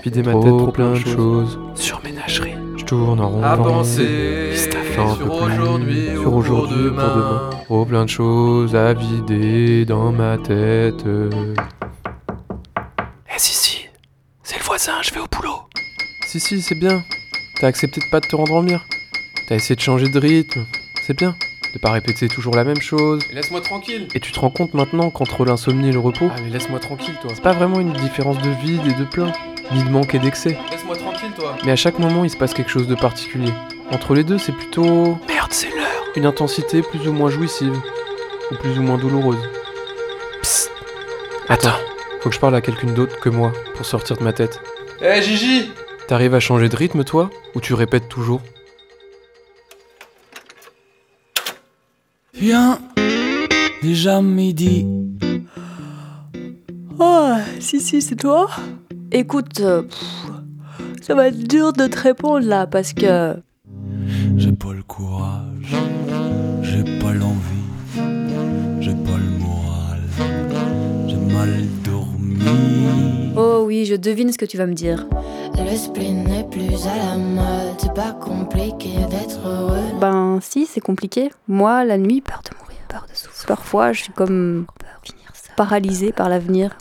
Vider 0.03 0.23
ma 0.25 0.33
tête, 0.33 0.43
trop 0.43 0.73
plein 0.73 0.91
de 0.95 0.97
choses. 0.97 1.61
Surménagerie. 1.77 2.55
Je 2.77 2.85
tourne 2.85 3.21
en 3.21 3.29
rond. 3.29 3.43
À 3.45 3.57
en 3.57 3.63
penser 3.63 4.51
sur 4.53 5.33
aujourd'hui 5.33 6.09
ou 6.09 6.15
sur 6.15 6.23
pour 6.25 6.35
aujourd'hui 6.35 6.89
ou 6.89 6.91
pour 6.91 7.03
demain. 7.05 7.15
demain. 7.15 7.51
Trop 7.67 7.85
plein 7.85 8.05
de 8.05 8.11
choses 8.11 8.75
à 8.75 8.95
vider 8.95 9.85
dans 9.85 10.11
ma 10.11 10.39
tête. 10.39 11.05
Eh 13.33 13.39
si 13.39 13.55
si, 13.55 13.87
c'est 14.43 14.59
le 14.59 14.65
voisin, 14.65 14.95
je 15.03 15.15
vais 15.15 15.21
au 15.21 15.29
boulot. 15.31 15.61
Si, 16.27 16.41
si, 16.41 16.63
c'est 16.63 16.81
bien. 16.81 17.01
T'as 17.61 17.69
accepté 17.69 18.01
de 18.01 18.07
pas 18.11 18.21
te 18.21 18.35
rendormir. 18.35 18.85
T'as 19.49 19.55
essayé 19.55 19.77
de 19.77 19.81
changer 19.81 20.09
de 20.09 20.19
rythme. 20.19 20.65
C'est 21.07 21.17
bien. 21.17 21.33
De 21.75 21.79
pas 21.79 21.91
répéter 21.91 22.29
toujours 22.29 22.55
la 22.55 22.65
même 22.65 22.81
chose. 22.81 23.23
Laisse-moi 23.33 23.61
tranquille. 23.61 24.09
Et 24.15 24.21
tu 24.21 24.33
te 24.33 24.41
rends 24.41 24.51
compte 24.51 24.75
maintenant 24.75 25.11
qu'entre 25.11 25.45
l'insomnie 25.45 25.89
et 25.91 25.93
le 25.93 25.99
repos, 25.99 26.31
Ah 26.35 26.41
mais 26.43 26.51
laisse-moi 26.51 26.79
tranquille 26.81 27.15
toi. 27.21 27.31
c'est 27.35 27.43
pas 27.43 27.53
vraiment 27.53 27.79
une 27.81 27.93
différence 27.93 28.39
de 28.39 28.51
vide 28.51 28.81
et 28.87 28.95
de 28.95 29.05
plein, 29.05 29.31
ni 29.73 29.83
de 29.85 29.89
manque 29.91 30.15
et 30.15 30.19
d'excès. 30.19 30.57
Laisse-moi 30.71 30.97
tranquille 30.97 31.31
toi. 31.39 31.57
Mais 31.65 31.73
à 31.73 31.77
chaque 31.77 31.99
moment, 31.99 32.25
il 32.25 32.31
se 32.31 32.37
passe 32.37 32.55
quelque 32.55 32.71
chose 32.71 32.87
de 32.89 32.95
particulier. 32.95 33.53
Entre 33.93 34.15
les 34.15 34.25
deux, 34.25 34.39
c'est 34.39 34.53
plutôt 34.53 35.19
Merde, 35.29 35.51
c'est 35.53 35.69
l'heure. 35.71 36.05
une 36.17 36.25
intensité 36.27 36.81
plus 36.83 37.07
ou 37.07 37.13
moins 37.13 37.31
jouissive, 37.31 37.79
ou 38.51 38.55
plus 38.57 38.79
ou 38.79 38.83
moins 38.83 38.97
douloureuse. 38.99 39.39
Psst. 40.43 40.71
Attends, 41.49 41.77
faut 42.21 42.29
que 42.31 42.35
je 42.35 42.41
parle 42.41 42.55
à 42.55 42.61
quelqu'un 42.63 42.89
d'autre 42.93 43.21
que 43.21 43.29
moi 43.29 43.53
pour 43.75 43.85
sortir 43.87 44.17
de 44.17 44.25
ma 44.25 44.33
tête. 44.33 44.61
Eh 45.03 45.21
Gigi 45.23 45.71
T'arrives 46.07 46.35
à 46.35 46.41
changer 46.41 46.69
de 46.71 46.77
rythme, 46.77 47.05
toi? 47.05 47.29
Ou 47.55 47.61
tu 47.61 47.75
répètes 47.75 48.09
toujours? 48.09 48.41
Viens, 52.41 52.79
déjà 53.83 54.23
midi. 54.23 54.87
Oh, 57.01 57.33
si, 57.59 57.81
si, 57.81 58.01
c'est 58.01 58.15
toi? 58.15 58.49
Écoute, 59.11 59.59
euh, 59.59 59.83
pff, 59.83 60.31
ça 61.03 61.17
va 61.17 61.29
être 61.29 61.49
dur 61.49 61.73
de 61.73 61.89
te 61.89 61.99
répondre 61.99 62.47
là 62.47 62.69
parce 62.69 62.93
que. 62.93 63.35
J'ai 64.37 64.53
pas 64.53 64.73
le 64.73 64.85
courage, 64.85 65.75
j'ai 66.63 66.85
pas 67.01 67.13
l'envie, 67.13 67.67
j'ai 68.81 68.95
pas 68.95 69.19
le 69.19 69.39
moral, 69.41 70.01
j'ai 71.09 71.17
mal 71.17 71.51
dormi. 71.85 73.33
Oh 73.37 73.65
oui, 73.67 73.85
je 73.85 73.97
devine 73.97 74.31
ce 74.33 74.39
que 74.39 74.47
tu 74.47 74.57
vas 74.57 74.67
me 74.67 74.75
dire. 74.75 75.09
Le 75.55 76.13
n'est 76.13 76.45
plus 76.45 76.87
à 76.87 76.97
la 76.97 77.17
mode, 77.17 77.75
c'est 77.79 77.95
pas 77.95 78.13
compliqué 78.13 78.91
d'être 79.11 79.47
heureux. 79.47 79.99
Ben 80.01 80.39
si, 80.41 80.67
c'est 80.67 80.81
compliqué. 80.81 81.31
Moi, 81.47 81.85
la 81.85 81.99
nuit, 81.99 82.21
peur 82.21 82.43
de 82.45 82.57
mourir, 82.59 82.79
peur 82.89 83.07
de 83.11 83.17
souffrir. 83.17 83.47
Parfois, 83.47 83.93
je 83.93 84.03
suis 84.03 84.13
comme 84.13 84.67
paralysée 85.57 86.13
par 86.13 86.29
l'avenir. 86.29 86.77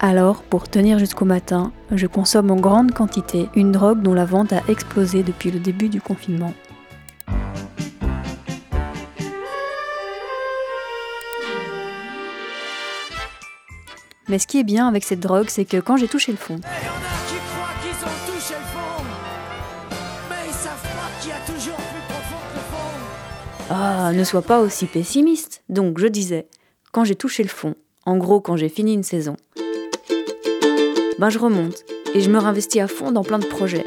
Alors, 0.00 0.42
pour 0.44 0.68
tenir 0.68 0.98
jusqu'au 0.98 1.24
matin, 1.24 1.72
je 1.90 2.06
consomme 2.06 2.50
en 2.52 2.56
grande 2.56 2.92
quantité 2.92 3.48
une 3.56 3.72
drogue 3.72 4.00
dont 4.00 4.14
la 4.14 4.24
vente 4.24 4.52
a 4.52 4.62
explosé 4.68 5.24
depuis 5.24 5.50
le 5.50 5.58
début 5.58 5.88
du 5.88 6.00
confinement. 6.00 6.52
Mais 14.28 14.38
ce 14.38 14.46
qui 14.46 14.58
est 14.58 14.64
bien 14.64 14.86
avec 14.86 15.04
cette 15.04 15.20
drogue, 15.20 15.46
c'est 15.48 15.64
que 15.64 15.78
quand 15.78 15.96
j'ai 15.96 16.08
touché 16.08 16.32
le 16.32 16.38
fond, 16.38 16.56
Qui 16.56 17.34
croient 17.36 17.74
qu'ils 17.82 18.04
ont 18.04 18.34
touché 18.34 18.54
le 18.54 18.66
fond, 18.66 19.04
mais 20.28 20.36
ils 20.46 20.52
savent 20.52 20.82
pas 20.82 21.10
qu'il 21.20 21.30
y 21.30 21.32
a 21.32 21.40
toujours 21.46 21.76
plus 21.76 22.02
profond 22.08 22.36
que 22.50 22.54
le 22.56 22.60
fond. 22.60 23.70
ah, 23.70 24.12
ne 24.12 24.24
sois 24.24 24.42
pas 24.42 24.60
aussi 24.60 24.86
pessimiste. 24.86 25.62
Donc 25.68 25.98
je 25.98 26.06
disais, 26.06 26.46
quand 26.92 27.04
j'ai 27.04 27.14
touché 27.16 27.42
le 27.42 27.48
fond, 27.48 27.74
en 28.04 28.16
gros 28.18 28.40
quand 28.40 28.56
j'ai 28.56 28.68
fini 28.68 28.92
une 28.94 29.02
saison, 29.02 29.36
ben 31.18 31.30
je 31.30 31.38
remonte 31.38 31.84
et 32.14 32.20
je 32.20 32.30
me 32.30 32.38
réinvestis 32.38 32.80
à 32.80 32.88
fond 32.88 33.10
dans 33.12 33.24
plein 33.24 33.38
de 33.38 33.46
projets. 33.46 33.84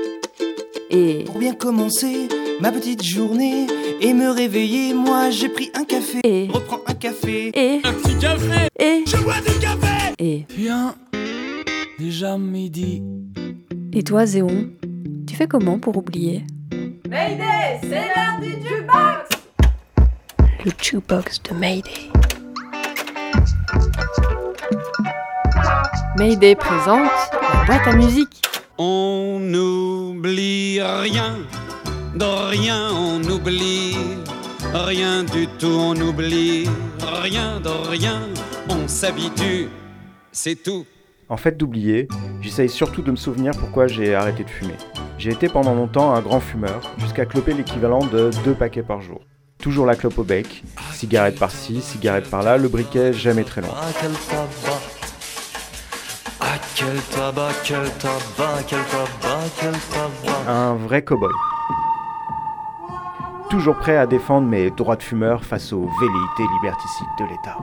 Et 0.89 1.23
Pour 1.25 1.37
bien 1.39 1.53
commencer 1.53 2.27
ma 2.59 2.71
petite 2.71 3.03
journée 3.03 3.67
et 4.01 4.13
me 4.13 4.29
réveiller, 4.29 4.93
moi 4.93 5.29
j'ai 5.29 5.47
pris 5.49 5.71
un 5.75 5.85
café. 5.85 6.19
Et 6.23 6.49
reprends 6.51 6.81
un 6.87 6.93
café. 6.95 7.51
Et 7.53 7.79
un 7.83 7.93
petit 7.93 8.17
café. 8.17 8.67
Et 8.79 9.03
je 9.05 9.17
bois 9.17 9.35
du 9.35 9.57
café. 9.59 10.00
Et 10.23 10.45
Viens, 10.55 10.93
déjà 11.97 12.37
midi. 12.37 13.01
Et 13.91 14.03
toi, 14.03 14.27
Zéon, 14.27 14.69
tu 15.27 15.35
fais 15.35 15.47
comment 15.47 15.79
pour 15.79 15.97
oublier? 15.97 16.43
Mayday, 17.09 17.79
c'est 17.81 17.89
l'heure 17.89 18.39
du 18.39 18.51
jukebox 18.51 19.29
Le 20.63 20.71
jukebox 20.79 21.41
de 21.41 21.55
Mayday. 21.55 22.11
Mayday 26.19 26.53
présente 26.53 27.09
la 27.41 27.65
boîte 27.65 27.87
à 27.87 27.95
musique. 27.95 28.43
On 28.77 29.39
n'oublie 29.41 30.79
rien, 30.83 31.39
de 32.13 32.49
rien 32.49 32.91
on 32.93 33.23
oublie. 33.23 33.97
rien 34.71 35.23
du 35.23 35.47
tout, 35.57 35.65
on 35.65 35.99
oublie, 35.99 36.69
rien 37.23 37.59
de 37.59 37.89
rien, 37.89 38.21
on 38.69 38.87
s'habitue, 38.87 39.67
c'est 40.31 40.55
tout. 40.55 40.85
En 41.29 41.37
fait 41.37 41.57
d'oublier, 41.57 42.07
j'essaye 42.41 42.69
surtout 42.69 43.01
de 43.01 43.11
me 43.11 43.15
souvenir 43.15 43.53
pourquoi 43.57 43.87
j'ai 43.87 44.15
arrêté 44.15 44.43
de 44.43 44.49
fumer. 44.49 44.75
J'ai 45.17 45.31
été 45.31 45.47
pendant 45.47 45.73
longtemps 45.73 46.13
un 46.13 46.21
grand 46.21 46.39
fumeur, 46.39 46.81
jusqu'à 46.97 47.25
cloper 47.25 47.53
l'équivalent 47.53 48.05
de 48.05 48.31
deux 48.43 48.53
paquets 48.53 48.83
par 48.83 49.01
jour. 49.01 49.21
Toujours 49.59 49.85
la 49.85 49.95
clope 49.95 50.17
au 50.17 50.23
bec, 50.23 50.63
cigarette 50.91 51.37
par-ci, 51.37 51.81
cigarette 51.81 52.29
par-là, 52.29 52.57
le 52.57 52.67
briquet 52.67 53.13
jamais 53.13 53.43
très 53.43 53.61
loin. 53.61 53.71
Ah 53.75 53.91
quel 54.01 54.11
tabac? 54.11 54.81
Ah 56.39 56.57
quel 56.75 57.01
tabac, 57.15 57.53
quel 57.63 57.89
tabac, 57.99 58.63
quel 58.67 58.79
tabac, 58.79 59.43
quel 59.59 59.71
tabac? 59.71 60.51
Un 60.51 60.75
vrai 60.75 61.03
cow-boy. 61.03 61.31
Toujours 63.49 63.77
prêt 63.77 63.97
à 63.97 64.07
défendre 64.07 64.47
mes 64.47 64.71
droits 64.71 64.95
de 64.95 65.03
fumeur 65.03 65.43
face 65.43 65.71
aux 65.71 65.87
velléités 65.99 66.53
liberticides 66.61 67.07
de 67.19 67.25
l'État. 67.25 67.57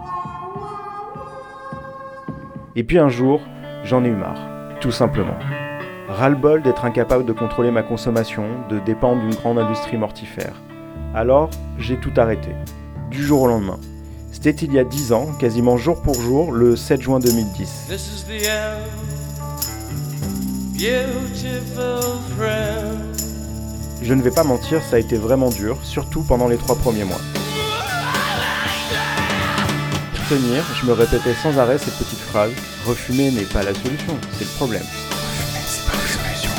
Et 2.79 2.85
puis 2.85 3.01
un 3.01 3.09
jour, 3.09 3.41
j'en 3.83 4.05
ai 4.05 4.07
eu 4.07 4.15
marre, 4.15 4.39
tout 4.81 4.93
simplement. 4.93 5.35
Ras-le-bol 6.09 6.63
d'être 6.63 6.85
incapable 6.85 7.25
de 7.25 7.33
contrôler 7.33 7.73
ma 7.73 7.83
consommation, 7.83 8.45
de 8.71 8.79
dépendre 8.79 9.21
d'une 9.21 9.35
grande 9.35 9.59
industrie 9.59 9.97
mortifère. 9.97 10.63
Alors, 11.13 11.51
j'ai 11.77 11.97
tout 11.97 12.13
arrêté, 12.17 12.51
du 13.11 13.21
jour 13.21 13.43
au 13.43 13.49
lendemain. 13.49 13.81
C'était 14.31 14.53
il 14.53 14.73
y 14.73 14.79
a 14.79 14.85
10 14.85 15.13
ans, 15.13 15.27
quasiment 15.41 15.77
jour 15.77 16.01
pour 16.03 16.15
jour, 16.15 16.53
le 16.53 16.77
7 16.77 17.03
juin 17.03 17.19
2010. 17.19 17.87
This 17.89 18.13
is 18.13 18.25
the 18.29 18.47
end, 18.47 18.79
beautiful 20.75 22.01
friend. 22.37 23.13
Je 24.01 24.15
ne 24.15 24.23
vais 24.23 24.31
pas 24.31 24.45
mentir, 24.45 24.85
ça 24.85 24.95
a 24.95 24.99
été 25.01 25.17
vraiment 25.17 25.49
dur, 25.49 25.79
surtout 25.83 26.23
pendant 26.23 26.47
les 26.47 26.59
trois 26.59 26.77
premiers 26.77 27.03
mois. 27.03 27.19
Tenir, 30.29 30.63
je 30.75 30.85
me 30.85 30.93
répétais 30.93 31.33
sans 31.43 31.57
arrêt 31.59 31.79
cette 31.79 31.97
petite 31.97 32.19
phrase 32.19 32.51
Refumer 32.87 33.31
n'est 33.31 33.45
pas 33.45 33.63
la 33.63 33.73
solution, 33.73 34.15
c'est 34.33 34.45
le 34.45 34.51
problème. 34.59 34.83
C'est 34.85 35.87
pas 35.87 35.97
la 35.97 36.07
solution, 36.07 36.51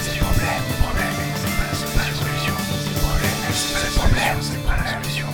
c'est 0.00 0.14
le 0.14 0.24
problème, 0.24 0.62
le 0.66 0.82
problème, 0.82 1.14
c'est 1.36 1.52
pas, 1.58 1.74
c'est 1.74 1.94
pas 1.94 2.04
la 2.08 2.14
solution, 2.14 2.54
c'est 2.72 2.88
le 2.88 3.00
problème, 3.04 3.52
c'est 3.52 3.84
le 3.84 3.92
problème, 3.98 4.36
c'est 4.40 4.64
pas 4.66 4.76
la 4.82 5.02
solution. 5.02 5.26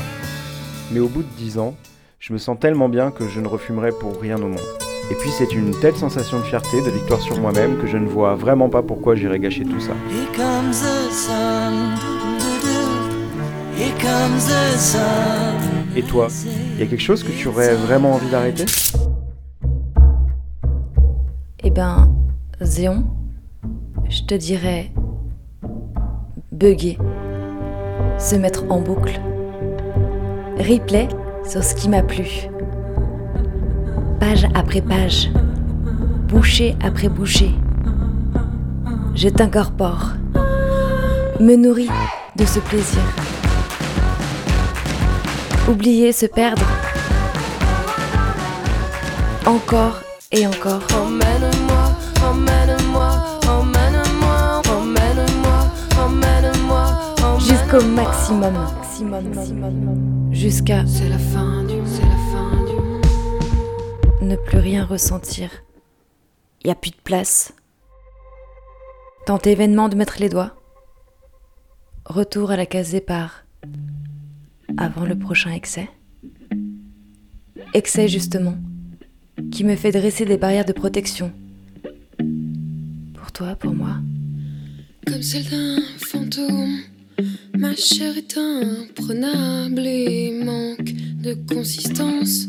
Mais 0.90 0.98
au 0.98 1.06
bout 1.06 1.22
de 1.22 1.28
10 1.38 1.58
ans, 1.58 1.76
je 2.18 2.32
me 2.32 2.38
sens 2.38 2.58
tellement 2.58 2.88
bien 2.88 3.12
que 3.12 3.28
je 3.28 3.38
ne 3.38 3.46
refumerai 3.46 3.92
pour 3.92 4.20
rien 4.20 4.38
au 4.38 4.48
monde. 4.48 4.68
Et 5.12 5.14
puis 5.14 5.30
c'est 5.30 5.52
une 5.52 5.78
telle 5.78 5.94
sensation 5.94 6.40
de 6.40 6.44
fierté, 6.44 6.82
de 6.82 6.90
victoire 6.90 7.20
sur 7.20 7.38
moi-même, 7.38 7.78
que 7.80 7.86
je 7.86 7.96
ne 7.96 8.08
vois 8.08 8.34
vraiment 8.34 8.70
pas 8.70 8.82
pourquoi 8.82 9.14
j'irais 9.14 9.38
gâcher 9.38 9.62
tout 9.62 9.80
ça. 9.80 9.92
Here 10.10 10.26
comes 10.34 10.72
the 10.72 11.12
sun, 11.12 11.94
doo-doo. 12.40 13.78
Here 13.78 13.94
comes 14.00 14.46
the 14.46 14.76
sun. 14.78 15.73
Et 15.96 16.02
toi, 16.02 16.26
il 16.74 16.80
y 16.80 16.82
a 16.82 16.86
quelque 16.86 17.00
chose 17.00 17.22
que 17.22 17.30
tu 17.30 17.46
aurais 17.46 17.74
vraiment 17.74 18.14
envie 18.14 18.28
d'arrêter? 18.28 18.64
Eh 21.62 21.70
ben, 21.70 22.12
Zéon, 22.60 23.04
je 24.08 24.22
te 24.22 24.34
dirais 24.34 24.90
bugger, 26.50 26.98
se 28.18 28.34
mettre 28.34 28.64
en 28.70 28.80
boucle, 28.80 29.20
replay 30.58 31.08
sur 31.48 31.62
ce 31.62 31.74
qui 31.74 31.88
m'a 31.88 32.02
plu, 32.02 32.48
page 34.18 34.48
après 34.54 34.80
page, 34.80 35.30
bouchée 36.28 36.74
après 36.82 37.08
bouchée. 37.08 37.54
Je 39.14 39.28
t'incorpore, 39.28 40.14
me 41.38 41.54
nourris 41.54 41.90
de 42.36 42.44
ce 42.44 42.58
plaisir. 42.58 43.23
Oublier, 45.66 46.12
se 46.12 46.26
perdre, 46.26 46.66
encore 49.46 50.00
et 50.30 50.46
encore. 50.46 50.82
Emmène-moi, 50.94 51.96
emmène-moi, 52.22 53.10
emmène-moi, 53.48 54.62
emmène-moi, 54.68 55.70
emmène-moi. 55.98 57.38
Jusqu'au 57.38 57.82
maximum, 57.82 58.52
maximum, 58.52 59.34
maximum. 59.34 60.28
jusqu'à 60.32 60.84
C'est 60.86 61.08
la 61.08 61.18
fin 61.18 61.64
du, 61.64 61.76
c'est 61.86 62.02
la 62.02 62.18
fin 62.30 62.62
du. 64.20 64.26
ne 64.26 64.36
plus 64.36 64.58
rien 64.58 64.84
ressentir. 64.84 65.48
Y 66.62 66.70
a 66.70 66.74
plus 66.74 66.90
de 66.90 67.00
place. 67.02 67.54
Tenter 69.24 69.54
vainement 69.54 69.88
de 69.88 69.96
mettre 69.96 70.16
les 70.18 70.28
doigts. 70.28 70.52
Retour 72.04 72.50
à 72.50 72.56
la 72.56 72.66
case 72.66 72.90
départ. 72.90 73.44
Avant 74.76 75.04
le 75.04 75.18
prochain 75.18 75.52
excès. 75.52 75.88
Excès 77.74 78.08
justement, 78.08 78.56
qui 79.50 79.64
me 79.64 79.76
fait 79.76 79.92
dresser 79.92 80.24
des 80.24 80.36
barrières 80.36 80.64
de 80.64 80.72
protection. 80.72 81.32
Pour 83.14 83.32
toi, 83.32 83.56
pour 83.56 83.74
moi. 83.74 83.96
Comme 85.06 85.22
celle 85.22 85.48
d'un 85.48 85.82
fantôme, 85.98 86.78
ma 87.56 87.74
chair 87.74 88.16
est 88.16 88.36
imprenable 88.38 89.80
et 89.80 90.42
manque 90.44 90.92
de 91.22 91.34
consistance 91.52 92.48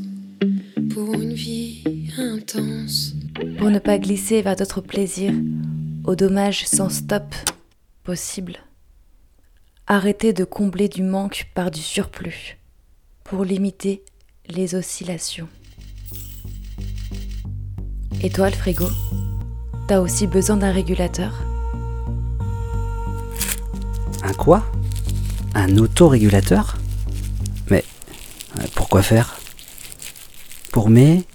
pour 0.90 1.14
une 1.14 1.34
vie 1.34 1.84
intense. 2.18 3.14
Pour 3.58 3.70
ne 3.70 3.80
pas 3.80 3.98
glisser 3.98 4.42
vers 4.42 4.56
d'autres 4.56 4.82
plaisirs, 4.82 5.34
au 6.06 6.16
dommage 6.16 6.66
sans 6.66 6.90
stop 6.90 7.36
possible. 8.04 8.58
Arrêter 9.88 10.34
de 10.34 10.46
combler 10.46 10.90
du 10.90 11.04
manque 11.04 11.46
par 11.54 11.70
du 11.70 11.80
surplus, 11.80 12.58
pour 13.24 13.46
limiter 13.46 14.04
les 14.48 14.74
oscillations. 14.74 15.48
Et 18.24 18.32
toi, 18.32 18.50
le 18.50 18.56
frigo 18.56 18.88
T'as 19.88 20.00
aussi 20.00 20.26
besoin 20.26 20.58
d'un 20.58 20.72
régulateur? 20.72 21.40
Un 24.24 24.34
quoi? 24.34 24.66
Un 25.54 25.78
autorégulateur? 25.78 26.78
Mais 27.70 27.84
euh, 28.58 28.64
pourquoi 28.74 29.04
faire? 29.04 29.38
Pour 30.72 30.90
mes. 30.90 31.26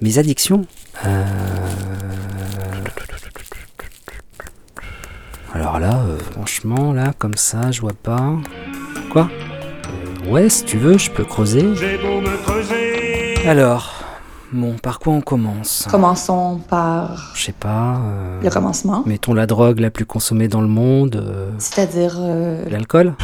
mes 0.00 0.18
addictions? 0.18 0.64
Euh. 1.04 1.24
Alors 5.54 5.78
là, 5.78 6.00
euh, 6.08 6.18
franchement, 6.32 6.92
là, 6.92 7.12
comme 7.18 7.34
ça, 7.36 7.70
je 7.70 7.80
vois 7.82 7.92
pas. 8.00 8.32
Quoi? 9.10 9.28
Euh, 10.26 10.30
Ouais, 10.30 10.48
si 10.48 10.64
tu 10.64 10.78
veux, 10.78 10.96
je 10.98 11.10
peux 11.10 11.24
creuser. 11.24 11.74
J'ai 11.74 11.98
beau 11.98 12.20
me 12.20 12.36
creuser. 12.42 13.34
Alors, 13.46 13.92
bon, 14.52 14.74
par 14.80 14.98
quoi 15.00 15.12
on 15.14 15.20
commence 15.20 15.86
Commençons 15.90 16.60
par 16.68 17.32
Je 17.34 17.42
sais 17.42 17.52
pas. 17.52 17.96
euh, 18.04 18.40
le 18.42 18.48
commencement, 18.50 19.02
Mettons 19.04 19.34
la 19.34 19.46
drogue 19.46 19.80
la 19.80 19.90
plus 19.90 20.06
consommée 20.06 20.46
dans 20.48 20.60
le 20.60 20.68
monde. 20.68 21.16
euh, 21.16 21.50
c'est-à-dire 21.58 22.14
euh, 22.18 22.64
L'alcool 22.70 23.14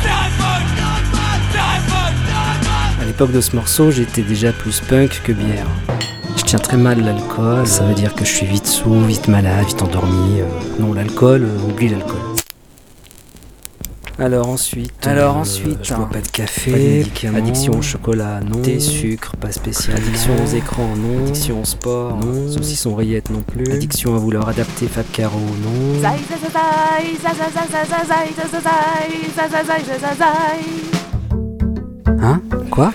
À 3.01 3.05
l'époque 3.07 3.31
de 3.33 3.41
ce 3.41 3.55
morceau, 3.57 3.91
j'étais 3.93 4.22
déjà 4.22 4.53
plus 4.53 4.81
punk 4.81 5.22
que 5.24 5.33
bière. 5.33 5.66
Je 6.39 6.45
tiens 6.45 6.59
très 6.61 6.76
mal 6.76 7.05
l'alcool, 7.05 7.66
ça 7.66 7.84
veut 7.84 7.95
dire 7.95 8.14
que 8.14 8.24
je 8.24 8.30
suis 8.30 8.47
vite 8.47 8.66
sous, 8.66 9.01
vite 9.03 9.26
malade, 9.28 9.66
vite 9.66 9.82
endormi. 9.82 10.41
Non, 10.78 10.93
l'alcool, 10.95 11.47
oublie 11.68 11.89
l'alcool. 11.89 12.16
Alors 14.20 14.49
ensuite, 14.49 15.07
alors 15.07 15.36
ensuite, 15.36 15.93
pas 16.11 16.20
de 16.20 16.28
café, 16.28 17.05
pas 17.22 17.39
addiction 17.39 17.72
au 17.74 17.82
chocolat, 17.82 18.41
non, 18.41 18.62
thé, 18.62 18.80
sucre, 18.80 19.36
pas 19.36 19.53
spécial, 19.53 19.97
addiction 19.97 20.32
aux 20.43 20.57
écrans, 20.57 20.97
non, 20.97 21.24
addiction 21.24 21.61
au 21.61 21.64
sport, 21.64 22.16
non, 22.16 22.51
saucisson 22.51 22.97
rillette, 22.97 23.30
non 23.30 23.43
plus, 23.43 23.70
addiction 23.72 24.16
à 24.16 24.18
vouloir 24.18 24.49
adapter 24.49 24.86
Fab 24.89 25.05
Caro, 25.12 25.39
non. 25.39 26.09
Hein 32.20 32.41
Quoi 32.70 32.93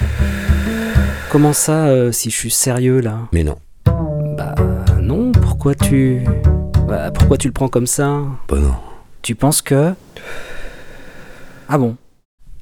Comment 1.33 1.51
ça, 1.51 1.87
euh, 1.87 2.11
si 2.11 2.29
je 2.29 2.35
suis 2.35 2.51
sérieux 2.51 2.99
là? 2.99 3.21
Mais 3.31 3.43
non. 3.43 3.57
Bah 3.87 4.53
non, 5.01 5.31
pourquoi 5.31 5.73
tu... 5.73 6.23
Bah, 6.87 7.09
pourquoi 7.09 7.39
tu 7.39 7.47
le 7.47 7.53
prends 7.53 7.69
comme 7.69 7.87
ça? 7.87 8.21
Bah 8.47 8.59
non. 8.59 8.75
Tu 9.23 9.33
penses 9.33 9.63
que... 9.63 9.95
Ah 11.67 11.79
bon? 11.79 11.97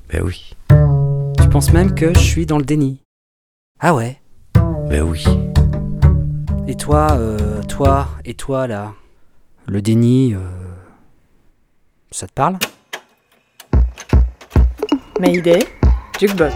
Ben 0.08 0.22
oui. 0.24 0.54
Tu 1.38 1.50
penses 1.50 1.74
même 1.74 1.94
que 1.94 2.14
je 2.14 2.20
suis 2.20 2.46
dans 2.46 2.58
le 2.58 2.64
déni? 2.64 3.02
Ah 3.82 3.94
ouais? 3.94 4.22
Ben 4.88 5.02
oui. 5.02 5.26
Et 6.66 6.76
toi, 6.76 7.18
euh, 7.20 7.62
toi, 7.64 8.08
et 8.24 8.36
toi 8.36 8.68
là 8.68 8.94
Le 9.68 9.82
déni, 9.82 10.34
euh, 10.34 10.40
ça 12.10 12.26
te 12.26 12.32
parle? 12.32 12.58
Mayday, 15.20 15.60
jukebox. 16.18 16.56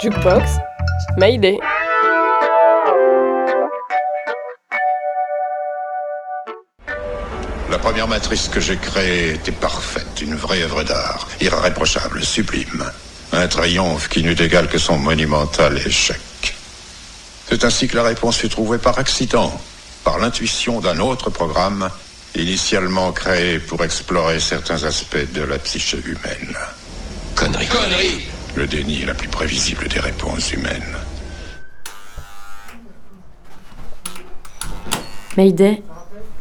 Jukebox, 0.00 0.56
Mayday. 1.16 1.58
La 7.70 7.78
première 7.78 8.08
matrice 8.08 8.48
que 8.48 8.60
j'ai 8.60 8.76
créée 8.76 9.34
était 9.34 9.52
parfaite, 9.52 10.20
une 10.20 10.34
vraie 10.34 10.62
œuvre 10.62 10.82
d'art, 10.84 11.28
irréprochable, 11.40 12.22
sublime. 12.22 12.84
Un 13.32 13.48
triomphe 13.48 14.08
qui 14.08 14.22
n'eut 14.22 14.40
égal 14.40 14.68
que 14.68 14.78
son 14.78 14.98
monumental 14.98 15.78
échec. 15.78 16.54
C'est 17.48 17.64
ainsi 17.64 17.88
que 17.88 17.96
la 17.96 18.04
réponse 18.04 18.36
fut 18.36 18.48
trouvée 18.48 18.78
par 18.78 18.98
accident, 18.98 19.52
par 20.04 20.18
l'intuition 20.18 20.80
d'un 20.80 20.98
autre 20.98 21.30
programme, 21.30 21.90
initialement 22.36 23.12
créé 23.12 23.58
pour 23.58 23.84
explorer 23.84 24.40
certains 24.40 24.84
aspects 24.84 25.32
de 25.32 25.42
la 25.42 25.58
psyché 25.58 25.98
humaine. 26.04 26.56
Connerie. 27.34 27.66
Connerie 27.66 28.26
Le 28.54 28.66
déni 28.66 29.02
est 29.02 29.06
la 29.06 29.14
plus 29.14 29.28
prévisible 29.28 29.88
des 29.88 30.00
réponses 30.00 30.52
humaines. 30.52 30.96
Mayday, 35.36 35.82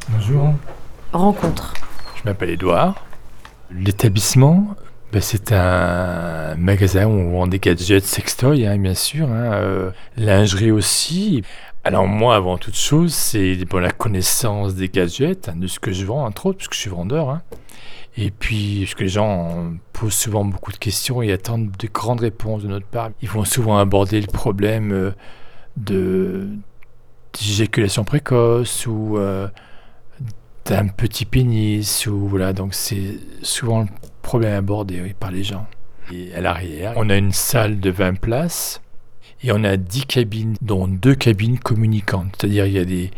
Bonjour, 0.09 0.53
rencontre. 1.13 1.73
je 2.15 2.21
m'appelle 2.25 2.49
Edouard. 2.51 2.95
L'établissement, 3.71 4.75
ben, 5.11 5.21
c'est 5.21 5.51
un 5.51 6.55
magasin 6.55 7.07
où 7.07 7.11
on 7.11 7.31
vend 7.31 7.47
des 7.47 7.59
gadgets 7.59 8.03
sextoy, 8.05 8.67
hein, 8.67 8.77
bien 8.77 8.93
sûr, 8.93 9.27
hein, 9.29 9.53
euh, 9.53 9.91
lingerie 10.17 10.71
aussi. 10.71 11.41
Alors 11.83 12.05
moi, 12.07 12.35
avant 12.35 12.57
toute 12.57 12.75
chose, 12.75 13.13
c'est 13.13 13.55
bon, 13.65 13.79
la 13.79 13.91
connaissance 13.91 14.75
des 14.75 14.89
gadgets, 14.89 15.49
hein, 15.49 15.55
de 15.55 15.67
ce 15.67 15.79
que 15.79 15.91
je 15.91 16.05
vends, 16.05 16.23
entre 16.25 16.45
autres, 16.47 16.59
parce 16.59 16.67
que 16.67 16.75
je 16.75 16.81
suis 16.81 16.89
vendeur. 16.91 17.29
hein. 17.29 17.41
Et 18.15 18.29
puis, 18.29 18.81
parce 18.83 18.93
que 18.93 19.03
les 19.03 19.09
gens 19.09 19.71
posent 19.91 20.13
souvent 20.13 20.45
beaucoup 20.45 20.71
de 20.71 20.77
questions 20.77 21.23
et 21.23 21.31
attendent 21.31 21.71
de 21.79 21.87
grandes 21.87 22.19
réponses 22.21 22.61
de 22.61 22.67
notre 22.67 22.85
part. 22.85 23.09
Ils 23.23 23.29
vont 23.29 23.43
souvent 23.43 23.79
aborder 23.79 24.21
le 24.21 24.27
problème 24.27 24.91
euh, 24.91 25.11
de 25.77 26.47
d'éjaculation 27.33 28.03
précoce 28.03 28.85
ou 28.87 29.17
euh, 29.17 29.47
d'un 30.65 30.87
petit 30.87 31.25
pénis 31.25 32.07
ou 32.07 32.27
voilà 32.27 32.53
donc 32.53 32.73
c'est 32.73 33.19
souvent 33.41 33.81
le 33.81 33.87
problème 34.21 34.53
abordé 34.53 35.13
par 35.19 35.31
les 35.31 35.43
gens 35.43 35.65
et 36.11 36.33
à 36.33 36.41
l'arrière 36.41 36.93
on 36.95 37.09
a 37.09 37.15
une 37.15 37.31
salle 37.31 37.79
de 37.79 37.89
20 37.89 38.19
places 38.19 38.81
et 39.43 39.51
on 39.51 39.63
a 39.63 39.77
10 39.77 40.05
cabines 40.05 40.55
dont 40.61 40.87
deux 40.87 41.15
cabines 41.15 41.59
communicantes 41.59 42.35
c'est 42.39 42.47
à 42.47 42.49
dire 42.49 42.65
il 42.65 42.73
y 42.73 42.79
a 42.79 42.85
des, 42.85 43.11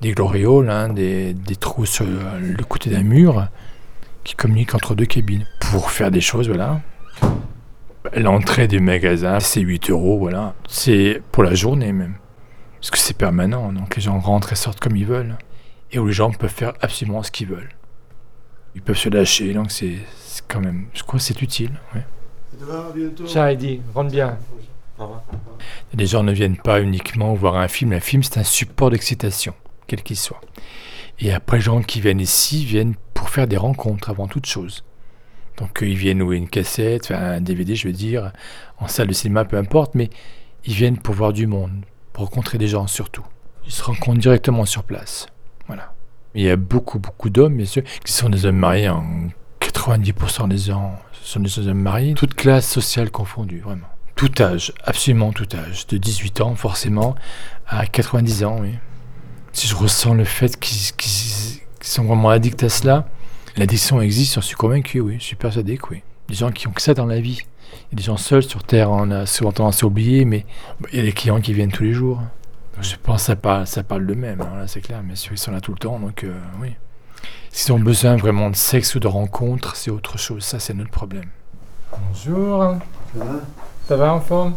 des 0.00 0.12
glorioles 0.12 0.68
hein, 0.68 0.88
des, 0.88 1.32
des 1.32 1.56
trous 1.56 1.86
sur 1.86 2.04
le 2.04 2.64
côté 2.64 2.90
d'un 2.90 3.02
mur 3.02 3.48
qui 4.24 4.34
communiquent 4.34 4.74
entre 4.74 4.94
deux 4.94 5.06
cabines 5.06 5.46
pour 5.60 5.90
faire 5.90 6.10
des 6.10 6.20
choses 6.20 6.48
voilà 6.48 6.80
L'entrée 8.16 8.66
du 8.66 8.80
magasin, 8.80 9.40
c'est 9.40 9.60
8 9.60 9.90
euros, 9.90 10.18
voilà. 10.18 10.54
C'est 10.66 11.20
pour 11.32 11.42
la 11.42 11.54
journée 11.54 11.92
même. 11.92 12.14
Parce 12.80 12.90
que 12.90 12.98
c'est 12.98 13.16
permanent, 13.16 13.72
donc 13.72 13.96
les 13.96 14.02
gens 14.02 14.18
rentrent 14.18 14.52
et 14.52 14.56
sortent 14.56 14.80
comme 14.80 14.96
ils 14.96 15.06
veulent. 15.06 15.36
Et 15.92 15.98
où 15.98 16.06
les 16.06 16.12
gens 16.12 16.30
peuvent 16.30 16.50
faire 16.50 16.72
absolument 16.80 17.22
ce 17.22 17.30
qu'ils 17.30 17.48
veulent. 17.48 17.70
Ils 18.74 18.82
peuvent 18.82 18.96
se 18.96 19.08
lâcher, 19.08 19.52
donc 19.52 19.70
c'est 19.70 19.98
quand 20.48 20.60
même, 20.60 20.86
je 20.94 21.02
crois 21.02 21.18
que 21.18 21.24
c'est 21.24 21.42
utile. 21.42 21.72
Ouais. 21.94 22.04
Ciao 23.26 23.46
Heidi, 23.46 23.80
rentre 23.94 24.10
bien. 24.10 24.38
Les 25.94 26.06
gens 26.06 26.22
ne 26.22 26.32
viennent 26.32 26.56
pas 26.56 26.80
uniquement 26.80 27.34
voir 27.34 27.56
un 27.56 27.68
film. 27.68 27.92
Un 27.92 28.00
film, 28.00 28.22
c'est 28.22 28.38
un 28.38 28.44
support 28.44 28.90
d'excitation, 28.90 29.54
quel 29.86 30.02
qu'il 30.02 30.16
soit. 30.16 30.40
Et 31.18 31.32
après, 31.32 31.58
les 31.58 31.62
gens 31.62 31.82
qui 31.82 32.00
viennent 32.00 32.20
ici 32.20 32.64
viennent 32.64 32.94
pour 33.14 33.28
faire 33.28 33.46
des 33.46 33.56
rencontres 33.56 34.10
avant 34.10 34.28
toute 34.28 34.46
chose. 34.46 34.84
Donc, 35.56 35.82
euh, 35.82 35.88
ils 35.88 35.96
viennent 35.96 36.20
louer 36.20 36.36
une 36.36 36.48
cassette, 36.48 37.04
enfin, 37.04 37.20
un 37.20 37.40
DVD, 37.40 37.74
je 37.74 37.88
veux 37.88 37.94
dire, 37.94 38.32
en 38.78 38.88
salle 38.88 39.08
de 39.08 39.12
cinéma, 39.12 39.44
peu 39.44 39.58
importe, 39.58 39.94
mais 39.94 40.08
ils 40.64 40.72
viennent 40.72 40.98
pour 40.98 41.14
voir 41.14 41.32
du 41.32 41.46
monde, 41.46 41.84
pour 42.12 42.24
rencontrer 42.24 42.58
des 42.58 42.68
gens 42.68 42.86
surtout. 42.86 43.24
Ils 43.66 43.72
se 43.72 43.82
rencontrent 43.82 44.18
directement 44.18 44.64
sur 44.64 44.82
place. 44.82 45.26
Voilà. 45.66 45.92
Il 46.34 46.42
y 46.42 46.50
a 46.50 46.56
beaucoup, 46.56 46.98
beaucoup 46.98 47.30
d'hommes, 47.30 47.56
bien 47.56 47.66
sûr, 47.66 47.82
qui 48.04 48.12
sont 48.12 48.28
des 48.28 48.46
hommes 48.46 48.56
mariés. 48.56 48.88
En 48.88 49.04
90% 49.60 50.48
des 50.48 50.58
gens 50.58 50.98
sont 51.22 51.40
des 51.40 51.68
hommes 51.68 51.80
mariés, 51.80 52.14
toutes 52.14 52.34
classes 52.34 52.68
sociales 52.68 53.10
confondues, 53.10 53.60
vraiment. 53.60 53.86
Tout 54.16 54.30
âge, 54.40 54.72
absolument 54.84 55.32
tout 55.32 55.48
âge. 55.54 55.86
De 55.86 55.96
18 55.96 56.40
ans, 56.40 56.54
forcément, 56.54 57.14
à 57.66 57.86
90 57.86 58.44
ans, 58.44 58.58
oui. 58.60 58.74
Si 59.52 59.66
je 59.66 59.74
ressens 59.74 60.14
le 60.14 60.24
fait 60.24 60.58
qu'ils 60.58 61.60
sont 61.80 62.04
vraiment 62.04 62.30
addicts 62.30 62.62
à 62.62 62.68
cela, 62.68 63.08
l'addiction 63.56 64.00
existe, 64.00 64.34
j'en 64.34 64.40
suis 64.40 64.56
convaincu, 64.56 65.00
oui. 65.00 65.16
Je 65.18 65.24
suis 65.24 65.36
persuadé 65.36 65.76
que 65.76 65.86
oui. 65.90 66.02
Des 66.28 66.34
gens 66.34 66.50
qui 66.50 66.68
ont 66.68 66.72
que 66.72 66.82
ça 66.82 66.94
dans 66.94 67.06
la 67.06 67.20
vie. 67.20 67.42
Il 67.90 67.94
y 67.94 67.96
a 67.96 67.96
des 67.96 68.02
gens 68.04 68.16
seuls 68.16 68.42
sur 68.44 68.62
Terre, 68.62 68.90
on 68.90 69.10
a 69.10 69.26
souvent 69.26 69.50
tendance 69.52 69.82
à 69.82 69.86
oublier, 69.86 70.24
mais 70.24 70.46
il 70.92 70.98
y 70.98 71.02
a 71.02 71.04
des 71.04 71.12
clients 71.12 71.40
qui 71.40 71.52
viennent 71.52 71.72
tous 71.72 71.82
les 71.82 71.92
jours. 71.92 72.20
Je 72.80 72.94
pense 73.02 73.22
que 73.22 73.26
ça 73.26 73.36
parle, 73.36 73.66
ça 73.66 73.82
parle 73.82 74.06
d'eux-mêmes, 74.06 74.40
hein, 74.40 74.66
c'est 74.66 74.80
clair, 74.80 75.02
mais 75.04 75.16
sûr, 75.16 75.32
ils 75.32 75.38
sont 75.38 75.50
là 75.50 75.60
tout 75.60 75.72
le 75.72 75.78
temps, 75.78 75.98
donc 75.98 76.22
euh, 76.24 76.38
oui. 76.60 76.74
S'ils 77.50 77.72
ont 77.72 77.80
besoin 77.80 78.16
vraiment 78.16 78.48
de 78.48 78.54
sexe 78.56 78.94
ou 78.94 79.00
de 79.00 79.08
rencontre, 79.08 79.74
c'est 79.74 79.90
autre 79.90 80.18
chose, 80.18 80.44
ça 80.44 80.60
c'est 80.60 80.72
notre 80.72 80.90
problème. 80.90 81.26
Bonjour. 82.08 82.76
Ça 83.12 83.24
va? 83.24 83.32
Ça 83.88 83.96
va 83.96 84.14
en 84.14 84.20
forme 84.20 84.54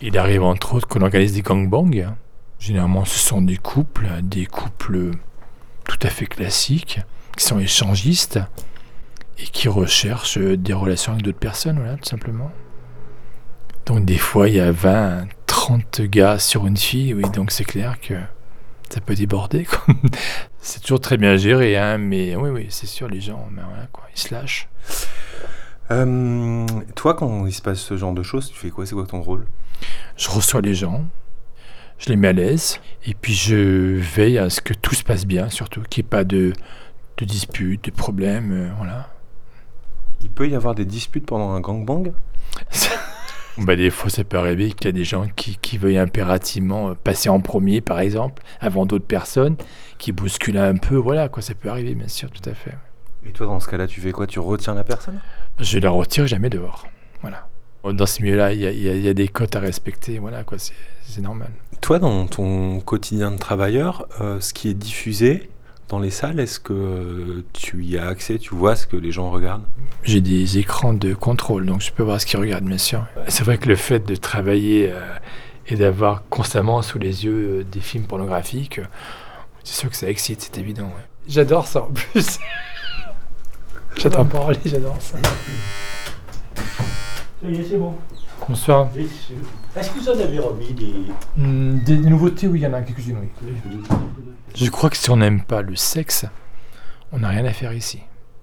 Il 0.00 0.16
arrive 0.16 0.44
entre 0.44 0.74
autres 0.74 0.86
qu'on 0.86 1.02
organise 1.02 1.32
des 1.32 1.42
gangbangs. 1.42 1.90
hein. 2.06 2.14
Généralement, 2.60 3.04
ce 3.04 3.18
sont 3.18 3.42
des 3.42 3.56
couples, 3.56 4.06
des 4.22 4.46
couples 4.46 5.10
tout 5.88 5.98
à 6.02 6.08
fait 6.08 6.26
classiques, 6.26 7.00
qui 7.36 7.44
sont 7.44 7.58
échangistes 7.58 8.38
et 9.38 9.44
qui 9.44 9.68
recherchent 9.68 10.38
des 10.38 10.72
relations 10.72 11.12
avec 11.12 11.24
d'autres 11.24 11.38
personnes, 11.38 11.76
voilà, 11.76 11.96
tout 11.96 12.08
simplement. 12.08 12.50
Donc 13.86 14.04
des 14.04 14.18
fois, 14.18 14.48
il 14.48 14.56
y 14.56 14.60
a 14.60 14.70
20, 14.70 15.26
30 15.46 16.02
gars 16.02 16.38
sur 16.38 16.66
une 16.66 16.76
fille, 16.76 17.14
oui, 17.14 17.24
donc 17.30 17.50
c'est 17.50 17.64
clair 17.64 18.00
que 18.00 18.14
ça 18.88 19.00
peut 19.00 19.14
déborder. 19.14 19.66
c'est 20.60 20.80
toujours 20.80 21.00
très 21.00 21.16
bien 21.16 21.36
géré, 21.36 21.76
hein, 21.76 21.98
mais 21.98 22.36
oui, 22.36 22.50
oui, 22.50 22.66
c'est 22.70 22.86
sûr, 22.86 23.08
les 23.08 23.20
gens, 23.20 23.48
ben 23.50 23.62
voilà, 23.68 23.86
quoi, 23.92 24.04
ils 24.14 24.20
se 24.20 24.32
lâchent. 24.32 24.68
Euh, 25.90 26.66
toi, 26.94 27.14
quand 27.14 27.46
il 27.46 27.52
se 27.52 27.62
passe 27.62 27.80
ce 27.80 27.96
genre 27.96 28.12
de 28.12 28.22
choses, 28.22 28.50
tu 28.50 28.56
fais 28.56 28.70
quoi? 28.70 28.86
C'est 28.86 28.94
quoi 28.94 29.06
ton 29.06 29.20
rôle? 29.20 29.46
Je 30.16 30.30
reçois 30.30 30.60
les 30.60 30.74
gens, 30.74 31.04
je 31.98 32.08
les 32.08 32.16
mets 32.16 32.28
à 32.28 32.32
l'aise, 32.32 32.80
et 33.04 33.14
puis 33.14 33.34
je 33.34 33.98
veille 33.98 34.38
à 34.38 34.48
ce 34.50 34.60
que 34.60 34.74
tout 34.74 34.94
se 34.94 35.04
passe 35.04 35.26
bien, 35.26 35.48
surtout, 35.48 35.82
qu'il 35.82 36.02
n'y 36.02 36.06
ait 36.06 36.10
pas 36.10 36.24
de, 36.24 36.52
de 37.18 37.24
disputes, 37.24 37.84
de 37.84 37.90
problèmes, 37.90 38.52
euh, 38.52 38.70
voilà. 38.76 39.10
Il 40.22 40.30
peut 40.30 40.48
y 40.48 40.54
avoir 40.54 40.74
des 40.74 40.84
disputes 40.84 41.26
pendant 41.26 41.50
un 41.52 41.60
gangbang 41.60 42.12
Bah, 43.58 43.76
des 43.76 43.90
fois, 43.90 44.08
ça 44.08 44.24
peut 44.24 44.38
arriver 44.38 44.72
qu'il 44.72 44.86
y 44.86 44.88
a 44.88 44.92
des 44.92 45.04
gens 45.04 45.26
qui, 45.36 45.58
qui 45.60 45.76
veuillent 45.76 45.98
impérativement 45.98 46.90
euh, 46.90 46.94
passer 46.94 47.28
en 47.28 47.40
premier, 47.40 47.82
par 47.82 48.00
exemple, 48.00 48.42
avant 48.60 48.86
d'autres 48.86 49.04
personnes, 49.06 49.56
qui 49.98 50.12
bousculent 50.12 50.56
un 50.56 50.76
peu. 50.76 50.96
Voilà, 50.96 51.28
quoi, 51.28 51.42
ça 51.42 51.54
peut 51.54 51.68
arriver, 51.68 51.94
bien 51.94 52.08
sûr, 52.08 52.30
tout 52.30 52.48
à 52.48 52.54
fait. 52.54 52.72
Et 53.26 53.30
toi, 53.32 53.46
dans 53.46 53.60
ce 53.60 53.68
cas-là, 53.68 53.86
tu 53.86 54.00
fais 54.00 54.10
quoi? 54.12 54.26
Tu 54.26 54.38
retiens 54.38 54.72
la 54.74 54.84
personne? 54.84 55.20
Je 55.60 55.78
la 55.78 55.90
retire 55.90 56.26
jamais 56.26 56.48
dehors. 56.48 56.86
Voilà. 57.20 57.46
Dans 57.84 58.06
ce 58.06 58.22
milieu-là, 58.22 58.54
il 58.54 58.60
y, 58.60 58.66
a- 58.66 58.72
y 58.72 59.06
y 59.06 59.14
des 59.14 59.28
cotes 59.28 59.54
à 59.54 59.60
respecter. 59.60 60.18
Voilà, 60.18 60.44
quoi, 60.44 60.58
c'est 60.58 60.72
c'est 61.04 61.20
normal. 61.20 61.50
Toi, 61.82 61.98
dans 61.98 62.26
ton 62.26 62.80
quotidien 62.80 63.32
de 63.32 63.36
travailleur, 63.36 64.06
euh, 64.22 64.40
ce 64.40 64.54
qui 64.54 64.68
est 64.70 64.74
diffusé 64.74 65.50
dans 65.92 65.98
les 65.98 66.10
salles, 66.10 66.40
est-ce 66.40 66.58
que 66.58 67.44
tu 67.52 67.84
y 67.84 67.98
as 67.98 68.06
accès 68.06 68.38
Tu 68.38 68.54
vois 68.54 68.76
ce 68.76 68.86
que 68.86 68.96
les 68.96 69.12
gens 69.12 69.30
regardent? 69.30 69.66
J'ai 70.04 70.22
des 70.22 70.56
écrans 70.56 70.94
de 70.94 71.12
contrôle, 71.12 71.66
donc 71.66 71.82
je 71.82 71.92
peux 71.92 72.02
voir 72.02 72.18
ce 72.18 72.24
qu'ils 72.24 72.40
regardent, 72.40 72.64
bien 72.64 72.78
sûr. 72.78 73.04
C'est 73.28 73.44
vrai 73.44 73.58
que 73.58 73.68
le 73.68 73.76
fait 73.76 74.00
de 74.00 74.16
travailler 74.16 74.90
euh, 74.90 75.00
et 75.68 75.76
d'avoir 75.76 76.26
constamment 76.30 76.80
sous 76.80 76.98
les 76.98 77.26
yeux 77.26 77.60
euh, 77.60 77.64
des 77.64 77.80
films 77.80 78.04
pornographiques, 78.04 78.78
euh, 78.78 78.86
c'est 79.64 79.74
sûr 79.74 79.90
que 79.90 79.96
ça 79.96 80.08
excite, 80.08 80.40
c'est 80.40 80.58
évident. 80.58 80.84
ouais. 80.84 81.04
J'adore 81.28 81.66
ça 81.66 81.82
en 81.82 81.90
plus. 81.90 82.38
j'adore 83.96 84.26
parler, 84.28 84.58
j'adore 84.64 84.96
ça. 84.98 85.18
c'est 87.42 87.76
bon. 87.76 87.94
Bonsoir. 88.48 88.88
Est-ce 89.76 89.90
que 89.90 89.98
vous 89.98 90.08
en 90.08 90.18
avez 90.18 90.38
remis 90.38 90.72
des... 90.72 90.94
Hmm, 91.36 91.80
des 91.84 91.98
nouveautés, 91.98 92.48
oui, 92.48 92.60
il 92.60 92.62
y 92.62 92.66
en 92.66 92.72
a 92.72 92.80
quelques-unes, 92.80 93.18
oui. 93.20 93.50
Je 94.54 94.70
crois 94.70 94.90
que 94.90 94.96
si 94.96 95.10
on 95.10 95.16
n'aime 95.16 95.42
pas 95.42 95.62
le 95.62 95.76
sexe, 95.76 96.26
on 97.10 97.18
n'a 97.18 97.28
rien 97.28 97.44
à 97.44 97.52
faire 97.52 97.72
ici. 97.72 98.02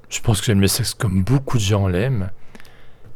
Je 0.10 0.20
pense 0.22 0.40
que 0.40 0.48
j'aime 0.48 0.62
le 0.62 0.68
sexe 0.68 0.94
comme 0.94 1.24
beaucoup 1.24 1.58
de 1.58 1.64
gens 1.64 1.88
l'aiment. 1.88 2.32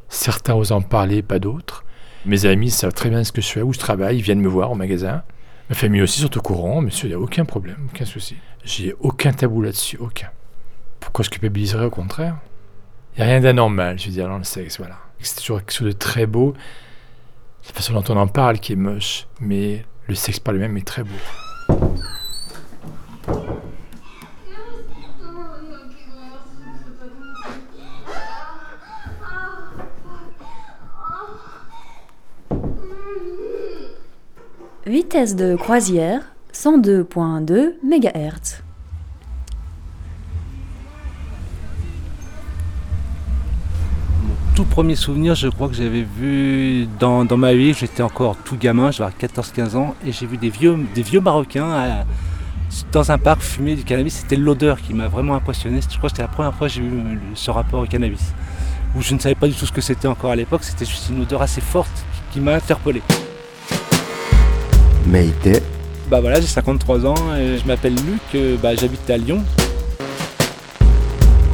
Certains 0.09 0.53
osent 0.53 0.71
en 0.71 0.81
parler, 0.81 1.23
pas 1.23 1.39
d'autres. 1.39 1.83
Mes 2.25 2.45
amis 2.45 2.69
savent 2.69 2.93
très 2.93 3.09
bien 3.09 3.23
ce 3.23 3.31
que 3.31 3.41
je 3.41 3.47
fais, 3.47 3.61
où 3.61 3.73
je 3.73 3.79
travaille, 3.79 4.17
ils 4.17 4.21
viennent 4.21 4.41
me 4.41 4.47
voir 4.47 4.71
au 4.71 4.75
magasin. 4.75 5.23
Ma 5.69 5.75
famille 5.75 6.01
aussi 6.01 6.19
sont 6.19 6.37
au 6.37 6.41
courant, 6.41 6.81
monsieur, 6.81 7.07
il 7.07 7.09
n'y 7.09 7.15
a 7.15 7.19
aucun 7.19 7.45
problème, 7.45 7.89
aucun 7.91 8.05
souci. 8.05 8.35
J'ai 8.63 8.93
aucun 8.99 9.33
tabou 9.33 9.61
là-dessus, 9.61 9.97
aucun. 9.97 10.29
Pourquoi 10.99 11.25
je 11.25 11.29
culpabiliserais 11.29 11.85
au 11.85 11.89
contraire? 11.89 12.37
Il 13.15 13.19
n'y 13.19 13.23
a 13.23 13.27
rien 13.27 13.41
d'anormal, 13.41 13.99
je 13.99 14.05
veux 14.05 14.11
dire, 14.11 14.27
dans 14.27 14.37
le 14.37 14.43
sexe, 14.43 14.77
voilà. 14.77 14.97
C'est 15.19 15.37
toujours 15.37 15.59
quelque 15.59 15.73
chose 15.73 15.87
de 15.87 15.97
très 15.97 16.25
beau. 16.25 16.53
C'est 17.61 17.71
la 17.71 17.75
façon 17.75 17.93
dont 17.93 18.03
on 18.09 18.17
en 18.17 18.27
parle 18.27 18.59
qui 18.59 18.73
est 18.73 18.77
moche, 18.77 19.27
mais 19.39 19.85
le 20.07 20.15
sexe 20.15 20.39
par 20.39 20.53
lui-même 20.53 20.77
est 20.77 20.85
très 20.85 21.03
beau. 21.03 21.15
Vitesse 34.85 35.35
de 35.35 35.55
croisière 35.55 36.21
102.2 36.53 37.75
MHz. 37.83 38.61
tout 44.55 44.65
premier 44.65 44.95
souvenir, 44.95 45.33
je 45.33 45.47
crois 45.47 45.67
que 45.67 45.73
j'avais 45.73 46.03
vu 46.03 46.87
dans, 46.99 47.25
dans 47.25 47.37
ma 47.37 47.53
vie, 47.55 47.73
j'étais 47.73 48.03
encore 48.03 48.35
tout 48.45 48.55
gamin, 48.55 48.91
j'avais 48.91 49.11
14-15 49.19 49.75
ans, 49.75 49.95
et 50.05 50.11
j'ai 50.11 50.27
vu 50.27 50.37
des 50.37 50.49
vieux, 50.51 50.77
des 50.93 51.01
vieux 51.01 51.21
Marocains 51.21 51.71
à- 51.71 52.05
dans 52.91 53.11
un 53.11 53.17
parc 53.17 53.41
fumer 53.41 53.75
du 53.75 53.83
cannabis. 53.83 54.13
C'était 54.21 54.35
l'odeur 54.35 54.79
qui 54.81 54.93
m'a 54.93 55.07
vraiment 55.07 55.35
impressionné. 55.35 55.79
Je 55.81 55.87
crois 55.97 56.09
que 56.09 56.15
c'était 56.15 56.21
la 56.23 56.27
première 56.27 56.53
fois 56.55 56.67
que 56.67 56.73
j'ai 56.73 56.81
eu 56.81 57.19
ce 57.35 57.51
rapport 57.51 57.81
au 57.81 57.85
cannabis. 57.85 58.33
Où 58.95 59.01
je 59.01 59.13
ne 59.15 59.19
savais 59.19 59.35
pas 59.35 59.47
du 59.47 59.53
tout 59.53 59.65
ce 59.65 59.71
que 59.71 59.81
c'était 59.81 60.07
encore 60.07 60.31
à 60.31 60.35
l'époque, 60.35 60.63
c'était 60.63 60.85
juste 60.85 61.09
une 61.09 61.21
odeur 61.21 61.41
assez 61.41 61.61
forte 61.61 62.03
qui 62.31 62.39
m'a 62.39 62.53
interpellé. 62.55 63.01
Mayday. 65.07 65.61
Bah 66.09 66.21
voilà, 66.21 66.39
j'ai 66.39 66.47
53 66.47 67.05
ans, 67.05 67.35
et 67.35 67.57
je 67.57 67.65
m'appelle 67.65 67.95
Luc, 67.95 68.21
euh, 68.35 68.55
bah, 68.61 68.75
j'habite 68.75 69.09
à 69.09 69.17
Lyon. 69.17 69.43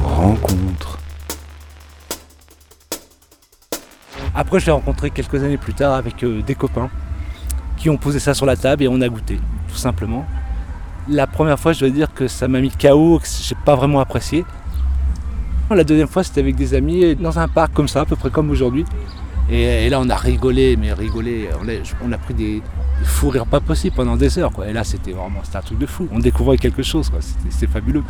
Rencontre. 0.04 1.00
Après, 4.36 4.60
je 4.60 4.68
l'ai 4.68 4.72
rencontré 4.72 5.10
quelques 5.10 5.44
années 5.44 5.58
plus 5.58 5.74
tard 5.74 5.94
avec 5.94 6.24
euh, 6.24 6.42
des 6.42 6.56
copains 6.56 6.90
qui 7.78 7.90
ont 7.90 7.98
posé 7.98 8.20
ça 8.20 8.34
sur 8.34 8.46
la 8.46 8.56
table 8.56 8.84
et 8.84 8.88
on 8.88 9.02
a 9.02 9.08
goûté, 9.08 9.40
tout 9.68 9.76
simplement. 9.78 10.26
La 11.08 11.26
première 11.26 11.60
fois, 11.60 11.74
je 11.74 11.80
dois 11.80 11.90
dire 11.90 12.14
que 12.14 12.28
ça 12.28 12.48
m'a 12.48 12.60
mis 12.60 12.72
KO, 12.72 13.20
que 13.20 13.28
j'ai 13.28 13.56
pas 13.66 13.76
vraiment 13.76 14.00
apprécié. 14.00 14.46
La 15.72 15.84
deuxième 15.84 16.08
fois, 16.08 16.24
c'était 16.24 16.42
avec 16.42 16.56
des 16.56 16.74
amis 16.74 17.16
dans 17.16 17.40
un 17.40 17.48
parc 17.48 17.74
comme 17.74 17.88
ça, 17.88 18.02
à 18.02 18.06
peu 18.06 18.16
près 18.16 18.30
comme 18.30 18.50
aujourd'hui. 18.50 18.86
Et, 19.50 19.86
et 19.86 19.90
là, 19.90 20.00
on 20.00 20.10
a 20.10 20.16
rigolé, 20.16 20.76
mais 20.76 20.94
rigolé. 20.94 21.50
On 21.62 21.68
a, 21.68 21.74
on 22.04 22.12
a 22.12 22.18
pris 22.18 22.34
des, 22.34 22.62
des 23.00 23.06
fous 23.06 23.30
rires 23.30 23.46
pas 23.46 23.60
possibles 23.60 23.96
pendant 23.96 24.16
des 24.16 24.38
heures. 24.38 24.52
Quoi. 24.52 24.68
Et 24.68 24.74
là, 24.74 24.84
c'était 24.84 25.12
vraiment 25.12 25.42
c'était 25.44 25.58
un 25.58 25.62
truc 25.62 25.80
de 25.80 25.86
fou. 25.86 26.08
On 26.12 26.20
découvrait 26.20 26.58
quelque 26.58 26.84
chose, 26.84 27.12
c'était 27.50 27.68
fabuleux. 27.68 28.04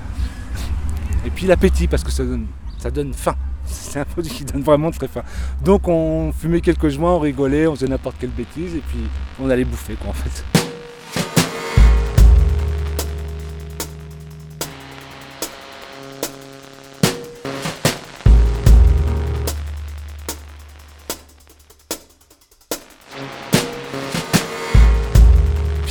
Et 1.25 1.29
puis 1.29 1.45
l'appétit, 1.45 1.87
parce 1.87 2.03
que 2.03 2.11
ça 2.11 2.23
donne, 2.23 2.47
ça 2.77 2.91
donne 2.91 3.13
faim. 3.13 3.35
C'est 3.65 3.99
un 3.99 4.05
produit 4.05 4.31
qui 4.31 4.45
donne 4.45 4.63
vraiment 4.63 4.89
très 4.91 5.07
faim. 5.07 5.23
Donc 5.63 5.87
on 5.87 6.31
fumait 6.31 6.61
quelques 6.61 6.89
joints, 6.89 7.11
on 7.13 7.19
rigolait, 7.19 7.67
on 7.67 7.75
faisait 7.75 7.87
n'importe 7.87 8.15
quelle 8.19 8.31
bêtise 8.31 8.75
et 8.75 8.83
puis 8.87 8.99
on 9.41 9.49
allait 9.49 9.65
bouffer 9.65 9.93
quoi 9.93 10.09
en 10.09 10.13
fait. 10.13 10.58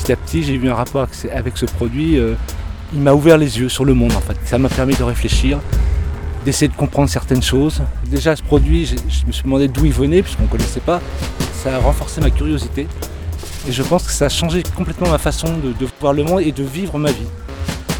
Petit 0.08 0.12
à 0.14 0.16
petit 0.16 0.42
j'ai 0.42 0.54
eu 0.54 0.70
un 0.70 0.74
rapport 0.74 1.06
avec 1.34 1.58
ce- 1.58 1.66
produit. 1.66 2.16
euh, 2.16 2.32
il 2.94 3.00
m'a 3.00 3.12
ouvert 3.12 3.36
les 3.36 3.58
yeux 3.58 3.68
sur 3.68 3.84
le 3.84 3.92
monde 3.92 4.12
en 4.14 4.20
fait. 4.22 4.38
Ça 4.46 4.56
m'a 4.56 4.70
permis 4.70 4.94
de 4.94 5.02
réfléchir, 5.02 5.58
d'essayer 6.46 6.68
de 6.68 6.72
comprendre 6.74 7.10
certaines 7.10 7.42
choses. 7.42 7.82
Déjà 8.06 8.34
ce 8.34 8.42
produit, 8.42 8.86
je 8.86 9.26
me 9.26 9.32
suis 9.32 9.42
demandé 9.42 9.68
d'où 9.68 9.84
il 9.84 9.92
venait, 9.92 10.22
puisqu'on 10.22 10.44
ne 10.44 10.48
connaissait 10.48 10.80
pas. 10.80 11.02
Ça 11.62 11.76
a 11.76 11.78
renforcé 11.78 12.22
ma 12.22 12.30
curiosité. 12.30 12.88
Et 13.68 13.72
je 13.72 13.82
pense 13.82 14.04
que 14.04 14.10
ça 14.10 14.24
a 14.24 14.28
changé 14.30 14.62
complètement 14.74 15.10
ma 15.10 15.18
façon 15.18 15.48
de, 15.58 15.74
de 15.78 15.86
voir 16.00 16.14
le 16.14 16.24
monde 16.24 16.40
et 16.40 16.52
de 16.52 16.62
vivre 16.64 16.96
ma 16.98 17.10
vie. 17.12 17.26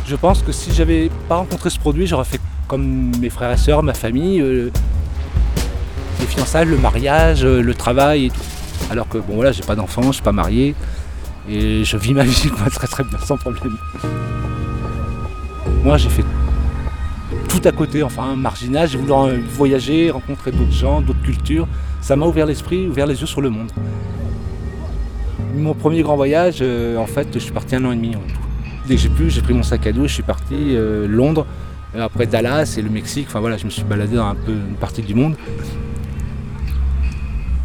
Je 0.07 0.17
pense 0.17 0.41
que 0.43 0.51
si 0.53 0.73
j'avais 0.73 1.11
pas 1.29 1.37
rencontré 1.37 1.69
ce 1.69 1.79
produit, 1.79 2.07
j'aurais 2.07 2.25
fait 2.25 2.41
comme 2.69 3.13
mes 3.21 3.29
frères 3.29 3.53
et 3.53 3.59
sœurs, 3.59 3.83
ma 3.83 3.93
famille, 3.93 4.41
euh, 4.41 4.71
les 6.21 6.27
fiançailles, 6.27 6.65
le 6.69 6.79
mariage, 6.79 7.45
euh, 7.45 7.61
le 7.61 7.75
travail 7.75 8.25
et 8.27 8.31
tout. 8.31 8.41
Alors 8.91 9.07
que 9.11 9.19
bon 9.19 9.35
voilà, 9.35 9.53
j'ai 9.53 9.63
pas 9.63 9.77
d'enfant, 9.77 10.01
je 10.05 10.13
suis 10.13 10.23
pas 10.23 10.33
marié 10.33 10.75
et 11.49 11.85
je 11.85 11.97
vis 11.97 12.15
ma 12.15 12.25
vie 12.25 12.51
très 12.73 12.87
très 12.87 13.05
bien, 13.05 13.19
sans 13.19 13.37
problème. 13.37 13.77
Moi 15.85 15.97
j'ai 15.97 16.09
fait 16.09 16.25
tout 17.49 17.61
à 17.65 17.73
côté, 17.73 18.03
enfin 18.03 18.37
marginal, 18.37 18.89
j'ai 18.89 18.99
voulu 18.99 19.43
voyager, 19.51 20.11
rencontrer 20.11 20.53
d'autres 20.53 20.73
gens, 20.73 21.01
d'autres 21.01 21.23
cultures. 21.23 21.67
Ça 22.01 22.15
m'a 22.15 22.27
ouvert 22.27 22.47
l'esprit, 22.47 22.87
ouvert 22.87 23.07
les 23.07 23.21
yeux 23.21 23.27
sur 23.27 23.41
le 23.41 23.51
monde. 23.51 23.71
Mon 25.57 25.75
premier 25.75 26.03
grand 26.03 26.17
voyage, 26.17 26.59
euh, 26.61 26.97
en 26.97 27.07
fait, 27.07 27.29
je 27.35 27.39
suis 27.39 27.53
parti 27.53 27.75
un 27.75 27.85
an 27.85 27.93
et 27.93 27.97
demi 27.97 28.15
en 28.15 28.21
tout. 28.21 28.41
Dès 28.87 28.95
que 28.95 29.01
j'ai 29.01 29.09
pu, 29.09 29.29
j'ai 29.29 29.43
pris 29.43 29.55
mon 29.55 29.63
sac 29.63 29.87
à 29.87 29.93
dos 29.93 30.07
je 30.07 30.15
suis 30.15 30.23
parti 30.23 30.55
euh, 30.55 31.07
Londres, 31.09 31.47
euh, 31.97 32.05
après 32.05 32.27
Dallas 32.27 32.77
et 32.79 32.83
le 32.83 32.91
Mexique. 32.91 33.27
Enfin 33.29 33.41
voilà, 33.41 33.57
je 33.57 33.65
me 33.65 33.71
suis 33.71 33.83
baladé 33.83 34.17
dans 34.17 34.29
un 34.29 34.35
peu 34.35 34.53
une 34.53 34.77
partie 34.77 35.03
du 35.03 35.15
monde. 35.15 35.35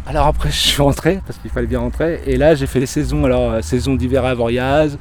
Alors 0.06 0.26
après, 0.26 0.50
je 0.52 0.56
suis 0.56 0.82
rentré 0.82 1.20
parce 1.26 1.38
qu'il 1.38 1.50
fallait 1.50 1.66
bien 1.66 1.80
rentrer. 1.80 2.20
Et 2.26 2.36
là, 2.36 2.54
j'ai 2.54 2.66
fait 2.66 2.80
les 2.80 2.86
saisons. 2.86 3.24
Alors, 3.24 3.52
euh, 3.52 3.62
saison 3.62 3.94
d'hiver 3.94 4.24
à 4.24 4.34
Voriaz, 4.34 4.98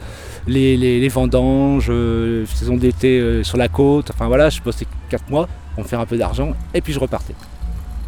les, 0.48 0.78
les- 0.78 1.08
vendanges, 1.10 1.88
euh, 1.90 2.46
saison 2.48 2.76
d'été 2.78 3.20
euh, 3.20 3.44
sur 3.44 3.58
la 3.58 3.68
côte. 3.68 4.12
Enfin 4.14 4.28
voilà, 4.28 4.50
je 4.50 4.62
bossais 4.62 4.88
4 5.10 5.30
mois 5.30 5.48
pour 5.76 5.84
me 5.84 5.88
faire 5.90 6.00
un 6.00 6.06
peu 6.06 6.18
d'argent. 6.18 6.54
Et 6.74 6.82
puis 6.82 6.94
je 6.94 7.00
repartais. 7.00 7.36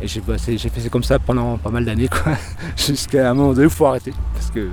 Et 0.02 0.08
j'ai 0.08 0.20
bossé- 0.22 0.58
j'ai 0.58 0.70
fait 0.70 0.82
ça 0.82 0.90
comme 0.90 1.04
ça 1.04 1.20
pendant 1.20 1.58
pas 1.58 1.70
mal 1.70 1.86
d'années, 1.86 2.08
quoi. 2.10 2.34
Jusqu'à 2.78 3.30
un 3.32 3.34
moment 3.34 3.54
donné, 3.54 3.66
il 3.66 3.70
faut 3.70 3.86
arrêter. 3.86 4.14
Parce 4.34 4.52
que 4.52 4.70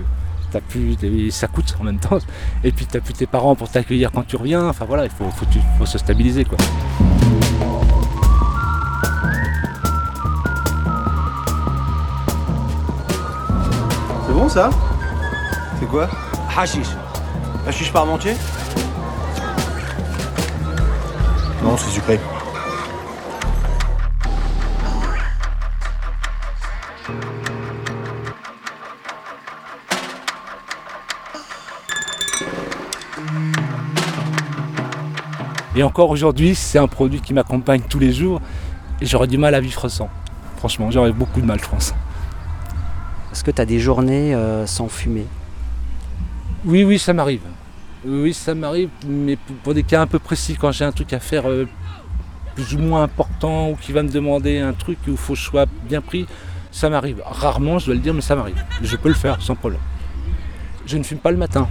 t'as 0.51 0.61
plus, 0.61 0.97
ça 1.31 1.47
coûte 1.49 1.75
en 1.81 1.85
même 1.85 1.99
temps. 1.99 2.19
Et 2.65 2.73
puis 2.73 2.87
t'as 2.87 3.01
plus 3.01 3.15
tes 3.15 3.27
parents 3.27 3.55
pour 3.55 3.69
t'accueillir 3.69 4.11
quand 4.13 4.27
tu 4.27 4.37
reviens. 4.37 4.67
Enfin 4.69 4.85
voilà, 4.85 5.05
il 5.05 5.11
faut, 5.11 5.25
faut, 5.31 5.47
faut 5.79 5.87
se 5.87 5.99
stabiliser, 5.99 6.45
quoi. 6.45 6.59
Bon 14.43 14.49
ça 14.49 14.71
C'est 15.79 15.87
quoi 15.87 16.09
Hashish. 16.57 16.89
Hashish 17.65 17.93
parmentier 17.93 18.35
Non, 21.63 21.77
c'est 21.77 21.91
sucré. 21.91 22.19
Et 35.77 35.85
encore 35.85 36.11
aujourd'hui, 36.11 36.57
c'est 36.57 36.79
un 36.79 36.89
produit 36.89 37.21
qui 37.21 37.33
m'accompagne 37.33 37.83
tous 37.89 38.01
les 38.01 38.13
jours. 38.13 38.41
Et 39.01 39.07
j'aurais 39.07 39.29
du 39.29 39.39
mal 39.39 39.55
à 39.55 39.61
vivre 39.61 39.89
sans. 39.89 40.11
Franchement, 40.57 40.91
j'aurais 40.91 41.13
beaucoup 41.13 41.41
de 41.41 41.47
mal, 41.47 41.61
je 41.61 41.69
pense. 41.69 41.95
Est-ce 43.33 43.43
que 43.45 43.51
tu 43.51 43.61
as 43.63 43.67
des 43.67 43.79
journées 43.79 44.35
euh, 44.35 44.67
sans 44.67 44.89
fumer? 44.89 45.27
Oui, 46.65 46.85
oui, 46.85 46.99
ça 46.99 47.13
m'arrive. 47.13 47.41
Oui, 48.05 48.35
ça 48.35 48.55
m'arrive, 48.55 48.91
mais 49.07 49.37
pour- 49.37 49.57
pour 49.57 49.75
des 49.75 49.83
cas 49.85 50.03
un 50.03 50.07
peu 50.07 50.19
précis, 50.19 50.57
quand 50.61 50.73
j'ai 50.73 50.85
un 50.85 50.93
truc 50.93 51.13
à 51.13 51.21
faire 51.21 51.49
euh, 51.49 51.67
plus 52.55 52.75
ou 52.75 52.79
moins 52.79 53.05
important 53.05 53.71
ou 53.71 53.77
qui 53.77 53.93
va 53.93 54.03
me 54.03 54.09
demander 54.11 54.59
un 54.59 54.73
truc 54.73 54.99
où 55.07 55.13
il 55.13 55.17
faut 55.17 55.33
que 55.35 55.39
je 55.39 55.45
sois 55.45 55.67
bien 55.89 56.01
pris, 56.01 56.27
ça 56.71 56.91
m'arrive. 56.91 57.23
Rarement, 57.25 57.79
je 57.79 57.87
dois 57.87 57.95
le 57.95 58.01
dire, 58.01 58.13
mais 58.15 58.21
ça 58.21 58.37
m'arrive. 58.37 58.63
Je 58.83 58.97
peux 58.97 59.09
le 59.09 59.15
faire 59.15 59.41
sans 59.41 59.55
problème. 59.55 59.81
Je 60.85 60.99
ne 60.99 61.03
fume 61.05 61.19
pas 61.19 61.31
le 61.31 61.37
matin, 61.37 61.69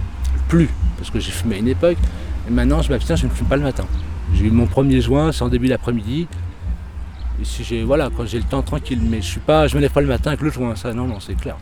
plus, 0.48 0.70
parce 0.96 1.10
que 1.10 1.20
j'ai 1.20 1.30
fumé 1.32 1.56
à 1.56 1.58
une 1.58 1.68
époque, 1.68 1.98
et 2.48 2.50
maintenant 2.50 2.80
je 2.82 2.90
m'abstiens, 2.90 3.14
je 3.14 3.26
ne 3.26 3.30
fume 3.30 3.46
pas 3.46 3.56
le 3.56 3.62
matin. 3.62 3.84
J'ai 4.34 4.46
eu 4.46 4.50
mon 4.50 4.66
premier 4.66 5.00
joint, 5.02 5.30
c'est 5.32 5.42
en 5.42 5.48
début 5.48 5.68
d'après-midi. 5.68 6.26
Et 7.42 7.44
si 7.44 7.64
j'ai, 7.64 7.82
voilà, 7.82 8.08
quand 8.16 8.24
j'ai 8.24 8.38
le 8.38 8.44
temps 8.44 8.62
tranquille, 8.62 9.00
mais 9.02 9.20
je 9.20 9.26
suis 9.26 9.40
pas, 9.40 9.66
je 9.66 9.74
me 9.74 9.80
lève 9.80 9.90
pas 9.90 10.00
le 10.00 10.06
matin 10.06 10.30
avec 10.30 10.42
le 10.42 10.50
joint, 10.50 10.76
ça, 10.76 10.94
non, 10.94 11.08
non, 11.08 11.18
c'est 11.18 11.34
clair. 11.34 11.56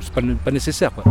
C'est 0.00 0.10
pas, 0.10 0.22
pas 0.42 0.50
nécessaire, 0.50 0.90
quoi. 0.90 1.04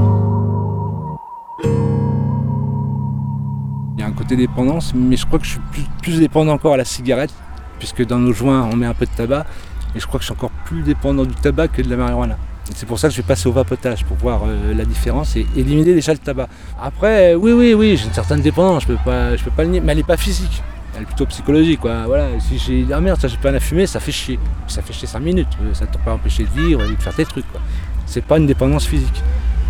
Il 3.93 3.99
y 3.99 4.03
a 4.03 4.07
un 4.07 4.11
côté 4.11 4.35
dépendance, 4.35 4.91
mais 4.95 5.17
je 5.17 5.27
crois 5.27 5.38
que 5.38 5.45
je 5.45 5.51
suis 5.51 5.59
plus, 6.01 6.17
dépendant 6.19 6.53
encore 6.53 6.73
à 6.73 6.77
la 6.77 6.85
cigarette, 6.85 7.31
puisque 7.77 8.03
dans 8.07 8.17
nos 8.17 8.33
joints 8.33 8.67
on 8.73 8.75
met 8.75 8.88
un 8.88 8.95
peu 8.95 9.05
de 9.05 9.11
tabac, 9.11 9.45
et 9.93 9.99
je 9.99 10.07
crois 10.07 10.17
que 10.19 10.23
je 10.23 10.31
suis 10.31 10.35
encore 10.35 10.49
plus 10.65 10.81
dépendant 10.81 11.23
du 11.23 11.35
tabac 11.35 11.67
que 11.67 11.83
de 11.83 11.91
la 11.91 11.95
marijuana. 11.95 12.39
C'est 12.73 12.88
pour 12.88 12.97
ça 12.97 13.07
que 13.07 13.13
je 13.13 13.21
vais 13.21 13.27
passer 13.27 13.47
au 13.47 13.51
vapotage, 13.51 14.03
pour 14.03 14.17
voir 14.17 14.45
euh, 14.47 14.73
la 14.73 14.83
différence 14.83 15.35
et 15.35 15.45
éliminer 15.55 15.93
déjà 15.93 16.11
le 16.11 16.17
tabac. 16.17 16.47
Après, 16.81 17.35
oui, 17.35 17.51
oui, 17.51 17.75
oui, 17.75 17.97
j'ai 17.97 18.07
une 18.07 18.13
certaine 18.13 18.41
dépendance, 18.41 18.81
je 18.81 18.88
peux 18.88 18.97
pas, 19.05 19.35
je 19.35 19.43
peux 19.43 19.51
pas 19.51 19.63
le 19.63 19.69
nier, 19.69 19.79
mais 19.79 19.91
elle 19.91 19.99
n'est 19.99 20.03
pas 20.03 20.17
physique. 20.17 20.63
Elle 20.97 21.03
est 21.03 21.05
plutôt 21.05 21.27
psychologique, 21.27 21.79
quoi. 21.79 22.07
Voilà, 22.07 22.27
si 22.39 22.57
j'ai 22.57 22.91
ah 22.91 22.99
merde, 22.99 23.21
ça 23.21 23.27
j'ai 23.27 23.37
rien 23.37 23.53
à 23.53 23.59
fumer, 23.59 23.85
ça 23.85 23.99
fait 23.99 24.11
chier. 24.11 24.39
Ça 24.67 24.81
fait 24.81 24.93
chier 24.93 25.07
5 25.07 25.19
minutes, 25.19 25.47
euh, 25.61 25.71
ça 25.75 25.85
ne 25.85 25.91
t'a 25.91 25.99
pas 25.99 26.11
empêché 26.11 26.43
de 26.43 26.49
vivre 26.59 26.83
et 26.83 26.95
de 26.95 26.99
faire 26.99 27.13
tes 27.13 27.23
trucs. 27.23 27.45
C'est 28.07 28.23
pas 28.23 28.39
une 28.39 28.47
dépendance 28.47 28.87
physique. 28.87 29.21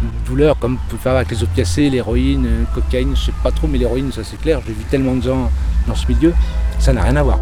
Une 0.02 0.26
douleur 0.26 0.58
comme 0.58 0.78
peut 0.88 0.96
faire 0.96 1.18
avec 1.18 1.30
les 1.30 1.44
opiacés, 1.44 1.90
l'héroïne, 1.90 2.46
euh, 2.46 2.60
le 2.62 2.66
cocaïne, 2.74 3.14
je 3.14 3.26
sais 3.26 3.34
pas 3.44 3.52
trop, 3.52 3.68
mais 3.68 3.78
l'héroïne, 3.78 4.10
ça 4.14 4.24
c'est 4.24 4.40
clair. 4.40 4.62
J'ai 4.66 4.72
vu 4.72 4.86
tellement 4.86 5.16
de 5.16 5.24
gens 5.24 5.52
dans 5.86 5.96
ce 5.96 6.08
milieu, 6.08 6.34
ça 6.80 6.94
n'a 6.94 7.02
rien 7.02 7.18
à 7.18 7.24
voir. 7.24 7.40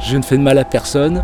Je 0.00 0.16
ne 0.16 0.22
fais 0.22 0.38
de 0.38 0.42
mal 0.42 0.56
à 0.56 0.64
personne. 0.64 1.22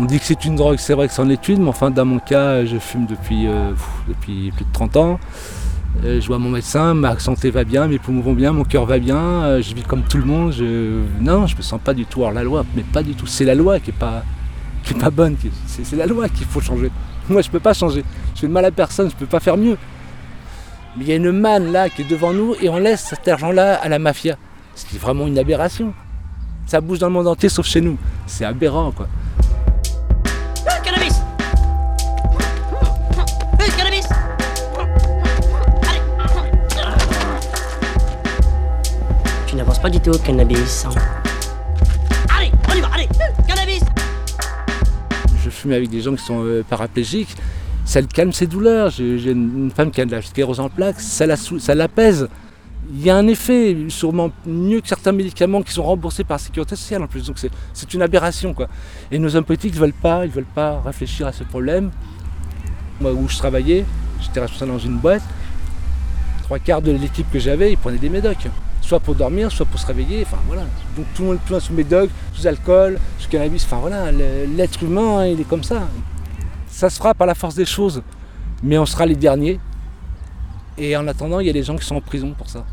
On 0.00 0.04
dit 0.04 0.20
que 0.20 0.26
c'est 0.26 0.44
une 0.44 0.54
drogue, 0.54 0.78
c'est 0.78 0.94
vrai 0.94 1.08
que 1.08 1.12
c'en 1.12 1.28
est 1.28 1.48
une, 1.48 1.64
mais 1.64 1.70
enfin 1.70 1.90
dans 1.90 2.04
mon 2.04 2.20
cas, 2.20 2.64
je 2.64 2.78
fume 2.78 3.06
depuis, 3.06 3.48
euh, 3.48 3.72
plus 4.20 4.52
de 4.52 4.72
30 4.72 4.96
ans. 4.96 5.18
Euh, 6.04 6.20
je 6.20 6.26
vois 6.28 6.38
mon 6.38 6.50
médecin, 6.50 6.94
ma 6.94 7.18
santé 7.18 7.50
va 7.50 7.64
bien, 7.64 7.88
mes 7.88 7.98
poumons 7.98 8.20
vont 8.20 8.32
bien, 8.32 8.52
mon 8.52 8.62
cœur 8.62 8.86
va 8.86 9.00
bien, 9.00 9.16
euh, 9.16 9.60
je 9.60 9.74
vis 9.74 9.82
comme 9.82 10.02
tout 10.02 10.18
le 10.18 10.24
monde. 10.24 10.54
Non, 11.20 11.48
je 11.48 11.56
me 11.56 11.62
sens 11.62 11.80
pas 11.82 11.94
du 11.94 12.06
tout 12.06 12.22
hors 12.22 12.30
la 12.30 12.44
loi, 12.44 12.64
mais 12.76 12.82
pas 12.82 13.02
du 13.02 13.14
tout. 13.14 13.26
C'est 13.26 13.44
la 13.44 13.56
loi 13.56 13.80
qui 13.80 13.90
est 13.90 13.98
pas, 13.98 14.22
qui 14.84 14.94
est 14.94 14.98
pas 14.98 15.10
bonne, 15.10 15.36
c'est 15.66 15.96
la 15.96 16.06
loi 16.06 16.28
qu'il 16.28 16.46
faut 16.46 16.60
changer. 16.60 16.92
Moi, 17.28 17.42
je 17.42 17.50
peux 17.50 17.58
pas 17.58 17.74
changer. 17.74 18.04
Je 18.36 18.42
fais 18.42 18.46
de 18.46 18.52
mal 18.52 18.66
à 18.66 18.70
personne, 18.70 19.10
je 19.10 19.16
peux 19.16 19.26
pas 19.26 19.40
faire 19.40 19.56
mieux. 19.56 19.76
Mais 20.96 21.06
il 21.06 21.08
y 21.08 21.12
a 21.12 21.16
une 21.16 21.32
manne 21.32 21.72
là 21.72 21.88
qui 21.88 22.02
est 22.02 22.08
devant 22.08 22.32
nous 22.32 22.54
et 22.62 22.68
on 22.68 22.78
laisse 22.78 23.00
cet 23.00 23.26
argent-là 23.26 23.74
à 23.74 23.88
la 23.88 23.98
mafia. 23.98 24.36
C'est 24.76 24.96
vraiment 25.00 25.26
une 25.26 25.40
aberration. 25.40 25.92
Ça 26.66 26.80
bouge 26.80 27.00
dans 27.00 27.08
le 27.08 27.14
monde 27.14 27.26
entier 27.26 27.48
sauf 27.48 27.66
chez 27.66 27.80
nous. 27.80 27.98
C'est 28.28 28.44
aberrant 28.44 28.92
quoi. 28.92 29.08
Pas 39.88 39.92
du 39.92 40.00
tout, 40.00 40.18
cannabis. 40.18 40.84
Allez, 42.36 42.52
on 42.70 42.74
y 42.74 42.80
va, 42.82 42.88
allez 42.92 43.08
Cannabis 43.46 43.80
Je 45.42 45.48
fume 45.48 45.72
avec 45.72 45.88
des 45.88 46.02
gens 46.02 46.14
qui 46.14 46.22
sont 46.22 46.44
euh, 46.44 46.62
paraplégiques. 46.68 47.34
Ça 47.86 48.02
le 48.02 48.06
calme 48.06 48.32
ses 48.34 48.46
douleurs. 48.46 48.90
J'ai 48.90 49.30
une 49.30 49.70
femme 49.74 49.90
qui 49.90 50.02
a 50.02 50.04
de 50.04 50.10
la 50.10 50.20
sclérose 50.20 50.60
en 50.60 50.68
plaques, 50.68 51.00
ça 51.00 51.24
la 51.24 51.36
sou- 51.36 51.58
ça 51.58 51.74
l'apaise. 51.74 52.28
Il 52.92 53.02
y 53.02 53.08
a 53.08 53.16
un 53.16 53.26
effet 53.28 53.74
sûrement 53.88 54.30
mieux 54.44 54.82
que 54.82 54.88
certains 54.88 55.12
médicaments 55.12 55.62
qui 55.62 55.72
sont 55.72 55.82
remboursés 55.84 56.22
par 56.24 56.34
la 56.34 56.38
sécurité 56.44 56.76
sociale 56.76 57.02
en 57.02 57.06
plus. 57.06 57.26
Donc 57.26 57.38
c'est- 57.38 57.50
c'est 57.72 57.94
une 57.94 58.02
aberration 58.02 58.52
quoi. 58.52 58.68
Et 59.10 59.18
nos 59.18 59.34
hommes 59.36 59.44
politiques 59.44 59.74
ne 59.74 59.80
veulent 59.80 59.92
pas, 59.94 60.26
ils 60.26 60.30
veulent 60.30 60.44
pas 60.54 60.82
réfléchir 60.84 61.26
à 61.26 61.32
ce 61.32 61.44
problème. 61.44 61.90
Moi 63.00 63.12
où 63.14 63.26
je 63.26 63.38
travaillais, 63.38 63.86
j'étais 64.20 64.40
responsable 64.40 64.72
dans 64.72 64.78
une 64.78 64.98
boîte. 64.98 65.22
Trois 66.42 66.58
quarts 66.58 66.82
de 66.82 66.92
l'équipe 66.92 67.30
que 67.32 67.38
j'avais, 67.38 67.72
ils 67.72 67.78
prenaient 67.78 67.96
des 67.96 68.10
médocs. 68.10 68.48
Soit 68.88 69.00
pour 69.00 69.14
dormir, 69.14 69.52
soit 69.52 69.66
pour 69.66 69.78
se 69.78 69.86
réveiller. 69.86 70.22
Enfin 70.22 70.38
voilà. 70.46 70.62
Donc 70.96 71.04
tout 71.14 71.20
le 71.20 71.28
monde 71.28 71.38
monde 71.50 71.60
sous 71.60 71.74
médoc, 71.74 72.08
sous 72.32 72.46
alcool, 72.46 72.98
sous 73.18 73.28
cannabis. 73.28 73.62
Enfin 73.66 73.80
voilà, 73.80 74.10
l'être 74.10 74.82
humain, 74.82 75.26
il 75.26 75.38
est 75.38 75.44
comme 75.44 75.62
ça. 75.62 75.82
Ça 76.68 76.88
se 76.88 76.96
fera 76.96 77.12
par 77.12 77.26
la 77.26 77.34
force 77.34 77.54
des 77.54 77.66
choses. 77.66 78.02
Mais 78.62 78.78
on 78.78 78.86
sera 78.86 79.04
les 79.04 79.14
derniers. 79.14 79.60
Et 80.78 80.96
en 80.96 81.06
attendant, 81.06 81.40
il 81.40 81.46
y 81.46 81.50
a 81.50 81.52
des 81.52 81.64
gens 81.64 81.76
qui 81.76 81.84
sont 81.84 81.96
en 81.96 82.00
prison 82.00 82.32
pour 82.32 82.48
ça. 82.48 82.64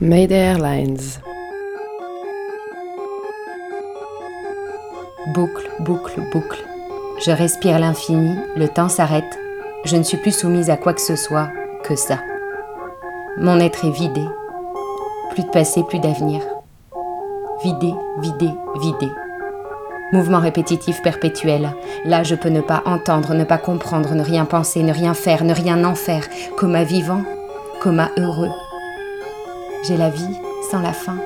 Mayday 0.00 0.34
Airlines. 0.34 0.98
Boucle, 5.34 5.70
boucle, 5.78 6.20
boucle. 6.32 6.64
Je 7.24 7.30
respire 7.30 7.78
l'infini, 7.78 8.34
le 8.56 8.66
temps 8.66 8.88
s'arrête. 8.88 9.38
Je 9.84 9.94
ne 9.94 10.02
suis 10.02 10.16
plus 10.16 10.36
soumise 10.36 10.68
à 10.68 10.76
quoi 10.76 10.94
que 10.94 11.00
ce 11.00 11.14
soit 11.14 11.52
que 11.84 11.94
ça. 11.94 12.18
Mon 13.36 13.58
être 13.58 13.84
est 13.84 13.90
vidé. 13.90 14.24
Plus 15.32 15.42
de 15.42 15.48
passé, 15.48 15.82
plus 15.82 15.98
d'avenir. 15.98 16.40
Vidé, 17.64 17.92
vidé, 18.18 18.48
vidé. 18.80 19.08
Mouvement 20.12 20.38
répétitif 20.38 21.02
perpétuel. 21.02 21.74
Là, 22.04 22.22
je 22.22 22.36
peux 22.36 22.48
ne 22.48 22.60
pas 22.60 22.84
entendre, 22.86 23.34
ne 23.34 23.42
pas 23.42 23.58
comprendre, 23.58 24.14
ne 24.14 24.22
rien 24.22 24.44
penser, 24.44 24.84
ne 24.84 24.92
rien 24.92 25.14
faire, 25.14 25.42
ne 25.42 25.52
rien 25.52 25.82
en 25.84 25.96
faire. 25.96 26.22
Coma 26.56 26.84
vivant, 26.84 27.22
coma 27.80 28.10
heureux. 28.16 28.52
J'ai 29.82 29.96
la 29.96 30.10
vie 30.10 30.38
sans 30.70 30.80
la 30.80 30.92
fin. 30.92 31.16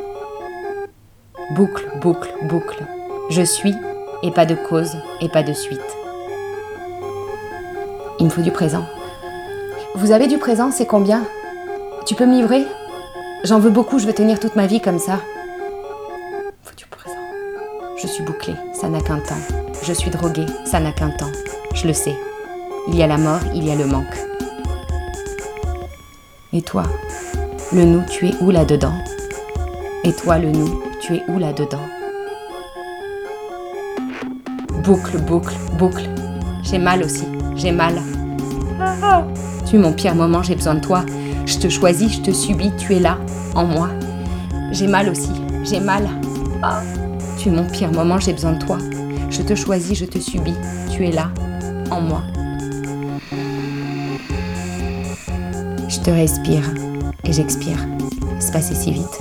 Boucle, 1.55 1.87
boucle, 2.01 2.33
boucle. 2.45 2.85
Je 3.29 3.43
suis 3.43 3.75
et 4.23 4.31
pas 4.31 4.47
de 4.47 4.55
cause 4.55 4.97
et 5.21 5.29
pas 5.29 5.43
de 5.43 5.53
suite. 5.53 5.81
Il 8.19 8.25
me 8.25 8.31
faut 8.31 8.41
du 8.41 8.51
présent. 8.51 8.85
Vous 9.95 10.11
avez 10.11 10.27
du 10.27 10.39
présent, 10.39 10.71
c'est 10.71 10.87
combien? 10.87 11.23
Tu 12.09 12.15
peux 12.15 12.25
me 12.25 12.33
livrer? 12.33 12.67
J'en 13.45 13.59
veux 13.59 13.69
beaucoup, 13.69 13.99
je 13.99 14.07
veux 14.07 14.15
tenir 14.15 14.41
toute 14.41 14.57
ma 14.57 14.67
vie 14.67 14.81
comme 14.81 14.99
ça. 14.99 15.21
Faut 16.63 16.75
du 16.75 16.87
présent. 16.87 17.19
Je 18.01 18.07
suis 18.07 18.25
bouclée, 18.25 18.55
ça 18.73 18.89
n'a 18.89 19.03
qu'un 19.03 19.19
temps. 19.19 19.35
Je 19.83 19.93
suis 19.93 20.09
droguée, 20.09 20.47
ça 20.65 20.81
n'a 20.81 20.93
qu'un 20.93 21.11
temps. 21.11 21.31
Je 21.75 21.87
le 21.87 21.93
sais. 21.93 22.17
Il 22.89 22.97
y 22.97 23.03
a 23.03 23.07
la 23.07 23.19
mort, 23.19 23.41
il 23.55 23.63
y 23.63 23.71
a 23.71 23.75
le 23.75 23.85
manque. 23.85 24.17
Et 26.55 26.63
toi, 26.63 26.85
le 27.75 27.85
nous, 27.85 28.03
tu 28.09 28.29
es 28.29 28.35
où 28.41 28.51
là-dedans? 28.51 28.95
Et 30.03 30.15
toi, 30.15 30.39
le 30.39 30.51
nous, 30.51 30.81
tu 31.03 31.17
es 31.17 31.23
où 31.29 31.39
là-dedans? 31.39 31.85
Boucle, 34.83 35.19
boucle, 35.19 35.55
boucle. 35.75 36.09
J'ai 36.63 36.79
mal 36.79 37.03
aussi, 37.03 37.27
j'ai 37.55 37.71
mal. 37.71 38.01
Tu 39.69 39.77
es 39.77 39.79
mon 39.79 39.93
pire 39.93 40.15
moment, 40.15 40.43
j'ai 40.43 40.55
besoin 40.55 40.77
de 40.77 40.81
toi. 40.81 41.05
Je 41.49 41.57
te 41.57 41.69
choisis, 41.71 42.13
je 42.13 42.21
te 42.21 42.31
subis, 42.31 42.71
tu 42.77 42.95
es 42.95 43.01
là, 43.01 43.17
en 43.55 43.65
moi. 43.65 43.89
J'ai 44.71 44.87
mal 44.87 45.09
aussi, 45.09 45.31
j'ai 45.65 45.81
mal. 45.81 46.07
Ah. 46.63 46.83
Tu 47.39 47.49
es 47.49 47.51
mon 47.51 47.65
pire 47.65 47.91
moment, 47.91 48.19
j'ai 48.19 48.35
besoin 48.35 48.53
de 48.53 48.59
toi. 48.59 48.77
Je 49.31 49.41
te 49.41 49.55
choisis, 49.55 49.99
je 49.99 50.05
te 50.05 50.19
subis, 50.19 50.53
tu 50.91 51.07
es 51.07 51.11
là, 51.11 51.31
en 51.91 52.03
moi. 52.03 52.23
Je 55.89 55.99
te 56.01 56.11
respire 56.11 56.71
et 57.25 57.33
j'expire. 57.33 57.79
C'est 58.41 58.53
passé 58.53 58.75
si 58.75 58.93
vite. 58.93 59.19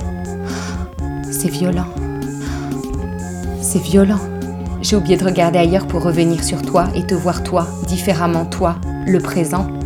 C'est 1.30 1.50
violent. 1.50 1.88
C'est 3.62 3.82
violent. 3.82 4.20
J'ai 4.82 4.96
oublié 4.96 5.16
de 5.16 5.24
regarder 5.24 5.60
ailleurs 5.60 5.86
pour 5.86 6.02
revenir 6.02 6.44
sur 6.44 6.60
toi 6.60 6.88
et 6.94 7.06
te 7.06 7.14
voir 7.14 7.42
toi, 7.42 7.66
différemment 7.86 8.44
toi, 8.44 8.76
le 9.06 9.18
présent. 9.18 9.77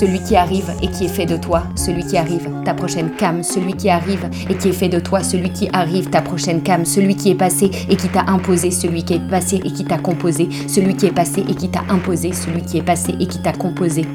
Celui 0.00 0.22
qui 0.22 0.34
arrive 0.34 0.72
et 0.80 0.88
qui 0.88 1.04
est 1.04 1.08
fait 1.08 1.26
de 1.26 1.36
toi, 1.36 1.64
celui 1.76 2.06
qui 2.06 2.16
arrive, 2.16 2.48
ta 2.64 2.72
prochaine 2.72 3.14
cam, 3.16 3.42
celui 3.42 3.74
qui 3.74 3.90
arrive 3.90 4.30
et 4.48 4.56
qui 4.56 4.68
est 4.70 4.72
fait 4.72 4.88
de 4.88 4.98
toi, 4.98 5.22
celui 5.22 5.52
qui 5.52 5.68
arrive, 5.74 6.08
ta 6.08 6.22
prochaine 6.22 6.62
cam, 6.62 6.86
celui 6.86 7.16
qui 7.16 7.28
est 7.28 7.34
passé 7.34 7.70
et 7.86 7.96
qui 7.96 8.08
t'a 8.08 8.24
imposé, 8.26 8.70
celui 8.70 9.04
qui 9.04 9.12
est 9.12 9.28
passé 9.28 9.60
et 9.62 9.70
qui 9.70 9.84
t'a 9.84 9.98
composé, 9.98 10.48
celui 10.68 10.96
qui 10.96 11.04
est 11.04 11.12
passé 11.12 11.44
et 11.46 11.54
qui 11.54 11.68
t'a 11.68 11.82
imposé, 11.90 12.32
celui 12.32 12.62
qui 12.62 12.78
est 12.78 12.82
passé 12.82 13.14
et 13.20 13.26
qui 13.26 13.42
t'a 13.42 13.52
composé. 13.52 14.06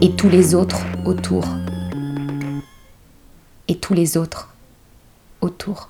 Et 0.00 0.12
tous 0.12 0.28
les 0.28 0.54
autres 0.54 0.86
autour. 1.04 1.44
Et 3.66 3.74
tous 3.74 3.94
les 3.94 4.16
autres 4.16 4.54
autour. 5.40 5.88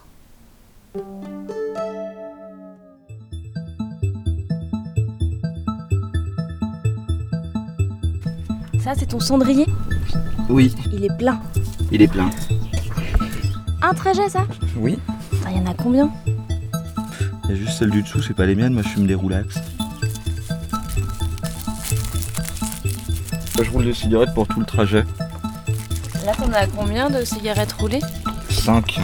Ça, 8.87 8.93
c'est 8.97 9.07
ton 9.07 9.19
cendrier 9.19 9.67
Oui, 10.49 10.73
Il 10.93 11.05
est 11.05 11.17
plein. 11.19 11.41
il 11.91 12.03
est 12.03 12.07
plein. 12.07 12.31
Un 13.83 13.93
trajet, 13.95 14.29
ça 14.29 14.47
Oui. 14.77 14.97
Il 15.51 15.57
y 15.57 15.61
en 15.61 15.67
a 15.67 15.75
combien 15.75 16.09
Il 17.45 17.51
y 17.51 17.53
a 17.55 17.57
juste 17.57 17.79
celle 17.81 17.91
du 17.91 18.03
dessous, 18.03 18.23
c'est 18.23 18.33
pas 18.33 18.47
les 18.47 18.55
miennes, 18.55 18.75
moi 18.75 18.83
je 18.85 18.91
fume 18.91 19.09
des 19.09 19.17
roulax. 19.17 19.57
Je 23.61 23.69
roule 23.73 23.87
des 23.87 23.93
cigarettes 23.93 24.33
pour 24.35 24.47
tout 24.47 24.61
le 24.61 24.67
trajet. 24.67 25.05
Là, 26.25 26.33
t'en 26.39 26.53
as 26.53 26.69
combien 26.69 27.11
de 27.11 27.25
cigarettes 27.25 27.73
roulées 27.73 28.03
5. 28.51 29.01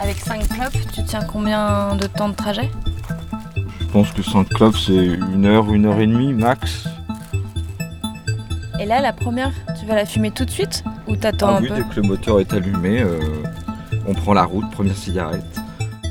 Avec 0.00 0.18
5 0.18 0.46
clopes, 0.48 0.92
tu 0.92 1.02
tiens 1.02 1.22
combien 1.22 1.96
de 1.96 2.06
temps 2.06 2.28
de 2.28 2.34
trajet 2.34 2.70
Je 3.80 3.86
pense 3.86 4.10
que 4.12 4.22
5 4.22 4.46
clopes 4.50 4.76
c'est 4.76 5.06
une 5.06 5.46
heure, 5.46 5.72
une 5.72 5.86
heure 5.86 5.98
et 5.98 6.06
demie 6.06 6.34
max. 6.34 6.88
Et 8.80 8.86
là, 8.86 9.00
la 9.00 9.12
première, 9.12 9.52
tu 9.78 9.86
vas 9.86 9.94
la 9.96 10.06
fumer 10.06 10.30
tout 10.30 10.44
de 10.44 10.50
suite 10.50 10.84
Ou 11.08 11.16
t'attends 11.16 11.48
Ah 11.48 11.58
un 11.58 11.62
oui, 11.62 11.68
peu 11.68 11.74
dès 11.76 11.82
que 11.82 11.96
le 11.96 12.02
moteur 12.02 12.40
est 12.40 12.52
allumé, 12.52 13.00
euh, 13.00 13.18
on 14.06 14.14
prend 14.14 14.34
la 14.34 14.44
route, 14.44 14.70
première 14.70 14.96
cigarette. 14.96 15.44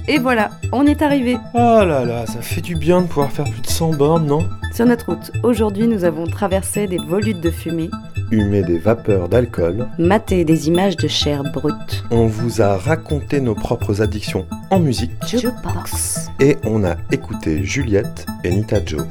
Et 0.09 0.19
voilà, 0.19 0.51
on 0.71 0.85
est 0.85 1.01
arrivé. 1.01 1.37
Oh 1.53 1.57
là 1.83 2.05
là, 2.05 2.25
ça 2.25 2.41
fait 2.41 2.61
du 2.61 2.75
bien 2.75 3.01
de 3.01 3.07
pouvoir 3.07 3.31
faire 3.31 3.45
plus 3.49 3.61
de 3.61 3.67
100 3.67 3.93
bornes, 3.95 4.25
non? 4.25 4.47
Sur 4.73 4.85
notre 4.85 5.07
route, 5.13 5.31
aujourd'hui, 5.43 5.87
nous 5.87 6.03
avons 6.05 6.25
traversé 6.27 6.87
des 6.87 6.97
volutes 6.97 7.41
de 7.41 7.51
fumée, 7.51 7.89
Humer 8.31 8.61
des 8.63 8.77
vapeurs 8.77 9.29
d'alcool. 9.29 9.87
maté 9.97 10.43
des 10.43 10.67
images 10.67 10.97
de 10.97 11.07
chair 11.07 11.43
brute. 11.43 12.03
On 12.11 12.25
vous 12.27 12.61
a 12.61 12.75
raconté 12.77 13.39
nos 13.39 13.55
propres 13.55 14.01
addictions 14.01 14.45
en 14.69 14.79
musique. 14.79 15.11
Jukebox. 15.25 16.29
Et 16.41 16.57
on 16.65 16.83
a 16.83 16.95
écouté 17.11 17.63
Juliette 17.63 18.25
et 18.43 18.51
Nita 18.51 18.83
Joe. 18.85 19.05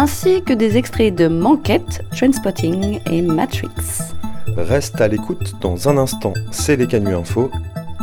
Ainsi 0.00 0.44
que 0.44 0.52
des 0.52 0.76
extraits 0.76 1.12
de 1.12 1.26
Manquette, 1.26 2.04
Trainspotting 2.12 3.00
et 3.10 3.20
Matrix. 3.20 3.68
Reste 4.56 5.00
à 5.00 5.08
l'écoute 5.08 5.54
dans 5.60 5.88
un 5.88 5.98
instant, 5.98 6.34
c'est 6.52 6.76
les 6.76 6.86
Canuts 6.86 7.14
Info. 7.14 7.50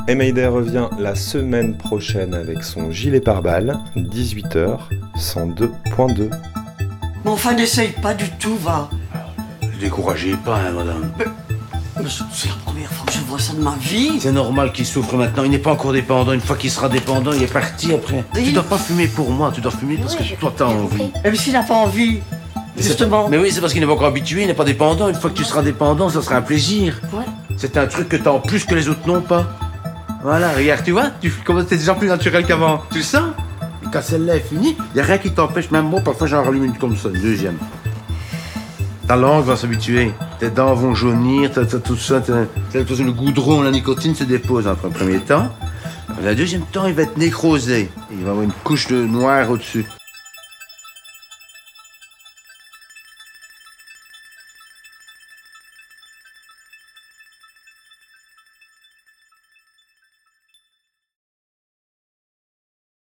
Et 0.09 0.15
Mayday 0.15 0.45
revient 0.45 0.89
la 0.99 1.15
semaine 1.15 1.77
prochaine 1.77 2.33
avec 2.33 2.63
son 2.63 2.91
gilet 2.91 3.21
pare-balles, 3.21 3.79
18h, 3.95 4.77
102.2. 5.17 6.29
Mais 7.23 7.31
enfin, 7.31 7.53
n'essaye 7.53 7.93
pas 8.01 8.13
du 8.13 8.29
tout, 8.39 8.57
va. 8.57 8.89
Découragez 9.79 10.35
pas, 10.43 10.57
hein, 10.57 10.71
madame. 10.71 11.13
Mais 11.17 11.25
c'est 12.31 12.49
la 12.49 12.55
première 12.65 12.91
fois 12.91 13.05
que 13.05 13.13
je 13.13 13.19
vois 13.19 13.39
ça 13.39 13.53
de 13.53 13.61
ma 13.61 13.75
vie. 13.79 14.19
C'est 14.19 14.31
normal 14.31 14.71
qu'il 14.71 14.85
souffre 14.85 15.15
maintenant. 15.15 15.43
Il 15.43 15.51
n'est 15.51 15.59
pas 15.59 15.71
encore 15.71 15.93
dépendant. 15.93 16.33
Une 16.33 16.41
fois 16.41 16.55
qu'il 16.55 16.69
sera 16.69 16.89
dépendant, 16.89 17.31
il 17.31 17.43
est 17.43 17.51
parti 17.51 17.93
après. 17.93 18.23
Tu 18.33 18.51
dois 18.51 18.63
pas 18.63 18.77
fumer 18.77 19.07
pour 19.07 19.29
moi. 19.31 19.51
Tu 19.53 19.61
dois 19.61 19.71
fumer 19.71 19.97
parce 19.97 20.15
que 20.15 20.23
toi, 20.39 20.53
t'as 20.55 20.65
envie. 20.65 21.11
Et 21.23 21.31
mais 21.31 21.35
s'il 21.35 21.53
n'a 21.53 21.63
pas 21.63 21.75
envie, 21.75 22.19
justement. 22.77 23.29
Mais 23.29 23.37
oui, 23.37 23.51
c'est 23.51 23.61
parce 23.61 23.73
qu'il 23.73 23.81
n'est 23.81 23.87
pas 23.87 23.93
encore 23.93 24.07
habitué. 24.07 24.41
Il 24.41 24.47
n'est 24.47 24.53
pas 24.53 24.65
dépendant. 24.65 25.07
Une 25.07 25.15
fois 25.15 25.29
que 25.29 25.35
tu 25.35 25.43
seras 25.43 25.61
dépendant, 25.61 26.09
ça 26.09 26.21
sera 26.21 26.35
un 26.35 26.41
plaisir. 26.41 26.99
Ouais. 27.13 27.23
C'est 27.57 27.77
un 27.77 27.87
truc 27.87 28.09
que 28.09 28.17
t'as 28.17 28.31
en 28.31 28.39
plus 28.39 28.65
que 28.65 28.75
les 28.75 28.89
autres 28.89 29.07
n'ont 29.07 29.21
pas. 29.21 29.45
Voilà, 30.21 30.51
regarde, 30.53 30.83
tu 30.83 30.91
vois 30.91 31.11
tu, 31.21 31.31
Comment 31.45 31.63
t'es 31.63 31.77
déjà 31.77 31.93
plus 31.93 32.07
naturel 32.07 32.45
qu'avant. 32.45 32.81
Tu 32.91 32.97
le 32.97 33.03
sens? 33.03 33.29
Et 33.83 33.87
quand 33.91 34.01
celle-là 34.01 34.37
est 34.37 34.39
finie, 34.39 34.75
il 34.79 34.95
n'y 34.95 35.01
a 35.01 35.03
rien 35.03 35.19
qui 35.19 35.31
t'empêche, 35.31 35.69
même 35.69 35.85
moi, 35.85 36.01
parfois 36.01 36.25
j'en 36.25 36.43
rallume 36.43 36.65
une 36.65 36.77
comme 36.77 36.97
ça, 36.97 37.09
une 37.09 37.21
deuxième. 37.21 37.57
Ta 39.07 39.15
langue 39.15 39.45
va 39.45 39.55
s'habituer, 39.55 40.11
tes 40.39 40.49
dents 40.49 40.73
vont 40.73 40.95
jaunir, 40.95 41.51
t'as, 41.51 41.65
t'as 41.65 41.77
tout 41.77 41.95
ça, 41.95 42.21
que 42.21 42.31
le 42.73 43.11
goudron, 43.11 43.61
la 43.61 43.69
nicotine 43.69 44.15
se 44.15 44.23
dépose 44.23 44.67
en 44.67 44.71
un 44.71 44.75
premier 44.75 45.19
temps. 45.19 45.55
La 46.23 46.33
deuxième 46.33 46.63
temps, 46.63 46.87
il 46.87 46.93
va 46.93 47.03
être 47.03 47.17
nécrosé. 47.17 47.91
Il 48.11 48.23
va 48.23 48.31
avoir 48.31 48.43
une 48.43 48.51
couche 48.63 48.87
de 48.87 49.05
noir 49.05 49.51
au-dessus. 49.51 49.85